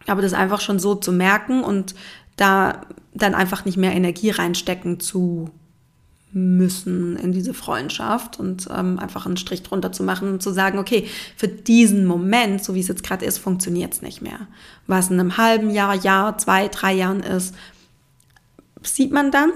Aber 0.06 0.22
das 0.22 0.34
einfach 0.34 0.60
schon 0.60 0.78
so 0.78 0.94
zu 0.94 1.12
merken 1.12 1.62
und 1.62 1.94
da 2.36 2.82
dann 3.14 3.34
einfach 3.34 3.64
nicht 3.64 3.76
mehr 3.76 3.92
Energie 3.92 4.30
reinstecken 4.30 5.00
zu 5.00 5.50
müssen 6.32 7.16
in 7.16 7.32
diese 7.32 7.52
Freundschaft 7.52 8.40
und 8.40 8.66
ähm, 8.74 8.98
einfach 8.98 9.26
einen 9.26 9.36
Strich 9.36 9.62
drunter 9.62 9.92
zu 9.92 10.02
machen 10.02 10.28
und 10.32 10.42
zu 10.42 10.50
sagen, 10.50 10.78
okay, 10.78 11.06
für 11.36 11.48
diesen 11.48 12.06
Moment, 12.06 12.64
so 12.64 12.74
wie 12.74 12.80
es 12.80 12.88
jetzt 12.88 13.04
gerade 13.04 13.26
ist, 13.26 13.36
funktioniert 13.38 13.92
es 13.92 14.02
nicht 14.02 14.22
mehr. 14.22 14.48
Was 14.86 15.10
in 15.10 15.20
einem 15.20 15.36
halben 15.36 15.70
Jahr, 15.70 15.94
Jahr, 15.94 16.38
zwei, 16.38 16.68
drei 16.68 16.94
Jahren 16.94 17.20
ist, 17.20 17.54
sieht 18.82 19.12
man 19.12 19.30
dann. 19.30 19.52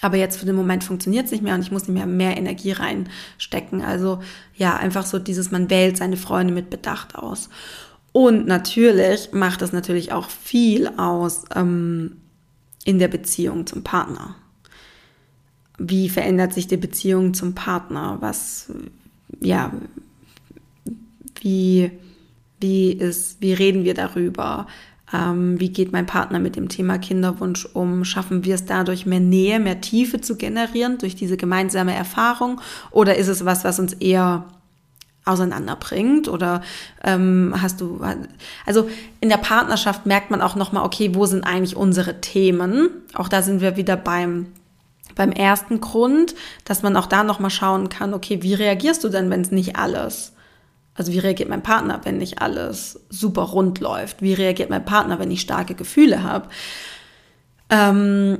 Aber 0.00 0.16
jetzt 0.16 0.38
für 0.38 0.46
den 0.46 0.56
Moment 0.56 0.84
funktioniert 0.84 1.26
es 1.26 1.32
nicht 1.32 1.42
mehr 1.42 1.54
und 1.54 1.62
ich 1.62 1.70
muss 1.70 1.88
nicht 1.88 1.96
mehr 1.96 2.06
mehr 2.06 2.36
Energie 2.36 2.72
reinstecken. 2.72 3.82
Also 3.82 4.20
ja, 4.56 4.76
einfach 4.76 5.06
so 5.06 5.18
dieses, 5.18 5.50
man 5.50 5.70
wählt 5.70 5.96
seine 5.96 6.16
Freunde 6.16 6.52
mit 6.52 6.70
Bedacht 6.70 7.14
aus. 7.16 7.50
Und 8.12 8.46
natürlich 8.46 9.32
macht 9.32 9.62
das 9.62 9.72
natürlich 9.72 10.12
auch 10.12 10.28
viel 10.28 10.88
aus 10.96 11.44
ähm, 11.54 12.16
in 12.84 12.98
der 12.98 13.08
Beziehung 13.08 13.66
zum 13.66 13.84
Partner 13.84 14.36
wie 15.78 16.08
verändert 16.08 16.52
sich 16.52 16.66
die 16.66 16.76
Beziehung 16.76 17.34
zum 17.34 17.54
Partner? 17.54 18.18
Was, 18.20 18.70
ja, 19.40 19.72
wie, 21.40 21.90
wie 22.60 22.92
ist, 22.92 23.40
wie 23.40 23.52
reden 23.52 23.84
wir 23.84 23.94
darüber? 23.94 24.66
Ähm, 25.12 25.58
wie 25.58 25.70
geht 25.70 25.92
mein 25.92 26.06
Partner 26.06 26.40
mit 26.40 26.56
dem 26.56 26.68
Thema 26.68 26.98
Kinderwunsch 26.98 27.64
um? 27.64 28.04
Schaffen 28.04 28.44
wir 28.44 28.56
es 28.56 28.66
dadurch, 28.66 29.06
mehr 29.06 29.20
Nähe, 29.20 29.60
mehr 29.60 29.80
Tiefe 29.80 30.20
zu 30.20 30.36
generieren 30.36 30.98
durch 30.98 31.14
diese 31.14 31.36
gemeinsame 31.36 31.94
Erfahrung? 31.94 32.60
Oder 32.90 33.16
ist 33.16 33.28
es 33.28 33.44
was, 33.44 33.64
was 33.64 33.78
uns 33.78 33.94
eher 33.94 34.44
auseinanderbringt 35.28 36.28
oder 36.28 36.62
ähm, 37.04 37.54
hast 37.60 37.80
du 37.80 38.00
also 38.66 38.88
in 39.20 39.28
der 39.28 39.36
Partnerschaft 39.36 40.06
merkt 40.06 40.30
man 40.30 40.42
auch 40.42 40.56
noch 40.56 40.72
mal 40.72 40.84
okay 40.84 41.14
wo 41.14 41.26
sind 41.26 41.44
eigentlich 41.44 41.76
unsere 41.76 42.20
Themen 42.20 42.90
auch 43.14 43.28
da 43.28 43.42
sind 43.42 43.60
wir 43.60 43.76
wieder 43.76 43.96
beim 43.96 44.46
beim 45.18 45.32
ersten 45.32 45.80
Grund, 45.80 46.34
dass 46.64 46.82
man 46.82 46.96
auch 46.96 47.06
da 47.06 47.24
nochmal 47.24 47.50
schauen 47.50 47.88
kann, 47.88 48.14
okay, 48.14 48.42
wie 48.42 48.54
reagierst 48.54 49.02
du 49.02 49.08
denn, 49.08 49.28
wenn 49.30 49.40
es 49.40 49.50
nicht 49.50 49.76
alles, 49.76 50.32
also 50.94 51.12
wie 51.12 51.18
reagiert 51.18 51.48
mein 51.48 51.62
Partner, 51.62 52.00
wenn 52.04 52.18
nicht 52.18 52.40
alles 52.40 53.00
super 53.10 53.42
rund 53.42 53.80
läuft? 53.80 54.22
Wie 54.22 54.32
reagiert 54.32 54.70
mein 54.70 54.84
Partner, 54.84 55.18
wenn 55.18 55.30
ich 55.30 55.40
starke 55.40 55.74
Gefühle 55.74 56.22
habe? 56.22 56.48
Ähm, 57.68 58.38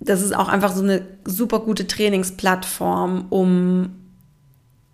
das 0.00 0.22
ist 0.22 0.34
auch 0.34 0.48
einfach 0.48 0.72
so 0.72 0.82
eine 0.82 1.02
super 1.24 1.60
gute 1.60 1.86
Trainingsplattform, 1.86 3.26
um 3.30 3.90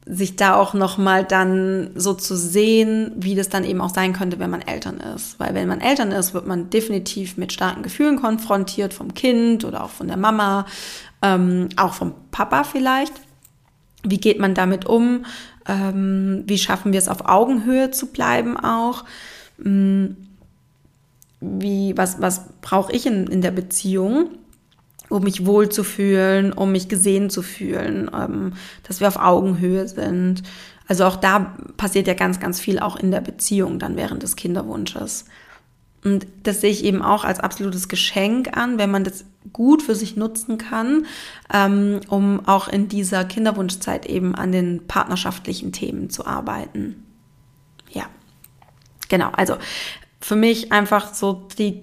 sich 0.06 0.36
da 0.36 0.54
auch 0.54 0.74
nochmal 0.74 1.24
dann 1.24 1.90
so 1.94 2.12
zu 2.12 2.36
sehen, 2.36 3.12
wie 3.16 3.34
das 3.34 3.48
dann 3.48 3.64
eben 3.64 3.80
auch 3.80 3.92
sein 3.92 4.12
könnte, 4.12 4.38
wenn 4.38 4.50
man 4.50 4.60
Eltern 4.60 4.98
ist. 4.98 5.40
Weil 5.40 5.54
wenn 5.54 5.66
man 5.66 5.80
Eltern 5.80 6.12
ist, 6.12 6.34
wird 6.34 6.46
man 6.46 6.68
definitiv 6.68 7.38
mit 7.38 7.52
starken 7.52 7.82
Gefühlen 7.82 8.20
konfrontiert, 8.20 8.92
vom 8.92 9.14
Kind 9.14 9.64
oder 9.64 9.82
auch 9.82 9.90
von 9.90 10.08
der 10.08 10.18
Mama, 10.18 10.66
ähm, 11.22 11.70
auch 11.76 11.94
vom 11.94 12.12
Papa 12.30 12.64
vielleicht. 12.64 13.14
Wie 14.02 14.18
geht 14.18 14.38
man 14.38 14.54
damit 14.54 14.84
um? 14.84 15.24
Ähm, 15.66 16.44
wie 16.46 16.58
schaffen 16.58 16.92
wir 16.92 16.98
es 16.98 17.08
auf 17.08 17.26
Augenhöhe 17.26 17.90
zu 17.90 18.08
bleiben 18.08 18.58
auch? 18.58 19.04
Ähm, 19.64 20.16
wie, 21.40 21.96
was, 21.96 22.20
was 22.20 22.42
brauche 22.60 22.92
ich 22.92 23.06
in, 23.06 23.26
in 23.26 23.40
der 23.40 23.52
Beziehung? 23.52 24.28
Um 25.08 25.22
mich 25.22 25.46
wohl 25.46 25.68
zu 25.68 25.84
fühlen, 25.84 26.52
um 26.52 26.72
mich 26.72 26.88
gesehen 26.88 27.30
zu 27.30 27.42
fühlen, 27.42 28.10
ähm, 28.14 28.52
dass 28.82 29.00
wir 29.00 29.08
auf 29.08 29.16
Augenhöhe 29.16 29.86
sind. 29.88 30.42
Also 30.86 31.04
auch 31.04 31.16
da 31.16 31.54
passiert 31.76 32.06
ja 32.06 32.14
ganz, 32.14 32.40
ganz 32.40 32.60
viel 32.60 32.78
auch 32.78 32.96
in 32.96 33.10
der 33.10 33.20
Beziehung 33.20 33.78
dann 33.78 33.96
während 33.96 34.22
des 34.22 34.36
Kinderwunsches. 34.36 35.24
Und 36.04 36.26
das 36.42 36.60
sehe 36.60 36.70
ich 36.70 36.84
eben 36.84 37.00
auch 37.00 37.24
als 37.24 37.40
absolutes 37.40 37.88
Geschenk 37.88 38.54
an, 38.56 38.76
wenn 38.76 38.90
man 38.90 39.04
das 39.04 39.24
gut 39.54 39.82
für 39.82 39.94
sich 39.94 40.16
nutzen 40.16 40.58
kann, 40.58 41.06
ähm, 41.52 42.00
um 42.08 42.46
auch 42.46 42.68
in 42.68 42.88
dieser 42.88 43.24
Kinderwunschzeit 43.24 44.04
eben 44.04 44.34
an 44.34 44.52
den 44.52 44.86
partnerschaftlichen 44.86 45.72
Themen 45.72 46.10
zu 46.10 46.26
arbeiten. 46.26 47.02
Ja, 47.90 48.04
genau. 49.08 49.30
Also 49.30 49.56
für 50.20 50.36
mich 50.36 50.72
einfach 50.72 51.14
so 51.14 51.46
die, 51.58 51.80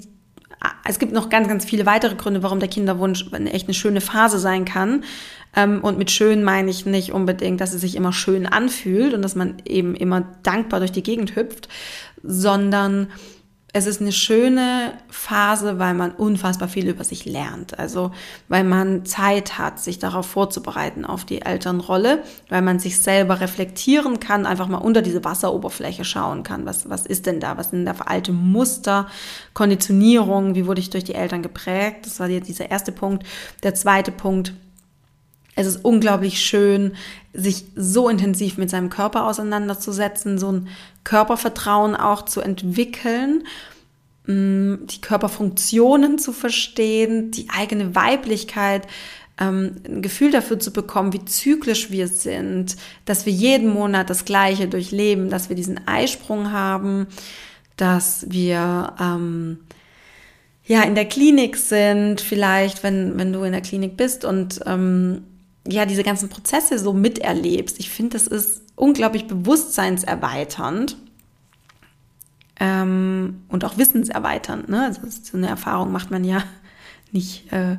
es 0.84 1.00
gibt 1.00 1.12
noch 1.12 1.30
ganz, 1.30 1.48
ganz 1.48 1.66
viele 1.66 1.86
weitere 1.86 2.16
Gründe, 2.16 2.44
warum 2.44 2.60
der 2.60 2.70
Kinderwunsch 2.70 3.26
echt 3.32 3.68
eine 3.68 3.74
schöne 3.74 4.02
Phase 4.02 4.40
sein 4.40 4.66
kann. 4.66 5.04
Ähm, 5.56 5.82
und 5.84 5.98
mit 5.98 6.12
schön 6.12 6.44
meine 6.44 6.70
ich 6.70 6.86
nicht 6.86 7.12
unbedingt, 7.12 7.62
dass 7.62 7.74
es 7.74 7.82
sich 7.82 7.96
immer 7.96 8.14
schön 8.14 8.46
anfühlt 8.46 9.14
und 9.14 9.22
dass 9.22 9.36
man 9.36 9.56
eben 9.66 9.96
immer 9.96 10.22
dankbar 10.44 10.80
durch 10.80 10.92
die 10.92 11.04
Gegend 11.04 11.36
hüpft, 11.36 11.68
sondern 12.24 13.08
es 13.74 13.86
ist 13.86 14.02
eine 14.02 14.12
schöne 14.12 14.94
Phase, 15.10 15.80
weil 15.80 15.94
man 15.94 16.12
unfassbar 16.12 16.68
viel 16.68 16.90
über 16.90 17.06
sich 17.06 17.24
lernt. 17.26 17.80
Also 17.80 18.12
weil 18.50 18.66
man 18.66 19.06
Zeit 19.06 19.58
hat, 19.58 19.80
sich 19.80 19.98
darauf 19.98 20.26
vorzubereiten, 20.26 21.06
auf 21.06 21.24
die 21.24 21.42
Elternrolle, 21.42 22.24
weil 22.50 22.62
man 22.62 22.80
sich 22.80 23.00
selber 23.00 23.40
reflektieren 23.40 24.20
kann, 24.20 24.46
einfach 24.46 24.68
mal 24.68 24.80
unter 24.80 25.02
diese 25.02 25.24
Wasseroberfläche 25.24 26.04
schauen 26.04 26.44
kann. 26.44 26.66
Was, 26.66 26.90
was 26.90 27.06
ist 27.06 27.26
denn 27.26 27.40
da? 27.40 27.58
Was 27.58 27.70
sind 27.70 27.86
da 27.86 27.94
für 27.94 28.08
alte 28.08 28.34
Muster, 28.34 29.08
Konditionierung? 29.54 30.56
Wie 30.56 30.66
wurde 30.66 30.82
ich 30.82 30.90
durch 30.90 31.06
die 31.06 31.16
Eltern 31.16 31.42
geprägt? 31.42 32.06
Das 32.06 32.20
war 32.20 32.28
jetzt 32.28 32.50
dieser 32.50 32.70
erste 32.70 32.92
Punkt. 32.92 33.26
Der 33.64 33.74
zweite 33.74 34.12
Punkt, 34.12 34.54
es 35.56 35.68
ist 35.68 35.84
unglaublich 35.84 36.40
schön, 36.42 36.96
sich 37.34 37.66
so 37.76 38.10
intensiv 38.10 38.58
mit 38.58 38.70
seinem 38.70 38.90
Körper 38.90 39.26
auseinanderzusetzen, 39.26 40.38
so 40.38 40.52
ein 40.52 40.68
Körpervertrauen 41.04 41.96
auch 41.96 42.24
zu 42.24 42.42
entwickeln, 42.42 43.44
mm, 44.28 44.86
die 44.86 45.02
Körperfunktionen 45.02 46.20
zu 46.20 46.34
verstehen, 46.34 47.32
die 47.32 47.50
eigene 47.50 47.96
Weiblichkeit, 47.96 48.88
ähm, 49.40 49.76
ein 49.86 50.02
Gefühl 50.02 50.32
dafür 50.32 50.60
zu 50.60 50.72
bekommen, 50.72 51.14
wie 51.14 51.26
zyklisch 51.26 51.92
wir 51.92 52.08
sind, 52.08 52.76
dass 53.06 53.26
wir 53.26 53.34
jeden 53.34 53.70
Monat 53.70 54.10
das 54.10 54.26
Gleiche 54.26 54.68
durchleben, 54.68 55.30
dass 55.30 55.50
wir 55.50 55.56
diesen 55.56 55.88
Eisprung 55.88 56.52
haben, 56.52 57.08
dass 57.76 58.26
wir 58.30 58.94
ähm, 59.00 59.60
ja 60.66 60.84
in 60.84 60.96
der 60.96 61.06
Klinik 61.06 61.58
sind, 61.58 62.22
vielleicht, 62.22 62.84
wenn, 62.84 63.18
wenn 63.18 63.34
du 63.34 63.44
in 63.44 63.52
der 63.52 63.62
Klinik 63.62 63.98
bist 63.98 64.24
und 64.26 64.60
ähm, 64.66 65.24
ja, 65.68 65.86
diese 65.86 66.04
ganzen 66.04 66.30
Prozesse 66.30 66.80
so 66.80 66.94
miterlebst. 66.94 67.80
Ich 67.80 67.90
finde, 67.90 68.18
das 68.18 68.28
ist 68.28 68.64
unglaublich 68.76 69.28
bewusstseinserweiternd 69.28 70.98
ähm, 72.60 73.44
und 73.48 73.64
auch 73.66 73.78
wissenserweiternd. 73.78 74.70
Ne? 74.70 74.86
Also 74.86 75.02
so 75.08 75.38
eine 75.38 75.48
Erfahrung 75.48 75.92
macht 75.92 76.12
man 76.12 76.24
ja 76.24 76.44
nicht, 77.12 77.52
äh, 77.52 77.74
äh, 77.74 77.78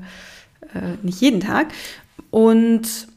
nicht 1.03 1.21
jeden 1.21 1.41
Tag. 1.41 1.73
Und 2.31 3.09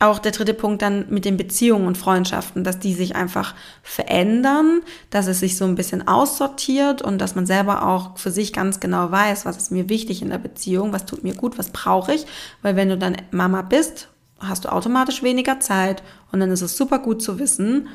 auch 0.00 0.20
der 0.20 0.32
dritte 0.32 0.54
Punkt 0.54 0.82
dann 0.82 1.06
mit 1.10 1.24
den 1.24 1.36
Beziehungen 1.36 1.86
und 1.86 1.98
Freundschaften, 1.98 2.62
dass 2.62 2.78
die 2.78 2.94
sich 2.94 3.16
einfach 3.16 3.54
verändern, 3.82 4.80
dass 5.10 5.26
es 5.26 5.40
sich 5.40 5.56
so 5.56 5.64
ein 5.64 5.74
bisschen 5.74 6.06
aussortiert 6.06 7.02
und 7.02 7.18
dass 7.18 7.34
man 7.34 7.46
selber 7.46 7.86
auch 7.86 8.16
für 8.16 8.30
sich 8.30 8.52
ganz 8.52 8.78
genau 8.78 9.10
weiß, 9.10 9.44
was 9.44 9.56
ist 9.56 9.72
mir 9.72 9.88
wichtig 9.88 10.22
in 10.22 10.30
der 10.30 10.38
Beziehung, 10.38 10.92
was 10.92 11.04
tut 11.04 11.24
mir 11.24 11.34
gut, 11.34 11.58
was 11.58 11.70
brauche 11.70 12.14
ich. 12.14 12.26
Weil 12.62 12.76
wenn 12.76 12.88
du 12.88 12.96
dann 12.96 13.16
Mama 13.32 13.62
bist 13.62 14.08
hast 14.40 14.64
du 14.64 14.72
automatisch 14.72 15.22
weniger 15.22 15.60
Zeit 15.60 16.02
und 16.32 16.40
dann 16.40 16.50
ist 16.50 16.62
es 16.62 16.76
super 16.76 16.98
gut 16.98 17.22
zu 17.22 17.38
wissen, 17.38 17.88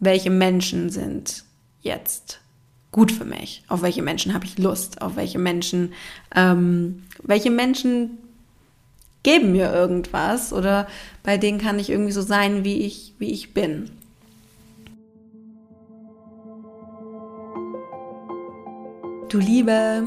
welche 0.00 0.30
Menschen 0.30 0.90
sind 0.90 1.44
jetzt 1.80 2.40
gut 2.90 3.12
für 3.12 3.24
mich, 3.24 3.64
auf 3.68 3.82
welche 3.82 4.02
Menschen 4.02 4.34
habe 4.34 4.44
ich 4.44 4.58
Lust, 4.58 5.00
auf 5.02 5.16
welche 5.16 5.38
Menschen, 5.38 5.92
ähm, 6.34 7.04
welche 7.22 7.50
Menschen 7.50 8.18
geben 9.22 9.52
mir 9.52 9.72
irgendwas 9.72 10.52
oder 10.52 10.86
bei 11.22 11.38
denen 11.38 11.58
kann 11.58 11.78
ich 11.78 11.90
irgendwie 11.90 12.12
so 12.12 12.22
sein, 12.22 12.64
wie 12.64 12.84
ich, 12.84 13.14
wie 13.18 13.30
ich 13.30 13.54
bin. 13.54 13.90
Du 19.28 19.38
Liebe, 19.38 20.02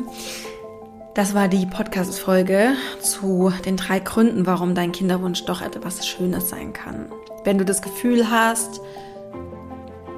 das 1.15 1.33
war 1.33 1.47
die 1.47 1.65
Podcast-Folge 1.65 2.73
zu 3.01 3.51
den 3.65 3.77
drei 3.77 3.99
Gründen, 3.99 4.45
warum 4.45 4.75
dein 4.75 4.91
Kinderwunsch 4.91 5.45
doch 5.45 5.61
etwas 5.61 6.05
Schönes 6.05 6.49
sein 6.49 6.73
kann. 6.73 7.11
Wenn 7.43 7.57
du 7.57 7.65
das 7.65 7.81
Gefühl 7.81 8.29
hast, 8.29 8.81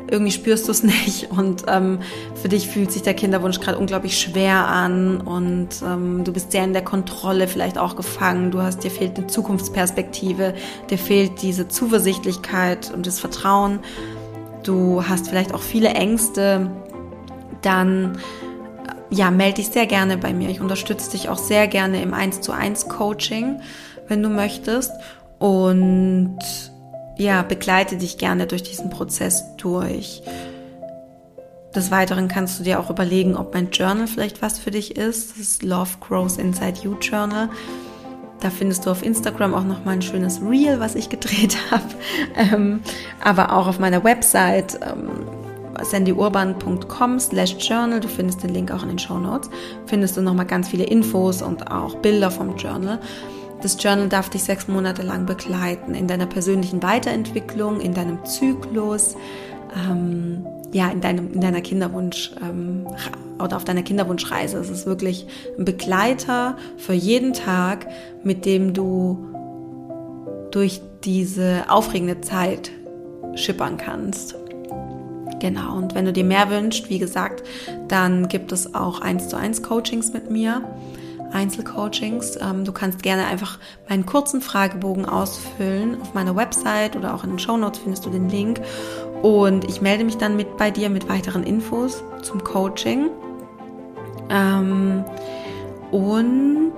irgendwie 0.09 0.31
spürst 0.31 0.67
du 0.67 0.71
es 0.71 0.83
nicht. 0.83 1.31
Und 1.31 1.63
ähm, 1.67 1.99
für 2.35 2.49
dich 2.49 2.67
fühlt 2.67 2.91
sich 2.91 3.01
der 3.01 3.13
Kinderwunsch 3.13 3.59
gerade 3.59 3.77
unglaublich 3.77 4.19
schwer 4.19 4.67
an. 4.67 5.21
Und 5.21 5.69
ähm, 5.85 6.23
du 6.23 6.33
bist 6.33 6.51
sehr 6.51 6.63
in 6.63 6.73
der 6.73 6.83
Kontrolle 6.83 7.47
vielleicht 7.47 7.77
auch 7.77 7.95
gefangen, 7.95 8.51
du 8.51 8.61
hast, 8.61 8.83
dir 8.83 8.91
fehlt 8.91 9.17
eine 9.17 9.27
Zukunftsperspektive, 9.27 10.53
dir 10.89 10.97
fehlt 10.97 11.41
diese 11.41 11.67
Zuversichtlichkeit 11.67 12.91
und 12.93 13.07
das 13.07 13.19
Vertrauen, 13.19 13.79
du 14.63 15.03
hast 15.07 15.29
vielleicht 15.29 15.53
auch 15.53 15.61
viele 15.61 15.89
Ängste, 15.89 16.69
dann 17.61 18.17
ja, 19.09 19.31
melde 19.31 19.55
dich 19.55 19.67
sehr 19.67 19.85
gerne 19.85 20.17
bei 20.17 20.33
mir. 20.33 20.49
Ich 20.49 20.59
unterstütze 20.59 21.11
dich 21.11 21.29
auch 21.29 21.37
sehr 21.37 21.67
gerne 21.67 22.01
im 22.01 22.13
1 22.13 22.41
zu 22.41 22.51
1 22.51 22.89
Coaching, 22.89 23.61
wenn 24.07 24.21
du 24.21 24.29
möchtest. 24.29 24.91
Und 25.39 26.39
ja, 27.17 27.41
begleite 27.41 27.97
dich 27.97 28.17
gerne 28.17 28.47
durch 28.47 28.63
diesen 28.63 28.89
Prozess 28.89 29.43
durch. 29.57 30.21
Des 31.75 31.91
Weiteren 31.91 32.27
kannst 32.27 32.59
du 32.59 32.63
dir 32.63 32.79
auch 32.79 32.89
überlegen, 32.89 33.35
ob 33.35 33.53
mein 33.53 33.69
Journal 33.71 34.07
vielleicht 34.07 34.41
was 34.41 34.57
für 34.57 34.71
dich 34.71 34.97
ist. 34.97 35.31
Das 35.31 35.37
ist 35.37 35.63
Love 35.63 35.91
Grows 35.99 36.37
Inside 36.37 36.79
You 36.83 36.95
Journal. 36.99 37.49
Da 38.39 38.49
findest 38.49 38.85
du 38.85 38.91
auf 38.91 39.03
Instagram 39.03 39.53
auch 39.53 39.63
noch 39.63 39.83
mal 39.83 39.91
ein 39.91 40.01
schönes 40.01 40.41
Reel, 40.41 40.79
was 40.79 40.95
ich 40.95 41.09
gedreht 41.09 41.57
habe. 41.71 41.83
Ähm, 42.35 42.81
aber 43.23 43.53
auch 43.53 43.67
auf 43.67 43.79
meiner 43.79 44.03
Website 44.03 44.79
ähm, 44.81 45.09
sandyurban.com 45.83 47.19
slash 47.19 47.55
journal, 47.59 47.99
du 47.99 48.07
findest 48.07 48.43
den 48.43 48.51
Link 48.51 48.71
auch 48.71 48.83
in 48.83 48.89
den 48.89 48.99
Show 48.99 49.17
Notes, 49.17 49.49
findest 49.85 50.17
du 50.17 50.21
nochmal 50.21 50.45
ganz 50.45 50.69
viele 50.69 50.85
Infos 50.85 51.41
und 51.41 51.71
auch 51.71 51.95
Bilder 51.95 52.31
vom 52.31 52.57
Journal. 52.57 52.99
Das 53.61 53.81
Journal 53.81 54.07
darf 54.07 54.29
dich 54.29 54.43
sechs 54.43 54.67
Monate 54.67 55.01
lang 55.01 55.25
begleiten 55.25 55.95
in 55.95 56.07
deiner 56.07 56.27
persönlichen 56.27 56.83
Weiterentwicklung, 56.83 57.81
in 57.81 57.93
deinem 57.93 58.23
Zyklus, 58.25 59.15
ähm, 59.75 60.45
ja, 60.71 60.89
in, 60.89 61.01
deinem, 61.01 61.33
in 61.33 61.41
deiner 61.41 61.61
Kinderwunsch 61.61 62.31
ähm, 62.41 62.85
oder 63.39 63.57
auf 63.57 63.63
deiner 63.63 63.83
Kinderwunschreise. 63.83 64.57
Es 64.57 64.69
ist 64.69 64.85
wirklich 64.85 65.25
ein 65.57 65.65
Begleiter 65.65 66.57
für 66.77 66.93
jeden 66.93 67.33
Tag, 67.33 67.87
mit 68.23 68.45
dem 68.45 68.73
du 68.73 69.25
durch 70.51 70.81
diese 71.03 71.65
aufregende 71.67 72.21
Zeit 72.21 72.71
schippern 73.35 73.77
kannst. 73.77 74.35
Genau, 75.39 75.77
und 75.77 75.93
wenn 75.93 76.05
du 76.05 76.13
dir 76.13 76.23
mehr 76.23 76.49
wünschst, 76.49 76.89
wie 76.89 76.99
gesagt, 76.99 77.43
dann 77.87 78.27
gibt 78.27 78.51
es 78.51 78.73
auch 78.73 79.01
1 79.01 79.29
zu 79.29 79.37
1 79.37 79.61
Coachings 79.61 80.13
mit 80.13 80.31
mir. 80.31 80.63
Einzelcoachings. 81.31 82.37
Ähm, 82.41 82.65
du 82.65 82.71
kannst 82.71 83.03
gerne 83.03 83.25
einfach 83.25 83.59
meinen 83.89 84.05
kurzen 84.05 84.41
Fragebogen 84.41 85.05
ausfüllen 85.05 86.01
auf 86.01 86.13
meiner 86.13 86.35
Website 86.35 86.95
oder 86.95 87.13
auch 87.13 87.23
in 87.23 87.31
den 87.31 87.39
Show 87.39 87.57
Notes 87.57 87.79
findest 87.79 88.05
du 88.05 88.09
den 88.09 88.29
Link. 88.29 88.61
Und 89.21 89.65
ich 89.65 89.81
melde 89.81 90.03
mich 90.03 90.17
dann 90.17 90.35
mit 90.35 90.57
bei 90.57 90.71
dir 90.71 90.89
mit 90.89 91.09
weiteren 91.09 91.43
Infos 91.43 92.03
zum 92.21 92.43
Coaching. 92.43 93.09
Ähm, 94.29 95.03
und 95.91 96.73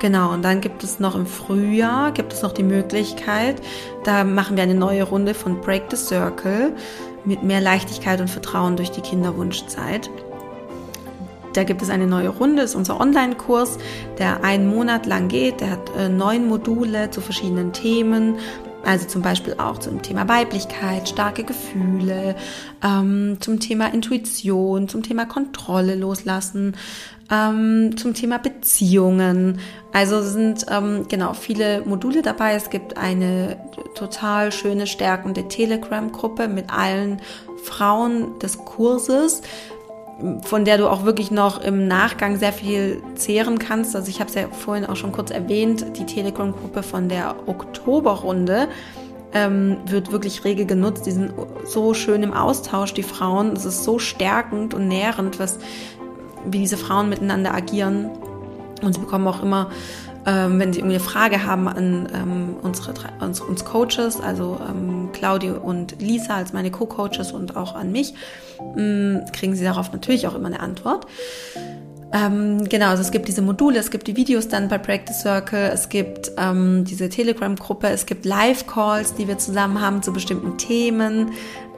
Genau, 0.00 0.32
und 0.32 0.42
dann 0.42 0.60
gibt 0.60 0.84
es 0.84 1.00
noch 1.00 1.16
im 1.16 1.26
Frühjahr, 1.26 2.12
gibt 2.12 2.32
es 2.32 2.42
noch 2.42 2.52
die 2.52 2.62
Möglichkeit, 2.62 3.60
da 4.04 4.22
machen 4.22 4.56
wir 4.56 4.62
eine 4.62 4.76
neue 4.76 5.02
Runde 5.02 5.34
von 5.34 5.60
Break 5.60 5.86
the 5.90 5.96
Circle 5.96 6.72
mit 7.24 7.42
mehr 7.42 7.60
Leichtigkeit 7.60 8.20
und 8.20 8.28
Vertrauen 8.28 8.76
durch 8.76 8.92
die 8.92 9.00
Kinderwunschzeit. 9.00 10.08
Da 11.52 11.64
gibt 11.64 11.82
es 11.82 11.90
eine 11.90 12.06
neue 12.06 12.28
Runde, 12.28 12.62
ist 12.62 12.74
unser 12.74 13.00
Online-Kurs, 13.00 13.78
der 14.18 14.44
einen 14.44 14.68
Monat 14.68 15.06
lang 15.06 15.28
geht. 15.28 15.60
Der 15.60 15.70
hat 15.70 15.90
äh, 15.96 16.08
neun 16.08 16.46
Module 16.46 17.10
zu 17.10 17.20
verschiedenen 17.20 17.72
Themen. 17.72 18.36
Also 18.84 19.06
zum 19.06 19.22
Beispiel 19.22 19.54
auch 19.58 19.78
zum 19.78 20.02
Thema 20.02 20.28
Weiblichkeit, 20.28 21.08
starke 21.08 21.44
Gefühle, 21.44 22.36
ähm, 22.82 23.36
zum 23.40 23.60
Thema 23.60 23.92
Intuition, 23.92 24.88
zum 24.88 25.02
Thema 25.02 25.26
Kontrolle 25.26 25.96
loslassen, 25.96 26.76
ähm, 27.30 27.96
zum 27.96 28.14
Thema 28.14 28.38
Beziehungen. 28.38 29.58
Also 29.92 30.22
sind 30.22 30.66
ähm, 30.70 31.06
genau 31.08 31.34
viele 31.34 31.82
Module 31.82 32.22
dabei. 32.22 32.54
Es 32.54 32.70
gibt 32.70 32.96
eine 32.96 33.58
total 33.94 34.52
schöne, 34.52 34.86
stärkende 34.86 35.48
Telegram-Gruppe 35.48 36.46
mit 36.46 36.72
allen 36.72 37.20
Frauen 37.62 38.38
des 38.38 38.58
Kurses 38.58 39.42
von 40.42 40.64
der 40.64 40.78
du 40.78 40.88
auch 40.88 41.04
wirklich 41.04 41.30
noch 41.30 41.60
im 41.60 41.86
Nachgang 41.86 42.36
sehr 42.36 42.52
viel 42.52 43.02
zehren 43.14 43.58
kannst. 43.58 43.94
Also 43.94 44.08
ich 44.08 44.20
habe 44.20 44.28
es 44.28 44.34
ja 44.34 44.48
vorhin 44.48 44.84
auch 44.84 44.96
schon 44.96 45.12
kurz 45.12 45.30
erwähnt, 45.30 45.84
die 45.96 46.06
Telegram-Gruppe 46.06 46.82
von 46.82 47.08
der 47.08 47.36
Oktoberrunde 47.46 48.68
ähm, 49.32 49.76
wird 49.86 50.10
wirklich 50.10 50.44
rege 50.44 50.66
genutzt. 50.66 51.06
Die 51.06 51.12
sind 51.12 51.32
so 51.64 51.94
schön 51.94 52.22
im 52.22 52.32
Austausch, 52.32 52.94
die 52.94 53.02
Frauen. 53.02 53.52
Es 53.52 53.64
ist 53.64 53.84
so 53.84 53.98
stärkend 53.98 54.74
und 54.74 54.88
nährend, 54.88 55.38
was 55.38 55.58
wie 56.46 56.58
diese 56.58 56.76
Frauen 56.76 57.08
miteinander 57.08 57.54
agieren. 57.54 58.10
Und 58.82 58.94
sie 58.94 59.00
bekommen 59.00 59.26
auch 59.28 59.42
immer, 59.42 59.70
ähm, 60.26 60.58
wenn 60.58 60.72
sie 60.72 60.80
irgendwie 60.80 60.96
eine 60.96 61.04
Frage 61.04 61.44
haben 61.44 61.68
an 61.68 62.08
ähm, 62.14 62.56
unsere 62.62 62.94
uns, 63.20 63.40
uns 63.40 63.64
Coaches, 63.64 64.20
also 64.20 64.58
ähm, 64.68 65.10
Claudia 65.12 65.54
und 65.54 66.00
Lisa 66.00 66.36
als 66.36 66.52
meine 66.52 66.70
Co-Coaches 66.70 67.32
und 67.32 67.56
auch 67.56 67.74
an 67.74 67.92
mich, 67.92 68.14
mh, 68.74 68.82
mm, 68.82 69.32
kriegen 69.32 69.54
sie 69.54 69.64
darauf 69.64 69.92
natürlich 69.92 70.26
auch 70.26 70.34
immer 70.34 70.48
eine 70.48 70.60
Antwort. 70.60 71.06
Ähm, 72.10 72.64
genau, 72.68 72.88
also 72.88 73.02
es 73.02 73.10
gibt 73.10 73.28
diese 73.28 73.42
Module, 73.42 73.78
es 73.78 73.90
gibt 73.90 74.06
die 74.06 74.16
Videos 74.16 74.48
dann 74.48 74.68
bei 74.68 74.78
Practice 74.78 75.20
Circle, 75.20 75.70
es 75.72 75.90
gibt 75.90 76.32
ähm, 76.38 76.84
diese 76.84 77.10
Telegram-Gruppe, 77.10 77.88
es 77.88 78.06
gibt 78.06 78.24
Live-Calls, 78.24 79.14
die 79.14 79.28
wir 79.28 79.36
zusammen 79.36 79.80
haben 79.80 80.02
zu 80.02 80.12
bestimmten 80.12 80.56
Themen. 80.56 81.32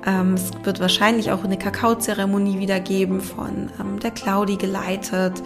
Ähm, 0.07 0.34
es 0.34 0.53
wird 0.62 0.78
wahrscheinlich 0.80 1.32
auch 1.32 1.43
eine 1.43 1.59
Kakaozeremonie 1.59 2.61
wieder 2.61 2.78
geben 2.78 3.20
von 3.20 3.70
ähm, 3.80 3.99
der 3.99 4.12
Claudi 4.12 4.57
geleitet. 4.57 5.43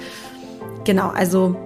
Genau, 0.85 1.09
also 1.09 1.57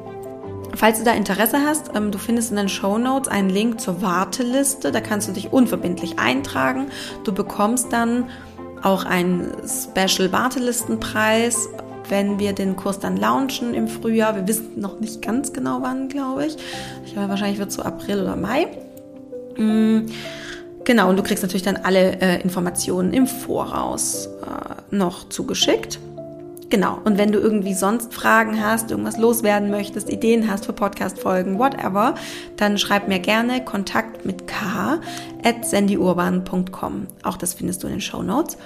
falls 0.75 0.99
du 0.99 1.05
da 1.05 1.13
Interesse 1.13 1.59
hast, 1.65 1.91
ähm, 1.95 2.11
du 2.11 2.19
findest 2.19 2.51
in 2.51 2.57
den 2.57 2.69
Show 2.69 2.99
Notes 2.99 3.29
einen 3.29 3.51
Link 3.51 3.81
zur 3.81 4.03
Warteliste. 4.03 4.93
Da 4.93 5.01
kannst 5.01 5.29
du 5.29 5.33
dich 5.33 5.53
unverbindlich 5.53 6.19
eintragen. 6.19 6.87
Du 7.25 7.33
bekommst 7.33 7.93
dann 7.93 8.25
auch 8.83 9.05
einen 9.05 9.53
Special 9.67 10.33
Wartelistenpreis, 10.33 11.69
wenn 12.09 12.39
wir 12.39 12.53
den 12.53 12.77
Kurs 12.77 12.99
dann 12.99 13.17
launchen 13.17 13.75
im 13.75 13.89
Frühjahr. 13.89 14.35
Wir 14.35 14.47
wissen 14.47 14.81
noch 14.81 15.01
nicht 15.01 15.23
ganz 15.23 15.53
genau 15.53 15.83
wann, 15.83 16.09
glaube 16.09 16.47
ich. 16.47 16.57
Ich 17.05 17.13
glaube, 17.13 17.29
wahrscheinlich 17.29 17.59
wird 17.59 17.71
es 17.71 17.75
so 17.75 17.83
April 17.83 18.23
oder 18.23 18.37
Mai. 18.37 18.69
Mm. 19.57 20.07
Genau, 20.85 21.11
und 21.11 21.19
du 21.19 21.23
kriegst 21.23 21.43
natürlich 21.43 21.65
dann 21.65 21.77
alle 21.77 22.19
äh, 22.21 22.41
Informationen 22.41 23.13
im 23.13 23.27
Voraus 23.27 24.27
äh, 24.27 24.95
noch 24.95 25.29
zugeschickt. 25.29 25.99
Genau, 26.71 26.99
und 27.05 27.17
wenn 27.17 27.33
du 27.33 27.39
irgendwie 27.39 27.73
sonst 27.73 28.13
Fragen 28.13 28.63
hast, 28.63 28.91
irgendwas 28.91 29.17
loswerden 29.17 29.71
möchtest, 29.71 30.11
Ideen 30.11 30.51
hast 30.51 30.67
für 30.67 30.75
Podcast-Folgen, 30.75 31.59
whatever, 31.59 32.15
dann 32.57 32.77
schreib 32.77 33.09
mir 33.09 33.21
gerne 33.21 33.65
Kontakt 33.65 34.27
mit 34.27 34.47
k 34.47 35.01
at 35.43 35.65
sandyurban.com. 35.65 37.07
Auch 37.23 37.39
das 37.39 37.55
findest 37.55 37.83
du 37.83 37.87
in 37.87 37.95
den 37.95 38.01
Show 38.03 38.23
Notes. 38.23 38.59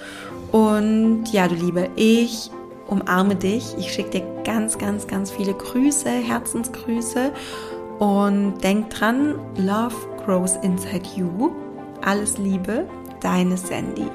Und 0.51 1.31
ja, 1.31 1.47
du 1.47 1.55
Liebe, 1.55 1.89
ich 1.95 2.51
umarme 2.87 3.35
dich. 3.35 3.75
Ich 3.77 3.93
schicke 3.93 4.19
dir 4.19 4.43
ganz, 4.43 4.77
ganz, 4.77 5.07
ganz 5.07 5.31
viele 5.31 5.53
Grüße, 5.53 6.09
Herzensgrüße. 6.09 7.31
Und 7.99 8.61
denk 8.63 8.89
dran, 8.89 9.35
Love 9.55 9.95
grows 10.25 10.57
inside 10.61 11.07
you. 11.15 11.51
Alles 12.01 12.37
Liebe, 12.37 12.85
deine 13.21 13.55
Sandy. 13.55 14.07